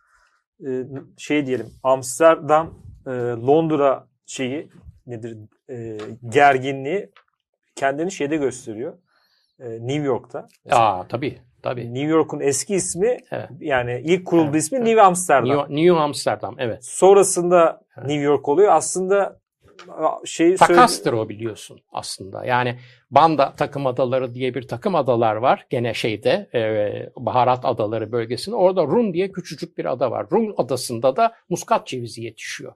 e, 0.68 0.70
şey 1.18 1.46
diyelim 1.46 1.70
Amsterdam, 1.84 2.74
e, 3.08 3.12
Londra 3.48 4.08
şeyi 4.26 4.70
nedir 5.08 5.38
e, 5.70 5.98
gerginliği 6.30 7.10
kendini 7.76 8.12
şeyde 8.12 8.38
gösteriyor. 8.38 8.98
E, 9.60 9.70
New 9.70 10.04
York'ta. 10.04 10.48
Mesela, 10.66 11.00
Aa 11.00 11.08
tabii. 11.08 11.38
Tabii. 11.64 11.94
New 11.94 12.10
York'un 12.10 12.40
eski 12.40 12.76
ismi 12.76 13.18
evet. 13.32 13.50
yani 13.60 14.02
ilk 14.06 14.26
kurulduğu 14.26 14.50
evet. 14.52 14.62
ismi 14.62 14.86
New 14.86 15.02
Amsterdam. 15.02 15.58
New, 15.58 15.76
New 15.76 16.00
Amsterdam 16.00 16.56
evet. 16.58 16.86
Sonrasında 16.86 17.82
evet. 17.98 18.08
New 18.08 18.24
York 18.24 18.50
oluyor. 18.50 18.72
Aslında 18.72 19.41
şey 20.26 20.56
Takastır 20.56 21.14
o 21.14 21.30
biliyorsun 21.30 21.80
aslında. 21.92 22.46
Yani 22.46 22.80
Banda 23.12 23.54
takım 23.58 23.88
adaları 23.88 24.34
diye 24.34 24.56
bir 24.56 24.68
takım 24.68 24.96
adalar 24.96 25.36
var. 25.36 25.66
Gene 25.70 25.94
şeyde 25.94 26.50
e, 26.54 26.62
baharat 27.16 27.66
adaları 27.66 28.12
bölgesinde. 28.12 28.56
Orada 28.56 28.84
Run 28.84 29.14
diye 29.14 29.32
küçücük 29.32 29.78
bir 29.78 29.86
ada 29.86 30.12
var. 30.12 30.28
Run 30.32 30.54
adasında 30.58 31.16
da 31.16 31.34
muskat 31.50 31.88
cevizi 31.88 32.24
yetişiyor. 32.24 32.74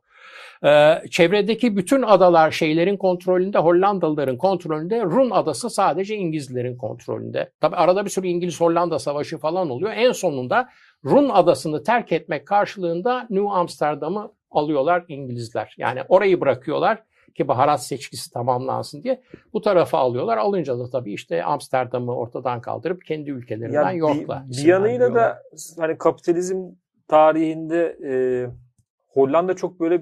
Ee, 0.64 1.02
çevredeki 1.12 1.78
bütün 1.78 2.02
adalar 2.02 2.52
şeylerin 2.52 2.98
kontrolünde, 2.98 3.58
Hollandalıların 3.58 4.38
kontrolünde. 4.38 5.02
Run 5.02 5.30
adası 5.32 5.70
sadece 5.70 6.16
İngilizlerin 6.16 6.78
kontrolünde. 6.78 7.52
Tabi 7.62 7.76
arada 7.76 8.06
bir 8.06 8.10
sürü 8.10 8.28
İngiliz-Hollanda 8.28 9.00
savaşı 9.00 9.38
falan 9.38 9.70
oluyor. 9.70 9.92
En 9.96 10.12
sonunda 10.12 10.70
Run 11.06 11.30
adasını 11.30 11.84
terk 11.84 12.12
etmek 12.12 12.48
karşılığında 12.48 13.28
New 13.30 13.50
Amsterdam'ı 13.50 14.32
alıyorlar 14.52 15.06
İngilizler. 15.08 15.76
Yani 15.78 16.02
orayı 16.10 16.42
bırakıyorlar 16.42 17.04
ki 17.36 17.48
baharat 17.48 17.86
seçkisi 17.86 18.32
tamamlansın 18.32 19.04
diye 19.04 19.22
bu 19.54 19.62
tarafa 19.62 19.98
alıyorlar. 19.98 20.38
Alınca 20.38 20.80
da 20.80 20.90
tabii 20.90 21.14
işte 21.14 21.44
Amsterdam'ı 21.44 22.16
ortadan 22.16 22.62
kaldırıp 22.62 23.06
kendi 23.06 23.30
ülkelerinden 23.32 23.84
yani 23.84 23.98
York'la. 23.98 24.46
Bir, 24.48 24.58
bir 24.58 24.68
yanıyla 24.68 25.16
da 25.16 25.42
hani 25.80 25.98
kapitalizm 25.98 26.64
tarihinde 27.08 27.98
e, 28.06 28.14
Hollanda 29.08 29.56
çok 29.56 29.80
böyle 29.80 30.02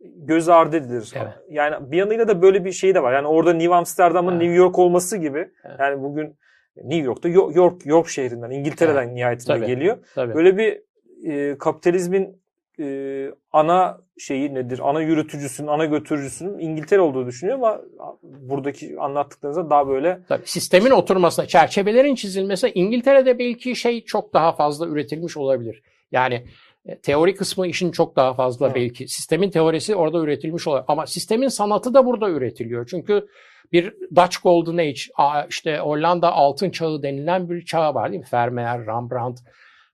göz 0.00 0.48
ardı 0.48 0.76
edilir. 0.76 1.12
Evet. 1.16 1.32
Yani 1.50 1.90
bir 1.92 1.96
yanıyla 1.96 2.28
da 2.28 2.42
böyle 2.42 2.64
bir 2.64 2.72
şey 2.72 2.94
de 2.94 3.02
var. 3.02 3.12
Yani 3.12 3.26
orada 3.26 3.52
New 3.52 3.74
Amsterdam'ın 3.74 4.32
evet. 4.32 4.42
New 4.42 4.56
York 4.56 4.78
olması 4.78 5.16
gibi. 5.16 5.50
Evet. 5.64 5.76
Yani 5.80 6.02
bugün 6.02 6.36
New 6.76 7.06
York'ta 7.06 7.28
York 7.28 7.86
York 7.86 8.08
şehrinden 8.08 8.50
İngiltere'den 8.50 9.02
evet. 9.02 9.14
nihayetinde 9.14 9.58
Tabii. 9.58 9.66
geliyor. 9.66 9.98
Tabii. 10.14 10.34
Böyle 10.34 10.56
bir 10.56 10.82
e, 11.30 11.58
kapitalizmin 11.58 12.42
e, 12.80 13.30
ana 13.52 14.00
şeyi 14.18 14.54
nedir? 14.54 14.80
Ana 14.82 15.00
yürütücüsünün, 15.00 15.68
ana 15.68 15.84
götürücüsünün 15.84 16.58
İngiltere 16.58 17.00
olduğu 17.00 17.26
düşünüyor 17.26 17.58
ama 17.58 17.80
buradaki 18.22 19.00
anlattıklarınızda 19.00 19.70
daha 19.70 19.88
böyle... 19.88 20.20
Tabii, 20.28 20.46
sistemin 20.46 20.90
oturmasına, 20.90 21.46
çerçevelerin 21.46 22.14
çizilmesi 22.14 22.72
İngiltere'de 22.74 23.38
belki 23.38 23.76
şey 23.76 24.04
çok 24.04 24.34
daha 24.34 24.52
fazla 24.52 24.86
üretilmiş 24.86 25.36
olabilir. 25.36 25.82
Yani 26.12 26.44
e, 26.86 26.98
teori 26.98 27.34
kısmı 27.34 27.66
işin 27.66 27.90
çok 27.90 28.16
daha 28.16 28.34
fazla 28.34 28.66
evet. 28.66 28.76
belki. 28.76 29.08
Sistemin 29.08 29.50
teorisi 29.50 29.94
orada 29.94 30.18
üretilmiş 30.18 30.66
oluyor. 30.66 30.84
Ama 30.88 31.06
sistemin 31.06 31.48
sanatı 31.48 31.94
da 31.94 32.06
burada 32.06 32.30
üretiliyor. 32.30 32.86
Çünkü 32.86 33.28
bir 33.72 33.94
Dutch 34.16 34.36
Golden 34.42 34.78
Age, 34.78 35.00
işte 35.48 35.78
Hollanda 35.78 36.32
altın 36.32 36.70
çağı 36.70 37.02
denilen 37.02 37.50
bir 37.50 37.64
çağ 37.64 37.94
var 37.94 38.12
değil 38.12 38.20
mi? 38.20 38.28
Vermeer, 38.32 38.86
Rembrandt, 38.86 39.38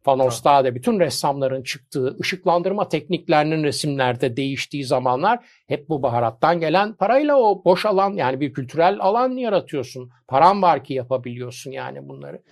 Van 0.06 0.20
Ostade 0.20 0.74
bütün 0.74 1.00
ressamların 1.00 1.62
çıktığı 1.62 2.16
ışıklandırma 2.20 2.88
tekniklerinin 2.88 3.64
resimlerde 3.64 4.36
değiştiği 4.36 4.84
zamanlar 4.84 5.38
hep 5.68 5.88
bu 5.88 6.02
baharattan 6.02 6.60
gelen 6.60 6.92
parayla 6.92 7.36
o 7.36 7.64
boş 7.64 7.86
alan 7.86 8.12
yani 8.12 8.40
bir 8.40 8.52
kültürel 8.52 8.96
alan 9.00 9.30
yaratıyorsun. 9.30 10.10
Paran 10.28 10.62
var 10.62 10.84
ki 10.84 10.94
yapabiliyorsun 10.94 11.70
yani 11.70 12.08
bunları. 12.08 12.42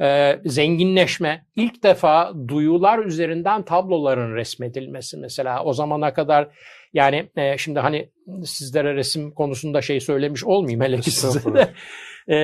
Ee, 0.00 0.40
zenginleşme 0.44 1.44
ilk 1.56 1.82
defa 1.82 2.32
duyular 2.48 2.98
üzerinden 2.98 3.62
tabloların 3.62 4.34
resmedilmesi 4.34 5.16
mesela 5.16 5.64
o 5.64 5.72
zamana 5.72 6.14
kadar 6.14 6.48
yani 6.92 7.28
e, 7.36 7.58
şimdi 7.58 7.80
hani 7.80 8.10
sizlere 8.44 8.94
resim 8.94 9.30
konusunda 9.30 9.82
şey 9.82 10.00
söylemiş 10.00 10.44
olmayayım 10.44 10.80
hele 10.80 11.00
ki 11.00 11.10
size 11.10 11.54
de. 11.54 11.68
E, 12.30 12.36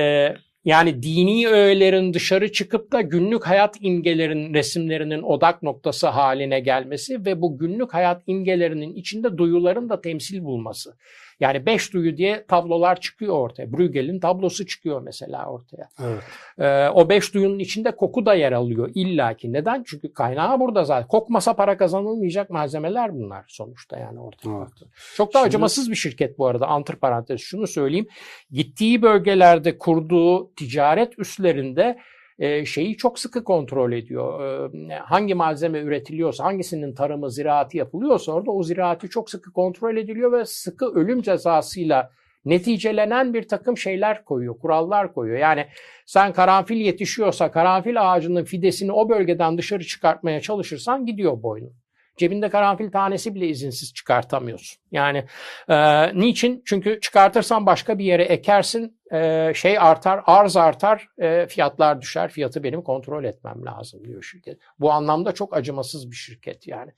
yani 0.65 1.03
dini 1.03 1.47
öğelerin 1.47 2.13
dışarı 2.13 2.51
çıkıp 2.51 2.91
da 2.91 3.01
günlük 3.01 3.47
hayat 3.47 3.77
imgelerin 3.81 4.53
resimlerinin 4.53 5.21
odak 5.21 5.63
noktası 5.63 6.07
haline 6.07 6.59
gelmesi 6.59 7.25
ve 7.25 7.41
bu 7.41 7.57
günlük 7.57 7.93
hayat 7.93 8.23
imgelerinin 8.27 8.95
içinde 8.95 9.37
duyuların 9.37 9.89
da 9.89 10.01
temsil 10.01 10.43
bulması. 10.43 10.97
Yani 11.39 11.65
beş 11.65 11.93
duyu 11.93 12.17
diye 12.17 12.45
tablolar 12.47 12.99
çıkıyor 13.01 13.33
ortaya. 13.33 13.71
Bruegel'in 13.71 14.19
tablosu 14.19 14.65
çıkıyor 14.65 15.01
mesela 15.01 15.45
ortaya. 15.45 15.89
Evet. 16.03 16.23
Ee, 16.59 16.89
o 16.89 17.09
beş 17.09 17.33
duyunun 17.33 17.59
içinde 17.59 17.95
koku 17.95 18.25
da 18.25 18.33
yer 18.33 18.51
alıyor 18.51 18.91
illaki. 18.95 19.53
Neden? 19.53 19.83
Çünkü 19.87 20.13
kaynağı 20.13 20.59
burada 20.59 20.83
zaten. 20.83 21.07
Kokmasa 21.07 21.53
para 21.53 21.77
kazanılmayacak 21.77 22.49
malzemeler 22.49 23.13
bunlar 23.13 23.45
sonuçta 23.47 23.99
yani 23.99 24.19
ortaya 24.19 24.57
evet. 24.57 24.69
Çok 25.15 25.33
da 25.33 25.37
Şimdi... 25.37 25.47
acımasız 25.47 25.91
bir 25.91 25.95
şirket 25.95 26.37
bu 26.37 26.47
arada. 26.47 26.67
Antır 26.67 26.95
parantez 26.95 27.41
şunu 27.41 27.67
söyleyeyim. 27.67 28.07
Gittiği 28.51 29.01
bölgelerde 29.01 29.77
kurduğu 29.77 30.53
ticaret 30.55 31.19
üslerinde 31.19 31.97
e, 32.39 32.65
şeyi 32.65 32.97
çok 32.97 33.19
sıkı 33.19 33.43
kontrol 33.43 33.91
ediyor. 33.91 34.41
E, 34.89 34.95
hangi 34.95 35.33
malzeme 35.35 35.79
üretiliyorsa, 35.79 36.43
hangisinin 36.43 36.93
tarımı, 36.93 37.31
ziraatı 37.31 37.77
yapılıyorsa 37.77 38.31
orada 38.31 38.51
o 38.51 38.63
ziraatı 38.63 39.09
çok 39.09 39.29
sıkı 39.29 39.53
kontrol 39.53 39.97
ediliyor 39.97 40.31
ve 40.31 40.45
sıkı 40.45 40.85
ölüm 40.85 41.21
cezasıyla 41.21 42.11
neticelenen 42.45 43.33
bir 43.33 43.47
takım 43.47 43.77
şeyler 43.77 44.25
koyuyor, 44.25 44.59
kurallar 44.59 45.13
koyuyor. 45.13 45.39
Yani 45.39 45.67
sen 46.05 46.33
karanfil 46.33 46.77
yetişiyorsa 46.77 47.51
karanfil 47.51 48.13
ağacının 48.13 48.43
fidesini 48.43 48.91
o 48.91 49.09
bölgeden 49.09 49.57
dışarı 49.57 49.83
çıkartmaya 49.83 50.41
çalışırsan 50.41 51.05
gidiyor 51.05 51.43
boynun. 51.43 51.84
Cebinde 52.17 52.49
karanfil 52.49 52.91
tanesi 52.91 53.35
bile 53.35 53.47
izinsiz 53.47 53.93
çıkartamıyorsun. 53.93 54.81
Yani 54.91 55.25
e, 55.69 55.75
niçin? 56.19 56.61
Çünkü 56.65 56.99
çıkartırsan 57.01 57.65
başka 57.65 57.99
bir 57.99 58.05
yere 58.05 58.23
ekersin, 58.23 58.97
e, 59.13 59.51
şey 59.55 59.79
artar, 59.79 60.21
arz 60.25 60.57
artar, 60.57 61.07
e, 61.17 61.47
fiyatlar 61.47 62.01
düşer. 62.01 62.31
Fiyatı 62.31 62.63
benim 62.63 62.81
kontrol 62.81 63.23
etmem 63.23 63.65
lazım 63.65 64.03
diyor 64.05 64.23
şirket. 64.23 64.59
Bu 64.79 64.91
anlamda 64.91 65.31
çok 65.31 65.57
acımasız 65.57 66.11
bir 66.11 66.15
şirket 66.15 66.67
yani. 66.67 66.91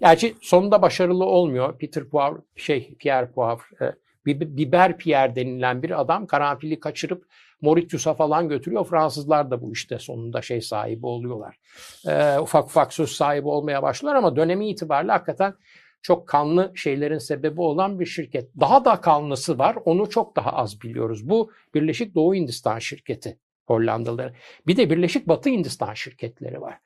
Gerçi 0.00 0.34
sonunda 0.40 0.82
başarılı 0.82 1.24
olmuyor. 1.24 1.78
Peter 1.78 2.04
Poivre, 2.04 2.40
şey 2.56 2.94
Pierre 2.98 3.26
Poivre, 3.26 3.62
e, 3.80 3.94
Biber 4.26 4.98
Pierre 4.98 5.36
denilen 5.36 5.82
bir 5.82 6.00
adam 6.00 6.26
karanfili 6.26 6.80
kaçırıp 6.80 7.26
Mauritius'a 7.60 8.14
falan 8.14 8.48
götürüyor. 8.48 8.84
Fransızlar 8.84 9.50
da 9.50 9.62
bu 9.62 9.72
işte 9.72 9.98
sonunda 9.98 10.42
şey 10.42 10.60
sahibi 10.60 11.06
oluyorlar. 11.06 11.56
E, 12.06 12.38
ufak 12.38 12.64
ufak 12.64 12.92
söz 12.92 13.10
sahibi 13.10 13.48
olmaya 13.48 13.82
başlıyorlar 13.82 14.18
ama 14.18 14.36
dönemi 14.36 14.68
itibariyle 14.68 15.12
hakikaten 15.12 15.54
çok 16.02 16.28
kanlı 16.28 16.72
şeylerin 16.74 17.18
sebebi 17.18 17.60
olan 17.60 18.00
bir 18.00 18.06
şirket. 18.06 18.50
Daha 18.60 18.84
da 18.84 19.00
kanlısı 19.00 19.58
var. 19.58 19.76
Onu 19.84 20.10
çok 20.10 20.36
daha 20.36 20.52
az 20.52 20.80
biliyoruz. 20.80 21.28
Bu 21.28 21.50
Birleşik 21.74 22.14
Doğu 22.14 22.34
Hindistan 22.34 22.78
şirketi 22.78 23.38
Hollandalıları. 23.66 24.34
Bir 24.66 24.76
de 24.76 24.90
Birleşik 24.90 25.28
Batı 25.28 25.50
Hindistan 25.50 25.94
şirketleri 25.94 26.60
var. 26.60 26.78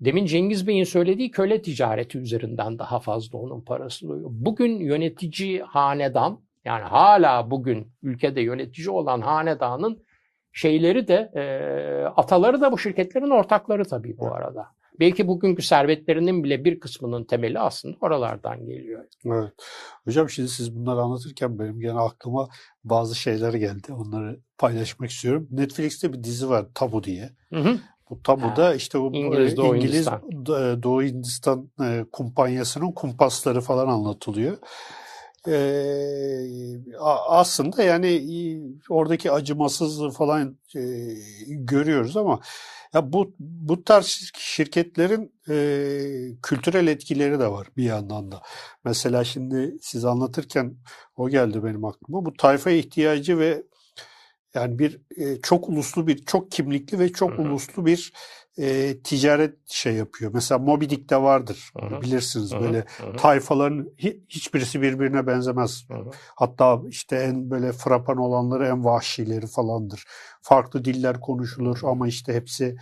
Demin 0.00 0.26
Cengiz 0.26 0.66
Bey'in 0.66 0.84
söylediği 0.84 1.30
köle 1.30 1.62
ticareti 1.62 2.18
üzerinden 2.18 2.78
daha 2.78 3.00
fazla 3.00 3.38
onun 3.38 3.60
parası 3.60 4.06
oluyor. 4.06 4.28
Bugün 4.32 4.78
yönetici 4.78 5.62
hanedan 5.62 6.40
yani 6.64 6.82
hala 6.82 7.50
bugün 7.50 7.92
ülkede 8.02 8.40
yönetici 8.40 8.90
olan 8.90 9.20
hanedanın 9.20 10.02
şeyleri 10.52 11.08
de 11.08 11.30
e, 11.34 11.44
ataları 12.04 12.60
da 12.60 12.72
bu 12.72 12.78
şirketlerin 12.78 13.30
ortakları 13.30 13.84
tabii 13.84 14.18
bu 14.18 14.34
arada. 14.34 14.66
Belki 15.00 15.28
bugünkü 15.28 15.62
servetlerinin 15.62 16.44
bile 16.44 16.64
bir 16.64 16.80
kısmının 16.80 17.24
temeli 17.24 17.58
aslında 17.58 17.96
oralardan 18.00 18.66
geliyor. 18.66 19.04
Evet. 19.26 19.52
Hocam 20.04 20.30
şimdi 20.30 20.48
siz 20.48 20.76
bunları 20.76 21.00
anlatırken 21.00 21.58
benim 21.58 21.80
gene 21.80 21.98
aklıma 21.98 22.48
bazı 22.84 23.14
şeyler 23.14 23.54
geldi. 23.54 23.92
Onları 23.92 24.40
paylaşmak 24.58 25.10
istiyorum. 25.10 25.48
Netflix'te 25.50 26.12
bir 26.12 26.24
dizi 26.24 26.48
var 26.48 26.66
Tabu 26.74 27.04
diye. 27.04 27.30
Hı 27.52 27.60
hı. 27.60 27.78
Bu 28.10 28.22
tabuda 28.22 28.66
ha, 28.66 28.74
işte 28.74 29.00
bu 29.00 29.14
İngiliz, 29.14 29.56
Doğu 29.56 29.76
İngiliz 29.76 29.94
Hindistan, 29.94 30.82
Doğu 30.82 31.02
Hindistan 31.02 31.70
e, 31.82 32.04
kumpanyasının 32.12 32.92
kumpasları 32.92 33.60
falan 33.60 33.88
anlatılıyor 33.88 34.58
e, 35.48 35.54
aslında 37.28 37.82
yani 37.82 38.62
oradaki 38.88 39.32
acımasızlığı 39.32 40.10
falan 40.10 40.58
e, 40.76 40.80
görüyoruz 41.48 42.16
ama 42.16 42.40
ya 42.94 43.12
bu 43.12 43.34
bu 43.38 43.84
tarz 43.84 44.30
şirketlerin 44.38 45.32
e, 45.48 45.54
kültürel 46.42 46.86
etkileri 46.86 47.40
de 47.40 47.46
var 47.50 47.68
bir 47.76 47.84
yandan 47.84 48.32
da. 48.32 48.42
Mesela 48.84 49.24
şimdi 49.24 49.76
siz 49.80 50.04
anlatırken 50.04 50.76
o 51.16 51.28
geldi 51.28 51.64
benim 51.64 51.84
aklıma. 51.84 52.24
Bu 52.24 52.32
tayfa 52.32 52.70
ihtiyacı 52.70 53.38
ve 53.38 53.62
yani 54.54 54.78
bir 54.78 55.00
e, 55.16 55.40
çok 55.40 55.68
uluslu 55.68 56.06
bir, 56.06 56.24
çok 56.24 56.50
kimlikli 56.50 56.98
ve 56.98 57.12
çok 57.12 57.30
Hı-hı. 57.32 57.42
uluslu 57.42 57.86
bir 57.86 58.12
e, 58.58 58.98
ticaret 59.04 59.54
şey 59.66 59.94
yapıyor. 59.94 60.30
Mesela 60.34 60.58
Moby 60.58 60.84
Dick'te 60.84 61.16
vardır. 61.16 61.70
Hı-hı. 61.80 62.02
Bilirsiniz 62.02 62.52
Hı-hı. 62.52 62.60
böyle 62.60 62.78
Hı-hı. 62.78 63.16
tayfaların 63.16 63.88
hiçbirisi 64.28 64.82
birbirine 64.82 65.26
benzemez. 65.26 65.84
Hı-hı. 65.88 66.10
Hatta 66.36 66.80
işte 66.88 67.16
en 67.16 67.50
böyle 67.50 67.72
frapan 67.72 68.16
olanları 68.16 68.66
en 68.66 68.84
vahşileri 68.84 69.46
falandır. 69.46 70.04
Farklı 70.42 70.84
diller 70.84 71.20
konuşulur 71.20 71.78
ama 71.82 72.08
işte 72.08 72.34
hepsi 72.34 72.76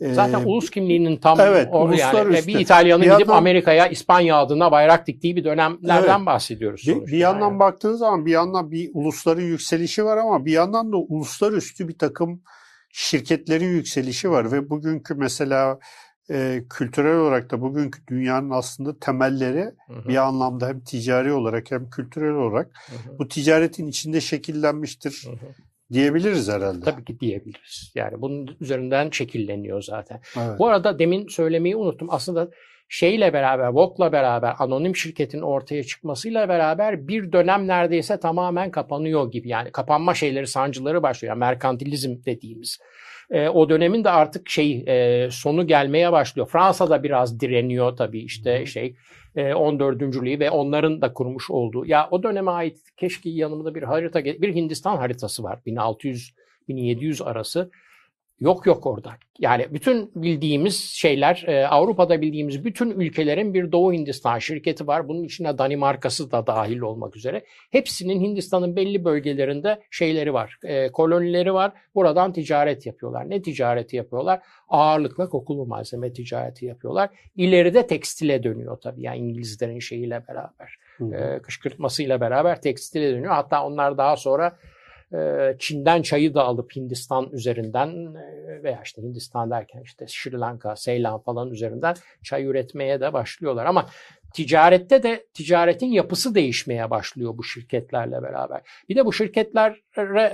Zaten 0.00 0.42
ee, 0.42 0.46
ulus 0.46 0.70
kimliğinin 0.70 1.16
tam 1.16 1.40
evet, 1.40 1.68
o, 1.72 1.92
yani 1.92 2.34
üstü. 2.34 2.48
bir 2.48 2.58
İtalyanın 2.58 3.02
gidip 3.02 3.20
yandan, 3.20 3.36
Amerika'ya 3.36 3.86
İspanya 3.86 4.36
adına 4.36 4.72
bayrak 4.72 5.06
diktiği 5.06 5.36
bir 5.36 5.44
dönemlerden 5.44 6.16
evet, 6.16 6.26
bahsediyoruz. 6.26 6.84
Bir, 6.86 7.06
bir 7.06 7.18
yandan 7.18 7.48
yani. 7.48 7.58
baktığınız 7.58 7.98
zaman 7.98 8.26
bir 8.26 8.30
yandan 8.30 8.70
bir 8.70 8.90
ulusların 8.94 9.42
yükselişi 9.42 10.04
var 10.04 10.16
ama 10.16 10.44
bir 10.44 10.52
yandan 10.52 10.92
da 10.92 10.96
uluslararası 10.96 11.88
bir 11.88 11.98
takım 11.98 12.42
şirketlerin 12.92 13.68
yükselişi 13.68 14.30
var 14.30 14.52
ve 14.52 14.70
bugünkü 14.70 15.14
mesela 15.14 15.78
e, 16.30 16.64
kültürel 16.70 17.16
olarak 17.16 17.50
da 17.50 17.60
bugünkü 17.60 18.06
dünyanın 18.06 18.50
aslında 18.50 18.98
temelleri 18.98 19.64
Hı 19.86 19.92
hı. 19.92 20.08
bir 20.08 20.16
anlamda 20.16 20.68
hem 20.68 20.80
ticari 20.80 21.32
olarak 21.32 21.70
hem 21.70 21.90
kültürel 21.90 22.34
olarak 22.34 22.70
Hı 22.86 23.10
hı. 23.10 23.18
bu 23.18 23.28
ticaretin 23.28 23.86
içinde 23.86 24.20
şekillenmiştir 24.20 25.24
Hı 25.26 25.30
hı. 25.30 25.52
diyebiliriz 25.92 26.48
herhalde. 26.48 26.84
Tabii 26.84 27.04
ki 27.04 27.20
diyebiliriz. 27.20 27.92
Yani 27.94 28.22
bunun 28.22 28.56
üzerinden 28.60 29.10
şekilleniyor 29.10 29.82
zaten. 29.82 30.20
Evet. 30.36 30.58
Bu 30.58 30.66
arada 30.68 30.98
demin 30.98 31.28
söylemeyi 31.28 31.76
unuttum. 31.76 32.08
Aslında 32.10 32.50
şeyle 32.92 33.32
beraber, 33.32 33.68
Vogue'la 33.68 34.12
beraber, 34.12 34.54
anonim 34.58 34.96
şirketin 34.96 35.40
ortaya 35.40 35.84
çıkmasıyla 35.84 36.48
beraber 36.48 37.08
bir 37.08 37.32
dönem 37.32 37.66
neredeyse 37.66 38.20
tamamen 38.20 38.70
kapanıyor 38.70 39.30
gibi. 39.30 39.48
Yani 39.48 39.70
kapanma 39.72 40.14
şeyleri, 40.14 40.46
sancıları 40.46 41.02
başlıyor. 41.02 41.34
Yani 41.34 41.38
merkantilizm 41.38 42.24
dediğimiz. 42.26 42.78
E, 43.30 43.48
o 43.48 43.68
dönemin 43.68 44.04
de 44.04 44.10
artık 44.10 44.48
şey 44.50 44.84
e, 44.86 45.28
sonu 45.30 45.66
gelmeye 45.66 46.12
başlıyor. 46.12 46.48
Fransa'da 46.48 47.02
biraz 47.02 47.40
direniyor 47.40 47.96
tabii 47.96 48.20
işte 48.20 48.66
şey 48.66 48.96
e, 49.36 49.54
14. 49.54 50.02
Louis 50.02 50.40
ve 50.40 50.50
onların 50.50 51.02
da 51.02 51.12
kurmuş 51.12 51.50
olduğu. 51.50 51.86
Ya 51.86 52.08
o 52.10 52.22
döneme 52.22 52.50
ait 52.50 52.78
keşke 52.96 53.30
yanımda 53.30 53.74
bir 53.74 53.82
harita, 53.82 54.24
bir 54.24 54.54
Hindistan 54.54 54.96
haritası 54.96 55.42
var 55.42 55.58
1600-1700 55.66 57.24
arası. 57.24 57.70
Yok 58.42 58.66
yok 58.66 58.86
orada. 58.86 59.12
Yani 59.38 59.66
bütün 59.70 60.10
bildiğimiz 60.14 60.80
şeyler, 60.80 61.44
e, 61.46 61.66
Avrupa'da 61.66 62.20
bildiğimiz 62.20 62.64
bütün 62.64 62.90
ülkelerin 62.90 63.54
bir 63.54 63.72
Doğu 63.72 63.92
Hindistan 63.92 64.38
şirketi 64.38 64.86
var. 64.86 65.08
Bunun 65.08 65.24
içine 65.24 65.58
Danimarkası 65.58 66.32
da 66.32 66.46
dahil 66.46 66.80
olmak 66.80 67.16
üzere. 67.16 67.44
Hepsinin 67.70 68.20
Hindistan'ın 68.20 68.76
belli 68.76 69.04
bölgelerinde 69.04 69.82
şeyleri 69.90 70.34
var, 70.34 70.58
e, 70.64 70.92
kolonileri 70.92 71.54
var. 71.54 71.72
Buradan 71.94 72.32
ticaret 72.32 72.86
yapıyorlar. 72.86 73.30
Ne 73.30 73.42
ticareti 73.42 73.96
yapıyorlar? 73.96 74.40
Ağırlıkla 74.68 75.28
kokulu 75.28 75.66
malzeme 75.66 76.12
ticareti 76.12 76.66
yapıyorlar. 76.66 77.10
İleride 77.36 77.86
tekstile 77.86 78.42
dönüyor 78.42 78.76
tabii. 78.76 79.02
Yani 79.02 79.18
İngilizlerin 79.18 79.78
şeyiyle 79.78 80.22
beraber, 80.28 80.78
e, 81.00 81.42
kışkırtmasıyla 81.42 82.20
beraber 82.20 82.60
tekstile 82.60 83.12
dönüyor. 83.12 83.34
Hatta 83.34 83.66
onlar 83.66 83.98
daha 83.98 84.16
sonra 84.16 84.58
Çin'den 85.58 86.02
çayı 86.02 86.34
da 86.34 86.44
alıp 86.44 86.76
Hindistan 86.76 87.30
üzerinden 87.32 88.14
e, 88.14 88.62
veya 88.62 88.80
işte 88.84 89.02
Hindistan 89.02 89.50
derken 89.50 89.82
işte 89.84 90.04
Sri 90.08 90.40
Lanka, 90.40 90.76
Seylan 90.76 91.20
falan 91.20 91.50
üzerinden 91.50 91.94
çay 92.22 92.44
üretmeye 92.44 93.00
de 93.00 93.12
başlıyorlar. 93.12 93.66
Ama 93.66 93.86
ticarette 94.34 95.02
de 95.02 95.26
ticaretin 95.34 95.86
yapısı 95.86 96.34
değişmeye 96.34 96.90
başlıyor 96.90 97.38
bu 97.38 97.44
şirketlerle 97.44 98.22
beraber. 98.22 98.60
Bir 98.88 98.96
de 98.96 99.06
bu 99.06 99.12
şirketlere 99.12 99.76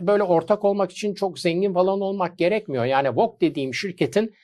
böyle 0.07 0.22
ortak 0.22 0.64
olmak 0.64 0.91
için 0.91 1.14
çok 1.14 1.39
zengin 1.39 1.74
falan 1.74 2.01
olmak 2.01 2.39
gerekmiyor. 2.39 2.85
Yani 2.85 3.09
Vogue 3.11 3.41
dediğim 3.41 3.74
şirketin 3.74 4.35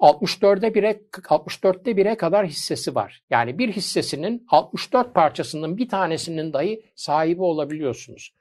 64'e 0.00 0.68
1'e 0.68 1.00
64'te 1.12 1.90
1'e 1.90 2.16
kadar 2.16 2.46
hissesi 2.46 2.94
var. 2.94 3.22
Yani 3.30 3.58
bir 3.58 3.72
hissesinin 3.72 4.46
64 4.48 5.14
parçasının 5.14 5.76
bir 5.76 5.88
tanesinin 5.88 6.52
dahi 6.52 6.82
sahibi 6.94 7.42
olabiliyorsunuz. 7.42 8.37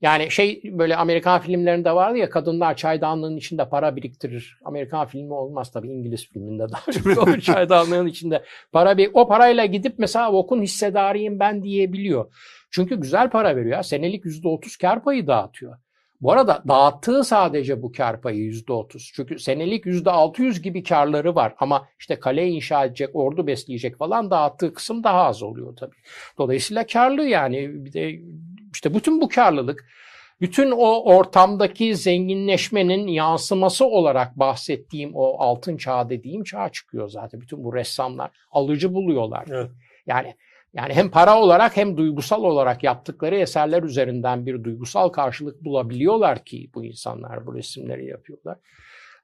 Yani 0.00 0.30
şey 0.30 0.62
böyle 0.64 0.96
Amerikan 0.96 1.40
filmlerinde 1.40 1.92
vardı 1.92 2.18
ya 2.18 2.30
kadınlar 2.30 2.76
çaydanlığın 2.76 3.36
içinde 3.36 3.68
para 3.68 3.96
biriktirir. 3.96 4.58
Amerikan 4.64 5.06
filmi 5.06 5.32
olmaz 5.32 5.72
tabii 5.72 5.88
İngiliz 5.88 6.28
filminde 6.28 6.66
daha 6.72 6.92
çok 6.92 7.18
olur 7.28 7.40
çaydanlığın 7.40 8.06
içinde 8.06 8.44
para 8.72 8.98
bir 8.98 9.10
o 9.12 9.28
parayla 9.28 9.64
gidip 9.64 9.98
mesela 9.98 10.32
Vogue'un 10.32 10.62
hissedarıyım 10.62 11.38
ben 11.38 11.62
diyebiliyor. 11.62 12.34
Çünkü 12.70 13.00
güzel 13.00 13.30
para 13.30 13.56
veriyor. 13.56 13.82
Senelik 13.82 14.24
%30 14.24 14.80
kar 14.80 15.04
payı 15.04 15.26
dağıtıyor. 15.26 15.76
Bu 16.20 16.32
arada 16.32 16.62
dağıttığı 16.68 17.24
sadece 17.24 17.82
bu 17.82 17.92
kar 17.92 18.20
payı 18.20 18.52
%30. 18.52 19.12
Çünkü 19.14 19.38
senelik 19.38 19.86
%600 19.86 20.62
gibi 20.62 20.82
karları 20.82 21.34
var 21.34 21.54
ama 21.58 21.88
işte 21.98 22.20
kale 22.20 22.48
inşa 22.48 22.84
edecek, 22.84 23.10
ordu 23.12 23.46
besleyecek 23.46 23.98
falan 23.98 24.30
dağıttığı 24.30 24.74
kısım 24.74 25.04
daha 25.04 25.24
az 25.24 25.42
oluyor 25.42 25.76
tabii. 25.76 25.96
Dolayısıyla 26.38 26.86
karlı 26.86 27.22
yani 27.22 27.84
bir 27.84 27.92
de 27.92 28.20
işte 28.72 28.94
bütün 28.94 29.20
bu 29.20 29.28
karlılık 29.28 29.84
bütün 30.40 30.70
o 30.70 31.14
ortamdaki 31.14 31.96
zenginleşmenin 31.96 33.06
yansıması 33.06 33.86
olarak 33.86 34.38
bahsettiğim 34.38 35.10
o 35.14 35.38
altın 35.38 35.76
çağ 35.76 36.08
dediğim 36.08 36.44
çağ 36.44 36.68
çıkıyor 36.68 37.08
zaten. 37.08 37.40
Bütün 37.40 37.64
bu 37.64 37.74
ressamlar 37.74 38.30
alıcı 38.50 38.94
buluyorlar. 38.94 39.44
Evet. 39.50 39.70
Yani 40.06 40.34
yani 40.74 40.94
hem 40.94 41.10
para 41.10 41.40
olarak 41.40 41.76
hem 41.76 41.96
duygusal 41.96 42.44
olarak 42.44 42.84
yaptıkları 42.84 43.36
eserler 43.36 43.82
üzerinden 43.82 44.46
bir 44.46 44.64
duygusal 44.64 45.08
karşılık 45.08 45.64
bulabiliyorlar 45.64 46.44
ki 46.44 46.70
bu 46.74 46.84
insanlar 46.84 47.46
bu 47.46 47.54
resimleri 47.54 48.06
yapıyorlar. 48.06 48.58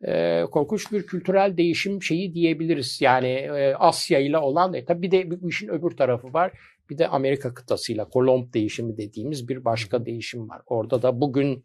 Ee, 0.07 0.45
korkunç 0.51 0.93
bir 0.93 1.07
kültürel 1.07 1.57
değişim 1.57 2.03
şeyi 2.03 2.35
diyebiliriz. 2.35 2.99
Yani 3.01 3.29
e, 3.29 3.75
Asya 3.75 4.19
ile 4.19 4.39
olan 4.39 4.75
e, 4.75 4.85
tabii 4.85 5.03
bir 5.03 5.11
de 5.11 5.43
bu 5.43 5.49
işin 5.49 5.69
öbür 5.69 5.91
tarafı 5.91 6.33
var. 6.33 6.53
Bir 6.91 6.99
de 6.99 7.09
Amerika 7.09 7.55
kıtasıyla 7.55 8.09
Kolomb 8.09 8.55
değişimi 8.55 8.97
dediğimiz 8.97 9.49
bir 9.49 9.65
başka 9.65 10.07
değişim 10.07 10.49
var. 10.49 10.63
Orada 10.67 11.03
da 11.03 11.21
bugün 11.21 11.65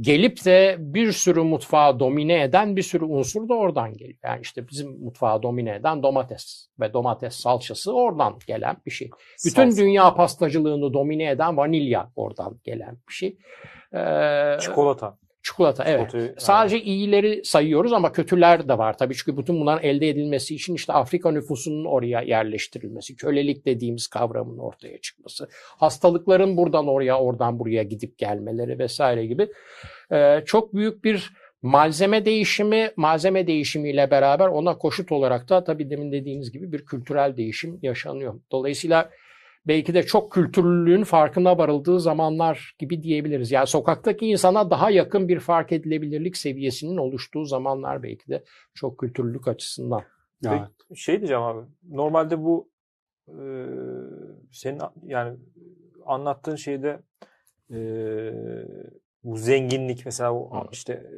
gelip 0.00 0.44
de 0.44 0.76
bir 0.78 1.12
sürü 1.12 1.42
mutfağı 1.42 2.00
domine 2.00 2.42
eden 2.42 2.76
bir 2.76 2.82
sürü 2.82 3.04
unsur 3.04 3.48
da 3.48 3.54
oradan 3.54 3.96
geliyor. 3.96 4.18
Yani 4.24 4.40
işte 4.42 4.68
bizim 4.68 5.04
mutfağı 5.04 5.42
domine 5.42 5.74
eden 5.74 6.02
domates 6.02 6.68
ve 6.80 6.92
domates 6.92 7.34
salçası 7.34 7.92
oradan 7.92 8.38
gelen 8.46 8.76
bir 8.86 8.90
şey. 8.90 9.10
Bütün 9.44 9.70
Salsa. 9.70 9.82
dünya 9.82 10.14
pastacılığını 10.14 10.92
domine 10.92 11.30
eden 11.30 11.56
vanilya 11.56 12.10
oradan 12.16 12.60
gelen 12.64 12.98
bir 13.08 13.14
şey. 13.14 13.38
Ee, 13.94 14.56
Çikolata. 14.60 15.18
Çikolata 15.44 15.84
evet. 15.84 16.10
Çikolatayı- 16.10 16.34
Sadece 16.38 16.80
iyileri 16.80 17.44
sayıyoruz 17.44 17.92
ama 17.92 18.12
kötüler 18.12 18.68
de 18.68 18.78
var 18.78 18.98
tabii. 18.98 19.14
Çünkü 19.14 19.38
bütün 19.38 19.60
bunların 19.60 19.84
elde 19.84 20.08
edilmesi 20.08 20.54
için 20.54 20.74
işte 20.74 20.92
Afrika 20.92 21.30
nüfusunun 21.30 21.84
oraya 21.84 22.20
yerleştirilmesi, 22.20 23.16
kölelik 23.16 23.66
dediğimiz 23.66 24.06
kavramın 24.06 24.58
ortaya 24.58 24.98
çıkması, 25.00 25.48
hastalıkların 25.78 26.56
buradan 26.56 26.88
oraya, 26.88 27.18
oradan 27.20 27.58
buraya 27.58 27.82
gidip 27.82 28.18
gelmeleri 28.18 28.78
vesaire 28.78 29.26
gibi 29.26 29.48
Ee, 30.12 30.42
çok 30.46 30.74
büyük 30.74 31.04
bir 31.04 31.32
malzeme 31.62 32.24
değişimi, 32.24 32.90
malzeme 32.96 33.46
değişimiyle 33.46 34.10
beraber 34.10 34.48
ona 34.48 34.78
koşut 34.78 35.12
olarak 35.12 35.48
da 35.48 35.64
tabii 35.64 35.90
demin 35.90 36.12
dediğiniz 36.12 36.52
gibi 36.52 36.72
bir 36.72 36.84
kültürel 36.84 37.36
değişim 37.36 37.78
yaşanıyor. 37.82 38.34
Dolayısıyla 38.52 39.10
belki 39.66 39.94
de 39.94 40.02
çok 40.02 40.32
kültürlülüğün 40.32 41.04
farkına 41.04 41.58
varıldığı 41.58 42.00
zamanlar 42.00 42.74
gibi 42.78 43.02
diyebiliriz. 43.02 43.50
Yani 43.50 43.66
sokaktaki 43.66 44.26
insana 44.26 44.70
daha 44.70 44.90
yakın 44.90 45.28
bir 45.28 45.40
fark 45.40 45.72
edilebilirlik 45.72 46.36
seviyesinin 46.36 46.96
oluştuğu 46.96 47.44
zamanlar 47.44 48.02
belki 48.02 48.28
de 48.28 48.44
çok 48.74 48.98
kültürlülük 48.98 49.48
açısından. 49.48 50.02
Evet. 50.46 50.96
Şey 50.98 51.18
diyeceğim 51.18 51.42
abi. 51.42 51.66
Normalde 51.90 52.42
bu 52.44 52.68
e, 53.28 53.36
senin 54.52 54.80
yani 55.02 55.36
anlattığın 56.06 56.56
şeyde 56.56 57.00
e, 57.70 57.78
bu 59.24 59.36
zenginlik 59.36 60.02
mesela 60.04 60.34
o 60.34 60.60
Hı. 60.60 60.68
işte 60.72 61.10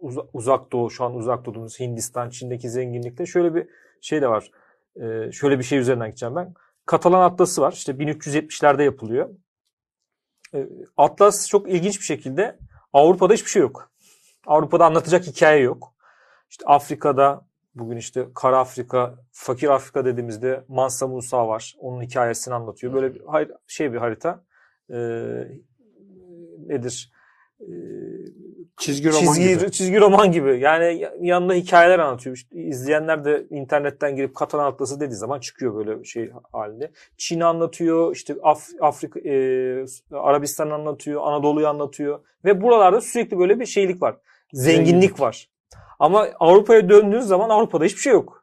uza- 0.00 0.26
uzak 0.32 0.72
doğu 0.72 0.90
şu 0.90 1.04
an 1.04 1.14
uzak 1.14 1.44
doğduğumuz 1.44 1.80
Hindistan, 1.80 2.30
Çin'deki 2.30 2.70
zenginlikte 2.70 3.26
şöyle 3.26 3.54
bir 3.54 3.66
şey 4.00 4.22
de 4.22 4.28
var. 4.28 4.50
E, 4.96 5.32
şöyle 5.32 5.58
bir 5.58 5.64
şey 5.64 5.78
üzerinden 5.78 6.08
gideceğim 6.08 6.36
ben. 6.36 6.54
Katalan 6.86 7.20
Atlası 7.20 7.62
var. 7.62 7.72
İşte 7.72 7.92
1370'lerde 7.92 8.82
yapılıyor. 8.82 9.30
E, 10.54 10.68
Atlas 10.96 11.48
çok 11.48 11.68
ilginç 11.68 12.00
bir 12.00 12.04
şekilde 12.04 12.58
Avrupa'da 12.92 13.34
hiçbir 13.34 13.50
şey 13.50 13.62
yok. 13.62 13.92
Avrupa'da 14.46 14.86
anlatacak 14.86 15.26
hikaye 15.26 15.60
yok. 15.62 15.94
İşte 16.50 16.64
Afrika'da 16.66 17.46
bugün 17.74 17.96
işte 17.96 18.26
Kara 18.34 18.58
Afrika, 18.58 19.14
Fakir 19.32 19.68
Afrika 19.68 20.04
dediğimizde 20.04 20.64
Mansa 20.68 21.06
Musa 21.06 21.48
var. 21.48 21.74
Onun 21.78 22.02
hikayesini 22.02 22.54
anlatıyor. 22.54 22.92
Böyle 22.92 23.14
bir 23.14 23.22
şey 23.66 23.92
bir 23.92 23.98
harita. 23.98 24.44
Ee, 24.90 24.94
nedir? 26.66 27.12
Ee, 27.60 27.64
Çizgi 28.78 29.08
roman 29.08 29.20
çizgi, 29.20 29.48
gibi. 29.58 29.72
çizgi 29.72 30.00
roman 30.00 30.32
gibi. 30.32 30.60
Yani 30.60 30.98
ya- 30.98 31.14
yanında 31.20 31.54
hikayeler 31.54 31.98
anlatıyor. 31.98 32.36
İşte 32.36 32.56
izleyenler 32.56 33.24
de 33.24 33.46
internetten 33.50 34.16
girip 34.16 34.34
Katalan 34.34 34.64
Atlası 34.66 35.00
dediği 35.00 35.14
zaman 35.14 35.40
çıkıyor 35.40 35.74
böyle 35.74 36.04
şey 36.04 36.30
halinde. 36.52 36.90
Çin 37.16 37.40
anlatıyor, 37.40 38.16
işte 38.16 38.34
Af- 38.42 38.68
Afrika, 38.80 39.20
e, 39.20 39.34
Arabistan 40.12 40.70
anlatıyor, 40.70 41.20
Anadolu'yu 41.24 41.68
anlatıyor. 41.68 42.20
Ve 42.44 42.62
buralarda 42.62 43.00
sürekli 43.00 43.38
böyle 43.38 43.60
bir 43.60 43.66
şeylik 43.66 44.02
var. 44.02 44.16
Zenginlik, 44.52 44.86
Zenginlik. 44.88 45.20
var. 45.20 45.48
Ama 45.98 46.26
Avrupa'ya 46.40 46.88
döndüğünüz 46.88 47.24
zaman 47.26 47.50
Avrupa'da 47.50 47.84
hiçbir 47.84 48.00
şey 48.00 48.12
yok. 48.12 48.41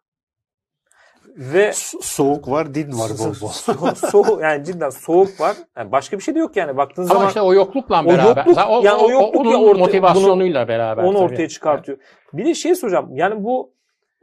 Ve 1.38 1.70
So- 1.70 2.02
soğuk 2.02 2.48
var, 2.52 2.74
din 2.74 2.88
var 3.00 3.10
bol 3.20 3.26
bol. 3.26 3.32
so- 3.50 4.10
soğuk 4.10 4.42
yani 4.42 4.64
cidden 4.66 4.90
soğuk 4.90 5.40
var. 5.40 5.56
Yani 5.78 5.92
başka 5.92 6.18
bir 6.18 6.24
şey 6.24 6.36
de 6.36 6.40
yok 6.40 6.56
yani 6.56 6.78
baktığınız 6.78 7.12
Ama 7.12 7.18
zaman 7.20 7.28
işte 7.30 7.42
o 7.42 7.54
yoklukla 7.54 8.04
o 8.04 8.08
beraber. 8.08 8.46
yokluk- 8.46 8.68
o, 8.70 8.82
yani 8.86 8.98
o 9.02 9.06
o, 9.06 9.12
yokluk 9.12 9.36
onun 9.42 9.52
ya 9.52 9.58
ortaya- 9.58 9.80
motivasyonuyla 9.80 10.68
beraber. 10.68 11.04
onu 11.04 11.14
tabii. 11.14 11.24
ortaya 11.24 11.48
çıkartıyor. 11.50 11.98
Bir 12.34 12.46
de 12.46 12.54
şey 12.54 12.76
soracağım. 12.76 13.10
Yani 13.16 13.44
bu 13.44 13.74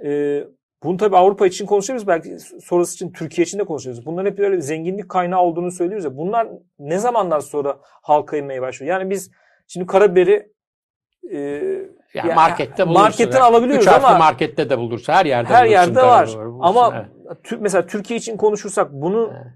e, 0.05 0.41
bunu 0.83 0.97
tabii 0.97 1.17
Avrupa 1.17 1.47
için 1.47 1.67
konuşuyoruz. 1.67 2.07
Belki 2.07 2.37
sonrası 2.65 2.95
için 2.95 3.13
Türkiye 3.13 3.45
için 3.45 3.59
de 3.59 3.65
konuşuyoruz. 3.65 4.07
Bunların 4.07 4.31
hep 4.31 4.39
böyle 4.39 4.61
zenginlik 4.61 5.09
kaynağı 5.09 5.41
olduğunu 5.43 5.71
söylüyoruz 5.71 6.05
ya. 6.05 6.17
Bunlar 6.17 6.49
ne 6.79 6.99
zamandan 6.99 7.41
sonra 7.41 7.77
halka 7.83 8.37
inmeye 8.37 8.63
başlıyor? 8.63 9.01
Yani 9.01 9.11
biz 9.11 9.31
şimdi 9.67 9.87
karabiberi 9.87 10.49
e, 11.33 11.39
Yani 12.17 12.29
Ya, 12.29 12.35
markette 12.35 12.87
bulursun. 12.87 13.03
marketten 13.03 13.41
alabiliyoruz 13.41 13.89
ama- 13.89 14.19
markette 14.19 14.71
de 14.71 14.79
bulursun. 14.79 15.13
Her 15.13 15.27
yerde 15.27 15.49
Her 15.49 15.61
bulursun. 15.67 15.73
yerde 15.73 16.03
var. 16.03 16.27
Bulursun, 16.27 16.59
Ama 16.63 16.93
evet. 16.97 17.39
Tür- 17.45 17.59
mesela 17.61 17.87
Türkiye 17.87 18.19
için 18.19 18.37
konuşursak 18.37 18.93
bunu 18.93 19.31
Evet. 19.33 19.47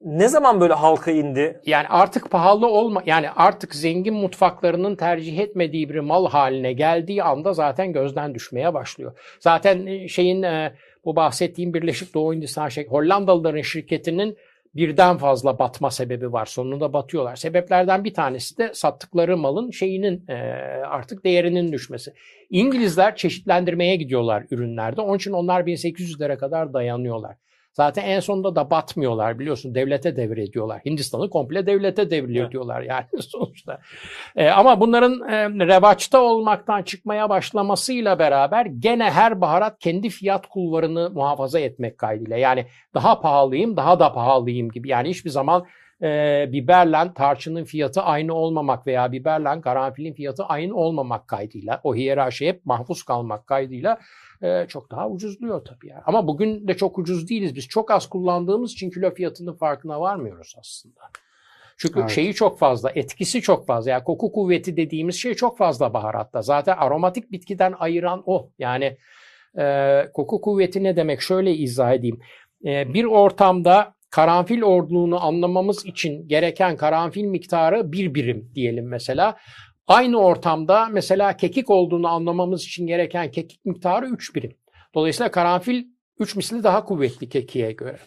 ne 0.00 0.28
zaman 0.28 0.60
böyle 0.60 0.74
halka 0.74 1.10
indi? 1.10 1.60
Yani 1.66 1.86
artık 1.88 2.30
pahalı 2.30 2.66
olma 2.66 3.02
yani 3.06 3.30
artık 3.30 3.74
zengin 3.74 4.14
mutfaklarının 4.14 4.96
tercih 4.96 5.38
etmediği 5.38 5.88
bir 5.90 5.98
mal 6.00 6.26
haline 6.28 6.72
geldiği 6.72 7.22
anda 7.22 7.52
zaten 7.52 7.92
gözden 7.92 8.34
düşmeye 8.34 8.74
başlıyor. 8.74 9.12
Zaten 9.40 9.86
e, 9.86 10.08
şeyin 10.08 10.42
e, 10.42 10.72
bu 11.04 11.16
bahsettiğim 11.16 11.74
Birleşik 11.74 12.14
Doğu 12.14 12.34
Hindistan 12.34 12.68
şey 12.68 12.86
Hollandalıların 12.88 13.62
şirketinin 13.62 14.36
birden 14.74 15.16
fazla 15.16 15.58
batma 15.58 15.90
sebebi 15.90 16.32
var. 16.32 16.46
Sonunda 16.46 16.92
batıyorlar. 16.92 17.36
Sebeplerden 17.36 18.04
bir 18.04 18.14
tanesi 18.14 18.58
de 18.58 18.70
sattıkları 18.74 19.36
malın 19.36 19.70
şeyinin 19.70 20.24
e, 20.28 20.34
artık 20.86 21.24
değerinin 21.24 21.72
düşmesi. 21.72 22.12
İngilizler 22.50 23.16
çeşitlendirmeye 23.16 23.96
gidiyorlar 23.96 24.44
ürünlerde. 24.50 25.00
Onun 25.00 25.16
için 25.16 25.32
onlar 25.32 25.60
1800'lere 25.60 26.38
kadar 26.38 26.72
dayanıyorlar. 26.72 27.36
Zaten 27.72 28.04
en 28.04 28.20
sonunda 28.20 28.56
da 28.56 28.70
batmıyorlar 28.70 29.38
biliyorsun 29.38 29.74
devlete 29.74 30.16
devrediyorlar. 30.16 30.80
Hindistan'ı 30.84 31.30
komple 31.30 31.66
devlete 31.66 32.10
devriliyor 32.10 32.44
Evet. 32.44 32.52
diyorlar 32.52 32.82
yani 32.82 33.04
sonuçta. 33.20 33.78
E, 34.36 34.48
ama 34.48 34.80
bunların 34.80 35.28
e, 35.28 35.66
revaçta 35.66 36.20
olmaktan 36.20 36.82
çıkmaya 36.82 37.28
başlamasıyla 37.28 38.18
beraber 38.18 38.66
gene 38.66 39.10
her 39.10 39.40
baharat 39.40 39.78
kendi 39.78 40.08
fiyat 40.08 40.46
kulvarını 40.46 41.10
muhafaza 41.10 41.60
etmek 41.60 41.98
kaydıyla. 41.98 42.36
Yani 42.36 42.66
daha 42.94 43.20
pahalıyım 43.20 43.76
daha 43.76 44.00
da 44.00 44.12
pahalıyım 44.12 44.70
gibi. 44.70 44.88
Yani 44.88 45.08
hiçbir 45.08 45.30
zaman 45.30 45.66
e, 46.02 46.48
biberle 46.52 47.14
tarçının 47.14 47.64
fiyatı 47.64 48.02
aynı 48.02 48.34
olmamak 48.34 48.86
veya 48.86 49.12
biberle 49.12 49.60
karanfilin 49.60 50.14
fiyatı 50.14 50.44
aynı 50.44 50.74
olmamak 50.74 51.28
kaydıyla 51.28 51.80
o 51.84 51.94
hiyerarşi 51.94 52.48
hep 52.48 52.66
mahfuz 52.66 53.02
kalmak 53.02 53.46
kaydıyla 53.46 53.98
e, 54.42 54.66
çok 54.68 54.90
daha 54.90 55.08
ucuzluyor 55.08 55.64
tabii 55.64 55.88
yani. 55.88 56.02
Ama 56.06 56.26
bugün 56.26 56.68
de 56.68 56.76
çok 56.76 56.98
ucuz 56.98 57.28
değiliz. 57.28 57.54
Biz 57.54 57.68
çok 57.68 57.90
az 57.90 58.08
kullandığımız 58.08 58.72
için 58.72 58.90
kilo 58.90 59.14
fiyatının 59.14 59.54
farkına 59.54 60.00
varmıyoruz 60.00 60.54
aslında. 60.58 61.00
Çünkü 61.76 62.00
Evet. 62.00 62.10
şeyi 62.10 62.34
çok 62.34 62.58
fazla, 62.58 62.90
etkisi 62.94 63.42
çok 63.42 63.66
fazla. 63.66 63.90
Yani 63.90 64.04
koku 64.04 64.32
kuvveti 64.32 64.76
dediğimiz 64.76 65.16
şey 65.16 65.34
çok 65.34 65.58
fazla 65.58 65.94
baharatta. 65.94 66.42
Zaten 66.42 66.76
aromatik 66.76 67.32
bitkiden 67.32 67.74
ayıran 67.78 68.22
o. 68.26 68.50
Yani 68.58 68.96
e, 69.58 70.04
koku 70.14 70.40
kuvveti 70.40 70.84
ne 70.84 70.96
demek? 70.96 71.20
Şöyle 71.20 71.54
izah 71.54 71.92
edeyim. 71.92 72.20
E, 72.64 72.94
bir 72.94 73.04
ortamda 73.04 73.94
karanfil 74.10 74.60
olduğunu 74.60 75.24
anlamamız 75.24 75.86
için 75.86 76.28
gereken 76.28 76.76
karanfil 76.76 77.24
miktarı 77.24 77.92
bir 77.92 78.14
birim 78.14 78.50
diyelim 78.54 78.88
mesela. 78.88 79.36
Aynı 79.90 80.18
ortamda 80.18 80.88
mesela 80.88 81.36
kekik 81.36 81.70
olduğunu 81.70 82.08
anlamamız 82.08 82.62
için 82.62 82.86
gereken 82.86 83.30
kekik 83.30 83.64
miktarı 83.64 84.06
3 84.06 84.34
birim. 84.34 84.56
Dolayısıyla 84.94 85.30
karanfil 85.30 85.84
3 86.18 86.36
misli 86.36 86.64
daha 86.64 86.84
kuvvetli 86.84 87.28
kekiğe 87.28 87.72
göre. 87.72 87.98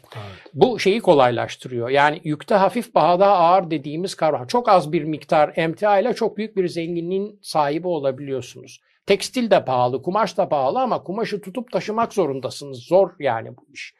Bu 0.53 0.79
şeyi 0.79 1.01
kolaylaştırıyor. 1.01 1.89
Yani 1.89 2.21
yükte 2.23 2.55
hafif 2.55 2.95
bahada 2.95 3.27
ağır 3.27 3.71
dediğimiz 3.71 4.15
kavram. 4.15 4.47
Çok 4.47 4.69
az 4.69 4.91
bir 4.91 5.03
miktar 5.03 5.53
emtia 5.55 5.99
ile 5.99 6.13
çok 6.13 6.37
büyük 6.37 6.57
bir 6.57 6.67
zenginliğin 6.67 7.39
sahibi 7.41 7.87
olabiliyorsunuz. 7.87 8.79
Tekstil 9.05 9.51
de 9.51 9.65
pahalı, 9.65 10.01
kumaş 10.01 10.37
da 10.37 10.49
pahalı 10.49 10.79
ama 10.79 11.03
kumaşı 11.03 11.41
tutup 11.41 11.71
taşımak 11.71 12.13
zorundasınız. 12.13 12.79
Zor 12.79 13.09
yani 13.19 13.57
bu 13.57 13.67
iş. 13.73 13.93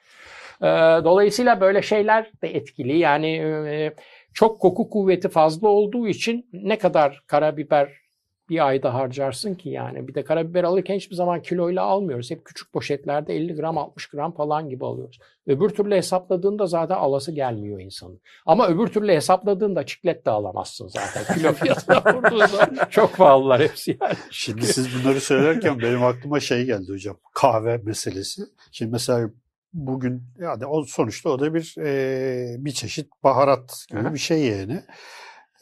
Ee, 0.64 0.68
Dolayısıyla 1.04 1.62
böyle 1.62 1.82
şeyler 1.82 2.32
de 2.42 2.48
etkili. 2.56 2.98
Yani 2.98 3.36
e, 3.38 3.94
çok 4.34 4.62
koku 4.62 4.90
kuvveti 4.90 5.30
fazla 5.30 5.68
olduğu 5.68 6.08
için 6.08 6.50
ne 6.54 6.78
kadar 6.78 7.24
karabiber 7.28 8.04
bir 8.50 8.68
ayda 8.68 8.94
harcarsın 8.94 9.56
ki 9.56 9.70
yani. 9.70 10.08
Bir 10.08 10.16
de 10.16 10.24
karabiber 10.24 10.64
alırken 10.64 10.96
hiçbir 10.96 11.16
zaman 11.16 11.42
kiloyla 11.42 11.84
almıyoruz. 11.84 12.32
Hep 12.32 12.46
küçük 12.46 12.74
poşetlerde 12.74 13.36
50 13.36 13.56
gram 13.56 13.78
60 13.78 14.08
gram 14.08 14.36
falan 14.36 14.70
gibi 14.70 14.86
alıyoruz. 14.86 15.20
Öbür 15.48 15.70
türlü 15.70 15.96
hesapladığında 15.96 16.68
zaten 16.68 16.96
alası 16.96 17.32
gelmiyor 17.32 17.80
insanın. 17.80 18.22
Ama 18.46 18.68
öbür 18.68 18.88
türlü 18.88 19.12
hesapladığında 19.12 19.86
çiklet 19.86 20.26
de 20.26 20.32
alamazsın 20.32 20.88
zaten. 20.88 21.36
Kilo 21.36 21.54
fiyatına 21.54 22.14
vurduğunda 22.14 22.90
çok 22.90 23.18
pahalılar 23.18 23.62
hepsi 23.62 23.98
yani. 24.02 24.16
Şimdi 24.32 24.66
siz 24.66 24.88
bunları 24.96 25.22
söylerken 25.22 25.80
benim 25.80 26.04
aklıma 26.04 26.40
şey 26.40 26.66
geldi 26.66 26.92
hocam. 26.92 27.18
Kahve 27.34 27.78
meselesi. 27.78 28.42
Şimdi 28.72 28.92
mesela 28.92 29.30
bugün 29.74 30.24
yani 30.40 30.66
o 30.66 30.84
sonuçta 30.84 31.30
o 31.30 31.40
da 31.40 31.54
bir 31.54 31.76
e, 31.78 32.56
bir 32.66 32.72
çeşit 32.72 33.08
baharat 33.24 33.86
gibi 33.90 34.14
bir 34.14 34.20
şey 34.20 34.46
yani. 34.46 34.84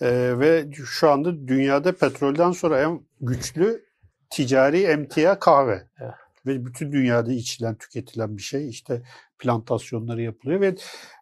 E, 0.01 0.39
ve 0.39 0.71
şu 0.85 1.09
anda 1.09 1.47
dünyada 1.47 1.95
petrolden 1.95 2.51
sonra 2.51 2.81
en 2.81 3.01
güçlü 3.21 3.85
ticari 4.29 4.83
emtia 4.83 5.39
kahve. 5.39 5.87
Evet. 5.99 6.13
Ve 6.45 6.65
bütün 6.65 6.91
dünyada 6.91 7.31
içilen, 7.31 7.75
tüketilen 7.75 8.37
bir 8.37 8.41
şey. 8.41 8.69
İşte 8.69 9.01
plantasyonları 9.39 10.21
yapılıyor 10.21 10.61
ve 10.61 10.75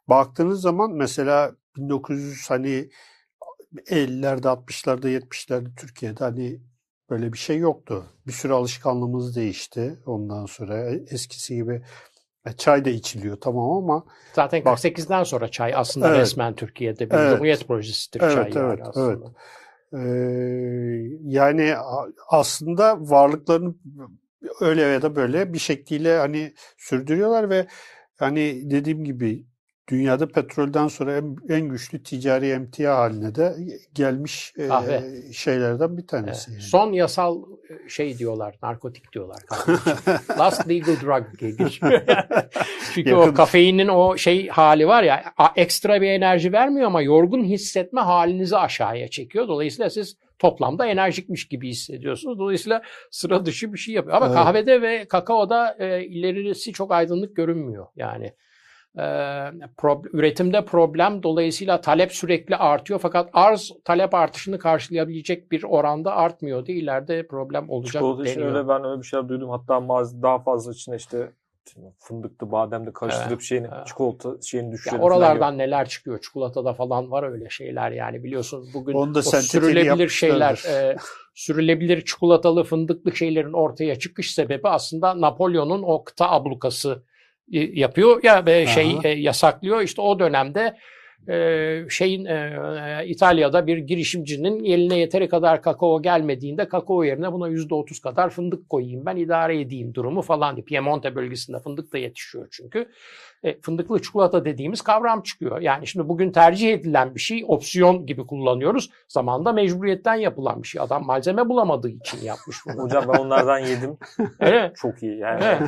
baktığınız 0.08 0.62
zaman 0.62 0.92
mesela 0.92 1.56
1900 1.78 2.50
hani 2.50 2.90
50'lerde, 3.76 4.48
60'larda, 4.48 5.20
70'lerde 5.20 5.76
Türkiye'de 5.76 6.24
hani 6.24 6.62
böyle 7.10 7.34
bir 7.34 7.38
şey 7.38 7.58
yoktu. 7.58 8.06
Bir 8.28 8.32
sürü 8.32 8.54
alışkanlığımız 8.54 9.36
değişti 9.36 10.00
ondan 10.06 10.46
sonra. 10.46 10.90
Eskisi 10.90 11.56
gibi 11.56 11.74
e, 11.74 11.82
çay 12.58 12.86
da 12.86 12.90
içiliyor 12.90 13.38
tamam 13.42 13.72
ama 13.72 14.06
Zaten 14.34 14.66
Bak- 14.66 14.78
48'den 14.80 15.24
sonra 15.24 15.48
çay 15.52 15.74
aslında 15.76 16.08
Evet. 16.08 16.18
resmen 16.20 16.56
Türkiye'de 16.56 17.10
bir 17.12 17.16
Evet. 17.16 17.30
cumhuriyet 17.32 17.68
projesidir 17.68 18.22
Evet, 18.22 18.34
çay 18.36 18.44
evet, 18.44 18.56
yani 18.56 18.84
aslında. 18.84 19.26
evet. 19.26 19.36
Ee, 19.94 19.98
yani 21.24 21.74
aslında 22.30 22.98
varlıklarını 23.10 23.76
öyle 24.62 24.82
ya 24.82 25.02
da 25.02 25.16
böyle 25.16 25.54
bir 25.54 25.60
şekliyle 25.60 26.18
hani 26.18 26.54
sürdürüyorlar 26.78 27.50
ve 27.50 27.68
hani 28.18 28.62
dediğim 28.72 29.04
gibi 29.04 29.46
dünyada 29.90 30.28
petrolden 30.28 30.88
sonra 30.88 31.18
en, 31.18 31.36
en 31.50 31.62
güçlü 31.70 32.04
ticari 32.04 32.50
emtia 32.50 32.98
haline 32.98 33.36
de 33.36 33.56
gelmiş 33.94 34.54
e, 34.58 34.70
şeylerden 35.34 35.92
bir 35.98 36.02
Evet. 36.02 36.10
tanesi. 36.10 36.52
yani. 36.52 36.62
Son 36.62 36.94
yasal 36.94 37.42
e, 37.70 37.90
şey 37.90 38.18
diyorlar, 38.18 38.56
narkotik 38.64 39.14
diyorlar. 39.14 39.38
Last 40.40 40.70
legal 40.70 40.96
drug 41.02 41.40
diye 41.40 41.52
geçiyor. 41.52 42.02
Çünkü 42.94 43.10
Yakın- 43.10 43.32
o 43.32 43.34
kafeinin 43.34 43.88
o 43.88 44.18
şey 44.18 44.48
hali 44.48 44.88
var 44.88 45.04
ya 45.04 45.24
ekstra 45.56 46.02
bir 46.02 46.08
enerji 46.08 46.54
vermiyor 46.54 46.88
ama 46.88 47.02
yorgun 47.02 47.44
hissetme 47.44 48.02
halinizi 48.02 48.58
aşağıya 48.58 49.08
çekiyor. 49.08 49.48
Dolayısıyla 49.48 49.90
siz 49.90 50.18
toplamda 50.40 50.86
enerjikmiş 50.86 51.48
gibi 51.48 51.70
hissediyorsunuz. 51.70 52.40
Dolayısıyla 52.40 52.82
sıra 53.12 53.46
dışı 53.46 53.74
bir 53.74 53.78
şey 53.78 53.96
yapıyor. 53.96 54.18
Ama 54.18 54.26
Evet. 54.26 54.36
kahvede 54.36 54.82
ve 54.82 55.06
kakaoda 55.06 55.76
e, 55.80 56.04
ilerisi 56.06 56.74
çok 56.74 56.92
aydınlık 56.92 57.36
görünmüyor. 57.36 57.86
Yani 57.96 58.34
e, 58.98 59.02
prob- 59.78 60.10
üretimde 60.14 60.66
problem 60.66 61.24
dolayısıyla 61.24 61.82
talep 61.82 62.12
sürekli 62.12 62.56
artıyor 62.56 63.00
fakat 63.00 63.30
arz 63.34 63.72
talep 63.86 64.14
artışını 64.14 64.60
karşılayabilecek 64.60 65.52
bir 65.52 65.64
oranda 65.64 66.16
artmıyordu. 66.16 66.72
İleride 66.72 67.28
problem 67.28 67.70
olacak 67.70 67.94
Çikolata 67.94 68.24
için 68.30 68.42
deniyor. 68.42 68.56
öyle 68.56 68.68
ben 68.68 68.84
öyle 68.84 69.02
bir 69.02 69.06
şeyler 69.06 69.30
duydum. 69.30 69.50
Hatta 69.50 69.90
daha 70.22 70.40
fazla 70.40 70.72
içine 70.72 70.96
işte 70.96 71.32
fındıklı, 72.00 72.52
bademli 72.52 72.94
karıştırıp 72.94 73.32
Evet, 73.32 73.42
şeyini 73.42 73.68
evet. 73.76 73.88
çikolata 73.88 74.42
şeyini 74.42 74.68
Ya 74.68 74.72
düşürelim. 74.72 75.00
falan 75.00 75.12
oralardan 75.12 75.58
neler 75.58 75.90
çıkıyor? 75.90 76.22
Çikolatada 76.22 76.74
falan 76.74 77.12
var 77.12 77.24
öyle 77.24 77.50
şeyler 77.50 77.92
yani 77.92 78.24
biliyorsun 78.24 78.66
bugün 78.74 78.94
Onu 78.94 79.16
da 79.16 79.20
o 79.20 79.22
sürülebilir 79.22 80.10
şeyler, 80.10 80.64
e, 80.70 80.96
sürülebilir 81.36 82.06
çikolatalı 82.06 82.64
fındıklı 82.64 83.16
şeylerin 83.16 83.54
ortaya 83.54 84.00
çıkış 84.00 84.34
sebebi 84.34 84.70
aslında 84.70 85.22
Napolyon'un 85.22 85.84
o 85.84 86.04
kıta 86.04 86.30
ablukası 86.30 87.04
yapıyor 87.52 88.24
ya 88.24 88.46
şey 88.68 88.98
e, 89.04 89.10
yasaklıyor. 89.10 89.82
İşte 89.82 90.02
o 90.02 90.20
dönemde 90.20 90.76
e, 91.30 91.86
şeyin 91.90 92.26
e, 92.26 93.04
İtalya'da 93.06 93.68
bir 93.68 93.78
girişimcinin 93.78 94.64
eline 94.64 95.00
yeteri 95.00 95.30
kadar 95.30 95.62
kakao 95.62 96.02
gelmediğinde 96.02 96.68
kakao 96.68 97.04
yerine 97.04 97.32
buna 97.32 97.50
%30 97.50 98.02
kadar 98.02 98.30
fındık 98.30 98.70
koyayım 98.70 99.06
ben 99.06 99.16
idare 99.16 99.62
edeyim 99.62 99.94
durumu 99.94 100.22
falan 100.22 100.56
diye. 100.56 100.66
Piemonte 100.66 101.16
bölgesinde 101.16 101.60
fındık 101.60 101.94
da 101.94 101.98
yetişiyor 101.98 102.48
çünkü. 102.52 102.90
E, 103.44 103.62
fındıklı 103.62 104.02
çikolata 104.02 104.46
dediğimiz 104.46 104.82
kavram 104.82 105.22
çıkıyor. 105.24 105.62
Yani 105.62 105.88
şimdi 105.88 106.10
bugün 106.10 106.32
tercih 106.32 106.74
edilen 106.74 107.16
bir 107.16 107.20
şey 107.20 107.46
opsiyon 107.48 108.06
gibi 108.06 108.26
kullanıyoruz. 108.28 108.90
Zamanında 109.08 109.54
mecburiyetten 109.54 110.16
yapılan 110.16 110.64
bir 110.64 110.68
şey. 110.68 110.82
Adam 110.82 111.06
malzeme 111.06 111.50
bulamadığı 111.50 111.90
için 111.90 112.22
yapmış 112.24 112.58
bunu. 112.66 112.84
Hocam 112.84 113.04
ben 113.14 113.20
onlardan 113.20 113.60
yedim. 113.60 113.98
Öyle? 114.40 114.72
Çok 114.76 115.04
iyi 115.04 115.18
yani. 115.18 115.44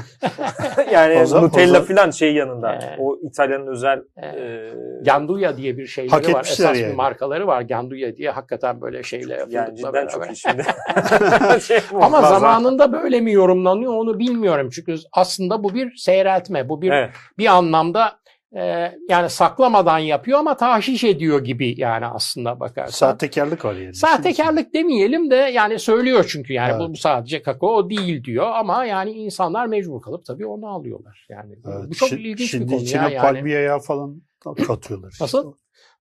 Yani 0.91 1.27
zaman- 1.27 1.45
Nutella 1.47 1.69
o 1.71 1.83
zaman- 1.83 1.87
falan 1.87 2.11
şey 2.11 2.33
yanında. 2.33 2.73
Evet. 2.73 2.99
O 2.99 3.17
İtalya'nın 3.23 3.67
özel 3.67 4.03
Evet. 4.17 4.35
e, 4.35 4.71
Ganduya 5.05 5.57
diye 5.57 5.77
bir 5.77 5.87
şeyleri 5.87 6.11
Hak 6.11 6.33
var. 6.33 6.41
Esas 6.51 6.73
bir 6.73 6.79
yani. 6.79 6.93
markaları 6.93 7.47
var. 7.47 7.61
Ganduya 7.61 8.17
diye 8.17 8.29
hakikaten 8.29 8.81
böyle 8.81 9.03
şeyle 9.03 9.45
yani 9.49 9.75
cidden 9.75 9.93
beraber. 9.93 10.09
çok 10.11 10.25
iyi 10.31 10.35
şimdi. 10.35 10.63
şey, 11.61 11.79
Ama 11.93 12.09
muazzam. 12.09 12.39
zamanında 12.39 12.91
böyle 12.93 13.21
mi 13.21 13.31
yorumlanıyor 13.31 13.93
onu 13.93 14.19
bilmiyorum. 14.19 14.69
Çünkü 14.71 14.95
aslında 15.11 15.63
bu 15.63 15.73
bir 15.73 15.95
seyreltme. 15.95 16.69
Bu 16.69 16.81
bir 16.81 16.91
Evet. 16.91 17.09
bir 17.37 17.45
anlamda 17.65 18.19
e, 18.55 18.91
yani 19.09 19.29
saklamadan 19.29 19.99
yapıyor 19.99 20.39
ama 20.39 20.57
tahşiş 20.57 21.03
ediyor 21.03 21.43
gibi 21.43 21.73
yani 21.77 22.05
aslında 22.05 22.59
bakarsan. 22.59 23.07
Sahtekarlık 23.09 23.65
var 23.65 23.75
yani. 23.75 23.93
Sahtekarlık 23.93 24.73
demeyelim 24.73 25.31
de 25.31 25.35
yani 25.35 25.79
söylüyor 25.79 26.25
çünkü 26.31 26.53
yani 26.53 26.71
Evet. 26.79 26.89
bu 26.89 26.95
sadece 26.95 27.41
kakao 27.41 27.89
değil 27.89 28.23
diyor 28.23 28.47
ama 28.53 28.85
yani 28.85 29.11
insanlar 29.11 29.65
mecbur 29.65 30.01
kalıp 30.01 30.25
tabii 30.25 30.45
onu 30.45 30.67
alıyorlar. 30.67 31.25
Yani 31.29 31.55
bu- 31.63 31.71
Evet, 31.71 31.89
bu 31.89 31.93
çok 31.95 32.09
şi- 32.09 32.17
ilginç 32.19 32.51
Şimdi 32.51 32.65
bir 32.65 32.69
konu 32.71 32.81
içine 32.81 33.01
ya 33.01 33.09
yani. 33.09 33.21
palmiye 33.21 33.59
yağı 33.59 33.79
falan 33.79 34.21
katıyorlar. 34.67 35.09
işte. 35.11 35.23
Nasıl? 35.23 35.53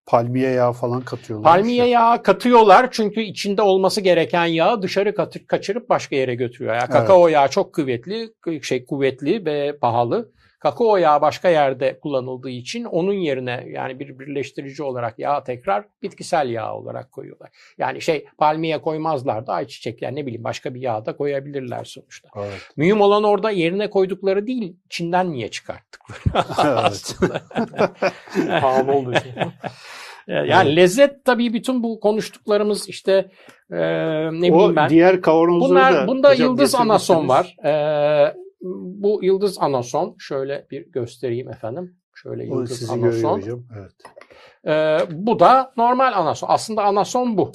Palmiye 0.06 0.50
yağı 0.50 0.72
falan 0.72 1.00
katıyorlar. 1.00 1.52
Palmiye 1.52 1.86
yağı 1.86 2.22
katıyorlar 2.22 2.88
çünkü 2.90 3.20
içinde 3.20 3.62
olması 3.62 4.00
gereken 4.00 4.44
yağı 4.46 4.82
dışarı 4.82 5.14
katı- 5.14 5.46
kaçırıp 5.46 5.88
başka 5.88 6.16
yere 6.16 6.34
götürüyor. 6.34 6.74
Yani 6.74 6.88
kakao 6.90 7.28
yağı 7.28 7.48
çok 7.48 7.74
kuvvetli, 7.74 8.32
şey 8.62 8.84
kuvvetli 8.84 9.44
ve 9.44 9.78
pahalı. 9.78 10.32
Kakao 10.60 10.96
yağı 10.96 11.20
başka 11.20 11.48
yerde 11.48 12.00
kullanıldığı 12.00 12.50
için 12.50 12.84
onun 12.84 13.12
yerine 13.12 13.64
yani 13.68 14.00
bir 14.00 14.18
birleştirici 14.18 14.82
olarak 14.82 15.18
yağı 15.18 15.44
tekrar 15.44 15.84
bitkisel 16.02 16.48
yağ 16.50 16.74
olarak 16.74 17.12
koyuyorlar. 17.12 17.50
Yani 17.78 18.00
şey 18.00 18.26
palmiye 18.38 18.80
koymazlar 18.80 19.46
da 19.46 19.52
ayçiçek 19.52 20.02
yani 20.02 20.16
ne 20.16 20.26
bileyim 20.26 20.44
başka 20.44 20.74
bir 20.74 20.80
yağ 20.80 21.06
da 21.06 21.16
koyabilirler 21.16 21.84
sonuçta. 21.84 22.28
Evet. 22.36 22.70
Mühim 22.76 23.00
olan 23.00 23.24
orada 23.24 23.50
yerine 23.50 23.90
koydukları 23.90 24.46
değil, 24.46 24.76
Çin'den 24.88 25.32
niye 25.32 25.50
çıkarttıkları 25.50 26.18
Evet. 26.64 26.78
aslında. 26.78 27.40
Pahalı 28.60 28.92
olduğu 28.92 29.12
için. 29.12 29.32
Yani 30.28 30.76
lezzet 30.76 31.24
tabii 31.24 31.52
bütün 31.52 31.82
bu 31.82 32.00
konuştuklarımız 32.00 32.88
işte 32.88 33.12
e, 33.70 33.78
ne 34.32 34.52
o 34.52 34.54
bileyim 34.54 34.76
ben. 34.76 34.88
diğer 34.88 35.20
kavanozları 35.20 35.70
Bunlar, 35.70 35.94
da 35.94 36.06
bunda 36.06 36.30
hocam 36.30 36.48
yıldız 36.48 36.74
anason 36.74 37.28
var. 37.28 37.56
E, 37.64 37.72
bu 38.62 39.24
yıldız 39.24 39.58
anason 39.58 40.16
şöyle 40.18 40.66
bir 40.70 40.86
göstereyim 40.86 41.50
efendim. 41.50 41.96
Şöyle 42.14 42.44
yıldız 42.44 42.78
sizi 42.78 42.92
anason. 42.92 43.40
hocam. 43.40 43.64
Evet. 43.78 43.92
E, 44.66 44.98
bu 45.10 45.40
da 45.40 45.72
normal 45.76 46.12
anason. 46.12 46.48
Aslında 46.50 46.84
anason 46.84 47.38
bu. 47.38 47.52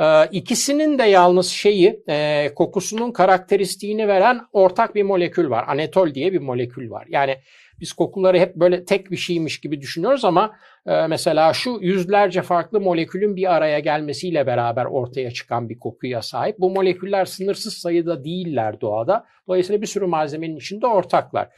E, 0.00 0.26
ikisinin 0.26 0.98
de 0.98 1.02
yalnız 1.02 1.46
şeyi 1.46 2.02
e, 2.08 2.48
kokusunun 2.54 3.12
karakteristiğini 3.12 4.08
veren 4.08 4.40
ortak 4.52 4.94
bir 4.94 5.02
molekül 5.02 5.50
var. 5.50 5.64
Anetol 5.68 6.14
diye 6.14 6.32
bir 6.32 6.40
molekül 6.40 6.90
var. 6.90 7.06
Yani 7.08 7.36
biz 7.80 7.92
kokuları 7.92 8.38
hep 8.38 8.56
böyle 8.56 8.84
tek 8.84 9.10
bir 9.10 9.16
şeymiş 9.16 9.60
gibi 9.60 9.80
düşünüyoruz 9.80 10.24
ama 10.24 10.56
e, 10.86 11.06
mesela 11.06 11.52
şu 11.52 11.78
yüzlerce 11.80 12.42
farklı 12.42 12.80
molekülün 12.80 13.36
bir 13.36 13.54
araya 13.54 13.78
gelmesiyle 13.78 14.46
beraber 14.46 14.84
ortaya 14.84 15.30
çıkan 15.30 15.68
bir 15.68 15.78
kokuya 15.78 16.22
sahip. 16.22 16.58
Bu 16.58 16.70
moleküller 16.70 17.24
sınırsız 17.24 17.74
sayıda 17.74 18.24
değiller 18.24 18.80
doğada. 18.80 19.24
Dolayısıyla 19.48 19.82
bir 19.82 19.86
sürü 19.86 20.06
malzemenin 20.06 20.56
içinde 20.56 20.86
ortaklar. 20.86 21.48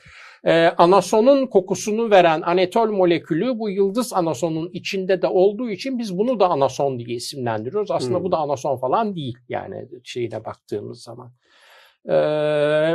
E, 0.44 0.66
anasonun 0.78 1.46
kokusunu 1.46 2.10
veren 2.10 2.40
anetol 2.42 2.90
molekülü 2.90 3.58
bu 3.58 3.70
yıldız 3.70 4.12
anasonun 4.12 4.70
içinde 4.72 5.22
de 5.22 5.26
olduğu 5.26 5.70
için 5.70 5.98
biz 5.98 6.18
bunu 6.18 6.40
da 6.40 6.48
anason 6.48 6.98
diye 6.98 7.16
isimlendiriyoruz. 7.16 7.90
Aslında 7.90 8.18
Hmm. 8.18 8.24
bu 8.24 8.32
da 8.32 8.38
anason 8.38 8.76
falan 8.76 9.16
değil 9.16 9.38
yani 9.48 9.88
şeyine 10.04 10.44
baktığımız 10.44 11.02
zaman. 11.02 11.32
Ee, 12.08 12.12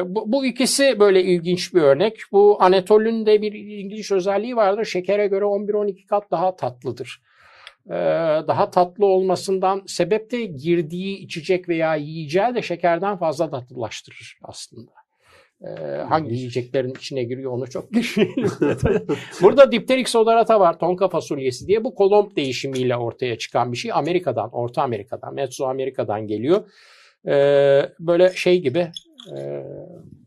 bu, 0.06 0.32
bu 0.32 0.46
ikisi 0.46 1.00
böyle 1.00 1.24
ilginç 1.24 1.74
bir 1.74 1.82
örnek. 1.82 2.20
Bu 2.32 2.58
anetolün 2.60 3.26
de 3.26 3.42
bir 3.42 3.54
ilginç 3.54 4.12
özelliği 4.12 4.56
vardır. 4.56 4.86
Şekere 4.86 5.28
göre 5.28 5.46
11-12 5.46 6.06
kat 6.06 6.32
daha 6.32 6.56
tatlıdır. 6.56 7.22
Ee, 7.88 7.94
daha 8.48 8.72
tatlı 8.72 9.06
olmasından 9.06 9.84
sebep 9.88 10.32
de 10.32 10.46
girdiği 10.46 11.18
içecek 11.18 11.70
veya 11.70 11.96
yiyeceği 11.96 12.56
de 12.56 12.62
şekerden 12.62 13.18
fazla 13.18 13.50
tatlılaştırır 13.50 14.40
aslında. 14.44 14.92
Ee, 15.62 15.70
hangi 16.10 16.36
yiyeceklerin 16.36 16.94
içine 16.94 17.24
giriyor 17.24 17.52
onu 17.52 17.70
çok 17.70 17.94
düşünelim. 17.94 18.50
Burada 19.42 19.72
dipterik 19.72 20.10
sodarata 20.10 20.60
var. 20.60 20.80
Tonka 20.80 21.10
fasulyesi 21.10 21.68
diye. 21.68 21.84
Bu 21.84 21.96
Kolomb 21.96 22.36
değişimiyle 22.36 22.98
ortaya 22.98 23.38
çıkan 23.38 23.72
bir 23.72 23.78
şey. 23.78 23.92
Amerika'dan, 23.94 24.50
Orta 24.52 24.84
Amerika'dan, 24.84 25.34
Mezoamerika'dan 25.34 26.28
geliyor. 26.28 26.64
Ee, 27.28 27.94
böyle 28.00 28.34
şey 28.36 28.62
gibi 28.62 28.92
e, 29.38 29.64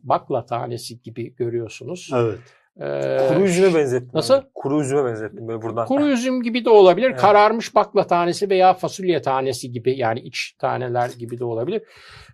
bakla 0.02 0.46
tanesi 0.46 1.02
gibi 1.02 1.34
görüyorsunuz. 1.36 2.10
Evet. 2.14 2.38
Ee, 2.80 3.18
Kuru 3.28 3.40
üzüme 3.44 3.74
benzettim. 3.74 4.10
Nasıl? 4.14 4.34
ben. 4.34 4.42
Kuru 4.54 4.80
üzüme 4.80 5.04
benzettim 5.04 5.48
böyle 5.48 5.62
buradan. 5.62 5.86
Kuru 5.86 6.06
üzüm 6.06 6.42
gibi 6.42 6.64
de 6.64 6.70
olabilir. 6.70 7.10
Evet. 7.10 7.20
Kararmış 7.20 7.74
bakla 7.74 8.06
tanesi 8.06 8.50
veya 8.50 8.74
fasulye 8.74 9.22
tanesi 9.22 9.72
gibi 9.72 9.98
yani 9.98 10.20
iç 10.20 10.54
taneler 10.58 11.10
gibi 11.18 11.38
de 11.38 11.44
olabilir. 11.44 11.82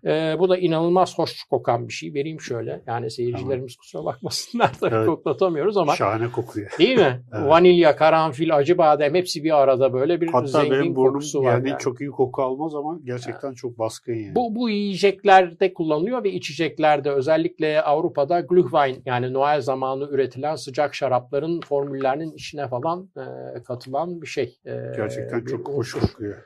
Ee, 0.04 0.36
bu 0.38 0.48
da 0.48 0.56
inanılmaz 0.58 1.18
hoş 1.18 1.42
kokan 1.50 1.88
bir 1.88 1.92
şey. 1.92 2.14
Vereyim 2.14 2.40
şöyle. 2.40 2.82
Yani 2.86 3.10
seyircilerimiz 3.10 3.76
kusura 3.76 4.04
bakmasınlar 4.04 4.70
da 4.80 4.88
Evet. 4.92 5.06
koklatamıyoruz 5.06 5.76
ama 5.76 5.96
Şahane 5.96 6.30
kokuyor. 6.32 6.70
değil 6.78 6.96
mi? 6.98 7.22
Evet. 7.38 7.48
Vanilya, 7.48 7.96
karanfil, 7.96 8.56
acı 8.56 8.78
badem 8.78 9.14
hepsi 9.14 9.44
bir 9.44 9.62
arada 9.62 9.92
böyle 9.92 10.20
bir 10.20 10.26
Hatta 10.32 10.46
zengin 10.46 10.70
benim 10.70 10.94
burnum 10.96 11.12
kokusu 11.12 11.42
var. 11.44 11.52
yani, 11.52 11.68
yani. 11.68 11.78
çok 11.78 12.00
iyi 12.00 12.10
koku 12.10 12.42
almaz 12.42 12.74
ama 12.74 12.98
gerçekten 13.04 13.52
çok 13.54 13.78
baskın 13.78 14.14
yani. 14.14 14.34
Bu, 14.34 14.54
bu 14.54 14.70
yiyeceklerde 14.70 15.74
kullanılıyor 15.74 16.24
ve 16.24 16.32
içeceklerde 16.32 17.10
özellikle 17.10 17.82
Avrupa'da 17.82 18.40
Glühwein 18.40 19.02
yani 19.06 19.32
Noel 19.32 19.60
zamanı 19.60 20.08
üretilen 20.10 20.27
sıcak 20.56 20.94
şarapların 20.94 21.60
formüllerinin 21.60 22.32
içine 22.32 22.68
falan 22.68 23.10
e, 23.16 23.62
katılan 23.62 24.22
bir 24.22 24.26
şey. 24.26 24.58
E, 24.66 24.72
gerçekten 24.96 25.46
bir 25.46 25.50
çok 25.50 25.68
hoş 25.68 25.92
kokuyor. 25.92 26.36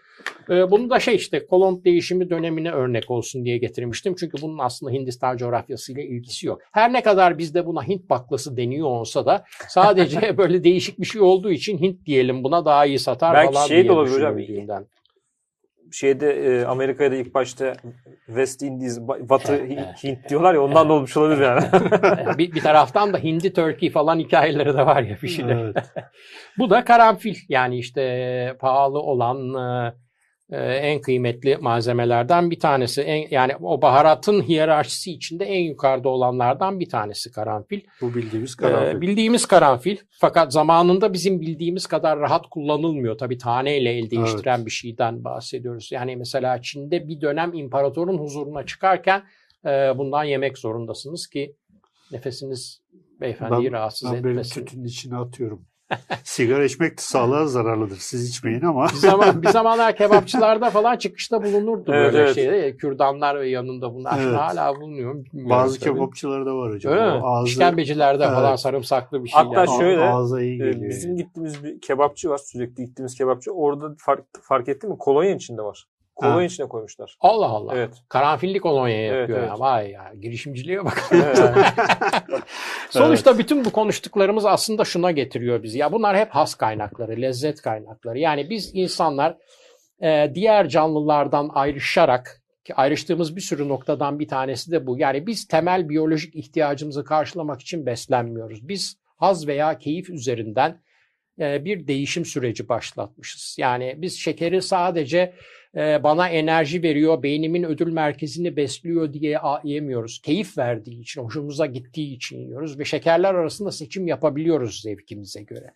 E, 0.51 0.71
bunu 0.71 0.91
da 0.91 1.01
şey 1.01 1.15
işte 1.15 1.47
Kolomb 1.47 1.85
değişimi 1.85 2.31
dönemine 2.31 2.71
örnek 2.71 3.11
olsun 3.11 3.45
diye 3.45 3.59
getirmiştim. 3.59 4.15
Çünkü 4.15 4.43
bunun 4.43 4.59
aslında 4.59 4.93
Hindistan 4.93 5.37
coğrafyasıyla 5.37 6.03
ilgisi 6.03 6.47
yok. 6.47 6.61
Her 6.73 6.93
ne 6.93 7.03
kadar 7.03 7.39
bizde 7.39 7.67
buna 7.67 7.89
Hint 7.89 8.11
baklası 8.11 8.57
deniyor 8.57 8.89
olsa 8.89 9.27
da 9.27 9.45
sadece 9.69 10.37
böyle 10.39 10.65
değişik 10.65 11.01
bir 11.01 11.07
şey 11.07 11.21
olduğu 11.21 11.51
için 11.51 11.79
Hint 11.79 12.07
diyelim 12.07 12.45
buna 12.45 12.65
daha 12.65 12.87
iyi 12.87 12.99
satar 12.99 13.35
Belki 13.35 13.53
falan 13.55 13.67
şey 13.67 13.79
de 13.79 13.83
diye 13.83 13.93
olabilir 13.93 14.15
hocam. 14.63 14.87
Şeyde 15.93 16.33
e, 16.33 16.65
Amerika'ya 16.65 17.11
da 17.11 17.15
ilk 17.15 17.35
başta 17.35 17.73
West 18.27 18.63
Indies, 18.63 18.99
Ba- 18.99 19.29
Batı 19.29 19.53
Evet, 19.57 20.05
Hint, 20.05 20.29
diyorlar 20.29 20.55
ya 20.55 20.63
ondan 20.63 20.89
da 20.89 20.93
olmuş 20.93 21.17
olabilir 21.17 21.43
yani. 21.43 21.65
Bir, 22.39 22.53
bir 22.53 22.61
taraftan 22.61 23.13
da 23.13 23.19
Hindi 23.19 23.53
Turkey 23.53 23.91
falan 23.91 24.19
hikayeleri 24.19 24.75
de 24.75 24.87
var 24.87 25.03
ya 25.03 25.17
bir 25.23 25.29
şeyler. 25.29 25.57
Evet. 25.57 25.77
Bu 26.59 26.71
da 26.71 26.85
karanfil 26.85 27.37
yani 27.49 27.79
işte 27.79 28.57
pahalı 28.61 28.99
olan 28.99 29.55
e, 29.55 29.87
e, 29.89 29.93
en 30.57 31.01
kıymetli 31.01 31.57
malzemelerden 31.57 32.51
bir 32.51 32.61
tanesi. 32.61 33.01
En, 33.03 33.29
yani 33.31 33.57
o 33.63 33.83
baharatın 33.83 34.43
hiyerarşisi 34.43 35.13
içinde 35.13 35.45
en 35.45 35.61
yukarıda 35.61 36.09
olanlardan 36.09 36.81
bir 36.81 36.89
tanesi 36.89 37.33
karanfil. 37.33 37.81
Bu 38.01 38.15
bildiğimiz 38.15 38.53
Ee, 38.53 38.63
karanfil. 38.63 39.01
bildiğimiz 39.01 39.47
karanfil 39.47 39.97
fakat 40.11 40.53
zamanında 40.53 41.13
bizim 41.13 41.41
bildiğimiz 41.41 41.87
kadar 41.87 42.19
rahat 42.19 42.47
kullanılmıyor. 42.51 43.19
Tabii 43.19 43.39
taneyle 43.39 43.91
el 43.91 44.11
değiştiren 44.11 44.67
bir 44.67 44.71
şeyden 44.71 45.25
bahsediyoruz. 45.25 45.93
Yani 45.93 46.17
mesela 46.17 46.63
Çin'de 46.63 47.09
bir 47.09 47.21
dönem 47.21 47.55
imparatorun 47.55 48.19
huzuruna 48.19 48.67
çıkarken 48.67 49.23
e, 49.67 49.69
bundan 49.71 50.25
yemek 50.25 50.59
zorundasınız 50.59 51.27
ki 51.27 51.57
nefesiniz 52.13 52.83
beyefendiyi 53.21 53.73
ben, 53.73 53.79
rahatsız 53.79 54.13
ben 54.13 54.17
etmesin. 54.19 54.65
tütünün 54.65 54.85
içine 54.85 55.17
atıyorum. 55.17 55.65
Sigara 56.25 56.65
içmek 56.65 56.91
de 56.99 57.03
sağlığa 57.03 57.47
zararlıdır. 57.47 57.97
Siz 57.97 58.29
içmeyin 58.31 58.63
ama. 58.63 58.87
Bir 58.89 58.97
zaman 58.97 59.43
bir 59.43 59.49
zamanlar 59.53 59.97
kebapçılarda 59.97 60.71
falan 60.71 60.97
çıkışta 60.97 61.45
bulunurdu 61.45 61.93
Evet, 61.95 62.13
böyle 62.13 62.19
evet. 62.25 62.35
şeyde. 62.35 62.77
Kürdanlar 62.77 63.41
ve 63.41 63.49
yanında 63.49 63.95
bunlar. 63.95 64.11
Şimdi 64.13 64.25
Evet. 64.27 64.37
hala 64.39 64.77
bulunuyor. 64.77 65.25
Bazı 65.33 65.81
tabii. 65.81 65.95
kebapçılarda 65.95 66.57
var 66.57 66.73
hocam. 66.75 66.93
Öyle 66.93 67.05
mi? 67.05 67.21
Ağzı, 67.25 67.49
İşkembecilerde 67.49 68.25
Evet. 68.25 68.35
falan 68.35 68.57
sarımsaklı 68.57 69.25
bir 69.25 69.29
şeyler. 69.29 69.45
Hatta 69.47 69.61
a- 69.61 69.79
şöyle, 69.81 70.03
ağza 70.03 70.43
iyi 70.43 70.55
E, 70.55 70.57
geliyor. 70.57 70.91
bizim 70.91 71.11
yani. 71.11 71.23
gittiğimiz 71.23 71.65
bir 71.65 71.81
kebapçı 71.81 72.31
var. 72.31 72.39
Sürekli 72.39 72.85
gittiğimiz 72.85 73.15
kebapçı. 73.15 73.51
Orada 73.53 73.95
fark, 73.99 74.25
fark 74.43 74.69
ettin 74.69 74.91
mi? 74.91 74.97
Kolonya 74.99 75.35
içinde 75.35 75.63
var. 75.63 75.85
Kolonya 76.15 76.37
Ha. 76.37 76.45
içine 76.45 76.69
koymuşlar. 76.69 77.17
Allah 77.21 77.47
Allah. 77.47 77.73
Evet. 77.77 77.95
Karanfilli 78.09 78.61
kolonya 78.61 78.97
Evet, 78.97 79.21
yapıyor 79.21 79.39
evet. 79.39 79.49
ya. 79.49 79.59
Vay 79.61 79.91
ya. 79.91 80.13
Girişimciliğe 80.21 80.85
bak. 80.85 81.03
Evet. 81.13 81.39
Sonuçta 82.91 83.39
bütün 83.39 83.65
bu 83.65 83.71
konuştuklarımız 83.73 84.47
aslında 84.47 84.85
şuna 84.85 85.11
getiriyor 85.11 85.63
bizi. 85.63 85.79
Ya 85.79 85.93
bunlar 85.93 86.17
hep 86.17 86.31
has 86.31 86.55
kaynakları, 86.55 87.23
lezzet 87.23 87.63
kaynakları. 87.63 88.19
Yani 88.19 88.51
biz 88.51 88.71
insanlar 88.75 89.37
e, 90.03 90.31
diğer 90.35 90.69
canlılardan 90.69 91.51
ayrışarak 91.55 92.43
ki 92.65 92.75
ayrıştığımız 92.75 93.37
bir 93.37 93.41
sürü 93.41 93.69
noktadan 93.69 94.19
bir 94.19 94.29
tanesi 94.29 94.71
de 94.71 94.87
bu. 94.87 94.99
Yani 94.99 95.27
biz 95.27 95.47
temel 95.49 95.89
biyolojik 95.89 96.35
ihtiyacımızı 96.35 97.05
karşılamak 97.05 97.61
için 97.61 97.87
beslenmiyoruz. 97.87 98.69
Biz 98.69 98.97
haz 99.17 99.47
veya 99.47 99.79
keyif 99.79 100.11
üzerinden 100.11 100.81
bir 101.39 101.87
değişim 101.87 102.25
süreci 102.25 102.69
başlatmışız. 102.69 103.57
Yani 103.59 103.95
biz 103.99 104.19
şekeri 104.19 104.63
sadece 104.63 105.35
e, 105.77 106.03
bana 106.03 106.29
enerji 106.29 106.83
veriyor, 106.83 107.23
beynimin 107.23 107.63
ödül 107.63 107.93
merkezini 107.93 108.57
besliyor 108.57 109.13
diye 109.13 109.39
yemiyoruz. 109.65 110.21
Keyif 110.23 110.59
verdiği 110.59 111.01
için, 111.01 111.23
hoşumuza 111.23 111.67
gittiği 111.67 112.17
için 112.17 112.39
yiyoruz 112.39 112.79
ve 112.79 112.85
şekerler 112.85 113.35
arasında 113.35 113.73
seçim 113.73 114.07
yapabiliyoruz 114.07 114.81
zevkimize 114.83 115.43
göre. 115.43 115.73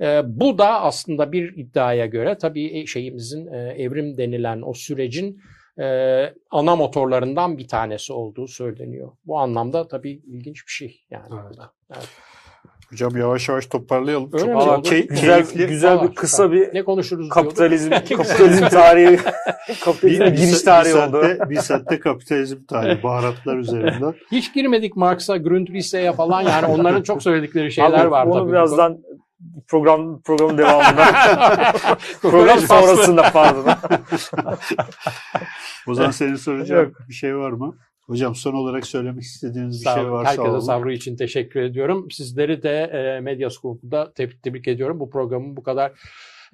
E, 0.00 0.22
bu 0.24 0.58
da 0.58 0.80
aslında 0.80 1.32
bir 1.32 1.56
iddiaya 1.56 2.06
göre 2.06 2.38
tabii 2.38 2.78
e, 2.78 2.86
şeyimizin 2.86 3.46
e, 3.46 3.58
evrim 3.58 4.16
denilen 4.16 4.62
o 4.62 4.74
sürecin 4.74 5.40
e, 5.78 5.84
ana 6.50 6.76
motorlarından 6.76 7.58
bir 7.58 7.68
tanesi 7.68 8.12
olduğu 8.12 8.48
söyleniyor. 8.48 9.12
Bu 9.26 9.38
anlamda 9.38 9.88
tabii 9.88 10.10
ilginç 10.10 10.66
bir 10.66 10.72
şey 10.72 11.00
yani. 11.10 11.34
Evet. 11.46 11.58
Evet. 11.94 12.08
Hocam 12.90 13.16
yavaş 13.16 13.48
yavaş 13.48 13.66
toparlayalım. 13.66 14.30
Öyle 14.32 14.44
Çok 14.44 14.48
mi 14.54 14.56
oldu? 14.56 14.88
key- 14.88 15.06
güzel 15.08 15.42
keyifli. 15.44 15.66
güzel 15.66 16.02
bir 16.02 16.14
kısa 16.14 16.52
bir 16.52 16.74
Ne 16.74 16.82
konuşuruz 16.84 17.28
kapitalizm 17.28 17.90
kapitalizm 18.16 18.66
tarihi 18.68 19.18
kapitalizmin 19.84 20.30
giriş 20.30 20.50
sa- 20.54 20.64
tarihi 20.64 20.94
bir 20.94 20.98
oldu. 20.98 21.20
saatte, 21.22 21.50
bir 21.50 21.56
saatte 21.56 22.00
kapitalizm 22.00 22.64
tarihi 22.68 23.02
baharatlar 23.02 23.56
üzerinden. 23.56 24.14
Hiç 24.32 24.54
girmedik 24.54 24.96
Marx'a, 24.96 25.36
Grundrisse'ye 25.36 26.12
falan 26.12 26.42
yani 26.42 26.66
onların 26.66 27.02
çok 27.02 27.22
söyledikleri 27.22 27.72
şeyler 27.72 28.04
Abi, 28.04 28.10
var 28.10 28.26
onu 28.26 28.34
tabii. 28.42 28.50
birazdan 28.52 28.98
program 29.68 30.22
programın 30.22 30.58
devamında 30.58 31.04
program 32.22 32.58
sonrasında 32.58 33.22
pardon. 33.32 33.64
O 35.88 35.94
zaman 35.94 36.10
senin 36.10 36.34
soracağın 36.36 36.84
Yok. 36.84 36.92
bir 37.08 37.14
şey 37.14 37.36
var 37.36 37.50
mı? 37.50 37.74
Hocam 38.08 38.34
son 38.34 38.54
olarak 38.54 38.86
söylemek 38.86 39.22
istediğiniz 39.22 39.80
bir 39.80 39.84
Sağ 39.84 39.94
şey 39.94 40.02
olun. 40.04 40.12
varsa 40.12 40.30
Herkese 40.44 40.60
sabrı 40.60 40.92
için 40.92 41.16
teşekkür 41.16 41.60
ediyorum. 41.60 42.10
Sizleri 42.10 42.62
de 42.62 42.80
e, 42.82 43.20
Medyascope'da 43.20 44.12
tebrik, 44.12 44.42
tebrik 44.42 44.68
ediyorum. 44.68 45.00
Bu 45.00 45.10
programın 45.10 45.56
bu 45.56 45.62
kadar 45.62 45.92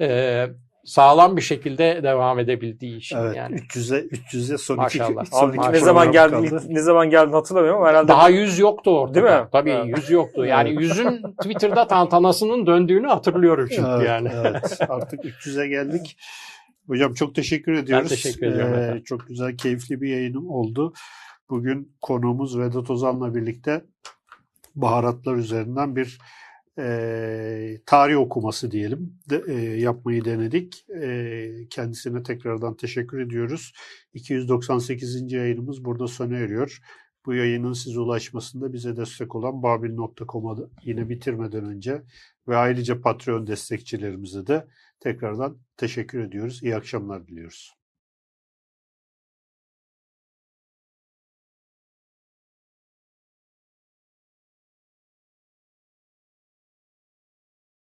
e, 0.01 0.47
sağlam 0.85 1.37
bir 1.37 1.43
şekilde 1.43 2.01
devam 2.03 2.39
edebildiği 2.39 2.97
için. 2.97 3.17
Evet, 3.17 3.37
Yani. 3.37 3.57
300'e 3.57 3.99
300'e 4.07 4.59
son 4.59 4.77
Maşallah. 4.77 5.23
iki, 5.25 5.31
son 5.37 5.49
Abi 5.51 5.57
iki 5.57 5.73
ne 5.73 5.79
zaman 5.79 6.13
geldi 6.13 6.37
ilk- 6.45 6.69
ne 6.69 6.81
zaman 6.83 7.11
geldi 7.11 7.31
hatırlamıyorum 7.33 7.81
ama 7.81 7.89
herhalde 7.91 8.09
Daha 8.09 8.29
yüz 8.29 8.59
yoktu 8.59 8.99
ortada. 9.01 9.15
Değil 9.15 9.41
mi? 9.41 9.49
Tabii 9.53 9.71
Evet. 9.71 9.99
yüz 9.99 10.11
yoktu. 10.11 10.45
Yani 10.45 10.71
yüzün 10.83 11.23
Twitter'da 11.43 11.87
tantanasının 11.87 12.67
döndüğünü 12.67 13.07
hatırlıyorum 13.07 13.69
çünkü 13.71 13.89
Evet, 13.97 14.09
yani. 14.09 14.29
evet. 14.35 14.79
Artık 14.89 15.25
300'e 15.25 15.69
geldik. 15.69 16.17
Hocam 16.87 17.15
çok 17.15 17.35
teşekkür 17.35 17.73
ediyoruz. 17.73 18.09
teşekkür 18.09 18.47
ediyorum 18.47 18.75
Ee, 18.75 18.79
efendim. 18.83 19.03
çok 19.05 19.27
güzel, 19.27 19.57
keyifli 19.57 20.01
bir 20.01 20.09
yayınım 20.09 20.51
oldu. 20.51 20.93
Bugün 21.51 21.97
konuğumuz 22.01 22.59
Vedat 22.59 22.91
Ozan'la 22.91 23.35
birlikte 23.35 23.85
baharatlar 24.75 25.37
üzerinden 25.37 25.97
bir 25.97 26.19
e, 26.79 27.81
tarih 27.87 28.19
okuması 28.19 28.71
diyelim 28.71 29.19
de, 29.31 29.45
e, 29.49 29.53
yapmayı 29.81 30.25
denedik. 30.25 30.87
E, 31.03 31.51
kendisine 31.71 32.23
tekrardan 32.23 32.77
teşekkür 32.77 33.21
ediyoruz. 33.21 33.73
298. 34.15 35.33
yayınımız 35.33 35.85
burada 35.85 36.07
sona 36.07 36.37
eriyor. 36.37 36.79
Bu 37.27 37.35
yayının 37.35 37.73
size 37.73 38.01
ulaşmasında 38.01 38.73
bize 38.73 38.97
destek 38.97 39.35
olan 39.35 39.63
babil.com'a 39.63 40.57
yine 40.83 41.09
bitirmeden 41.09 41.65
önce 41.65 42.03
ve 42.49 42.57
ayrıca 42.57 43.01
Patreon 43.01 43.47
destekçilerimize 43.47 44.47
de 44.47 44.67
tekrardan 45.01 45.59
teşekkür 45.77 46.19
ediyoruz. 46.21 46.63
İyi 46.63 46.77
akşamlar 46.77 47.27
diliyoruz. 47.27 47.84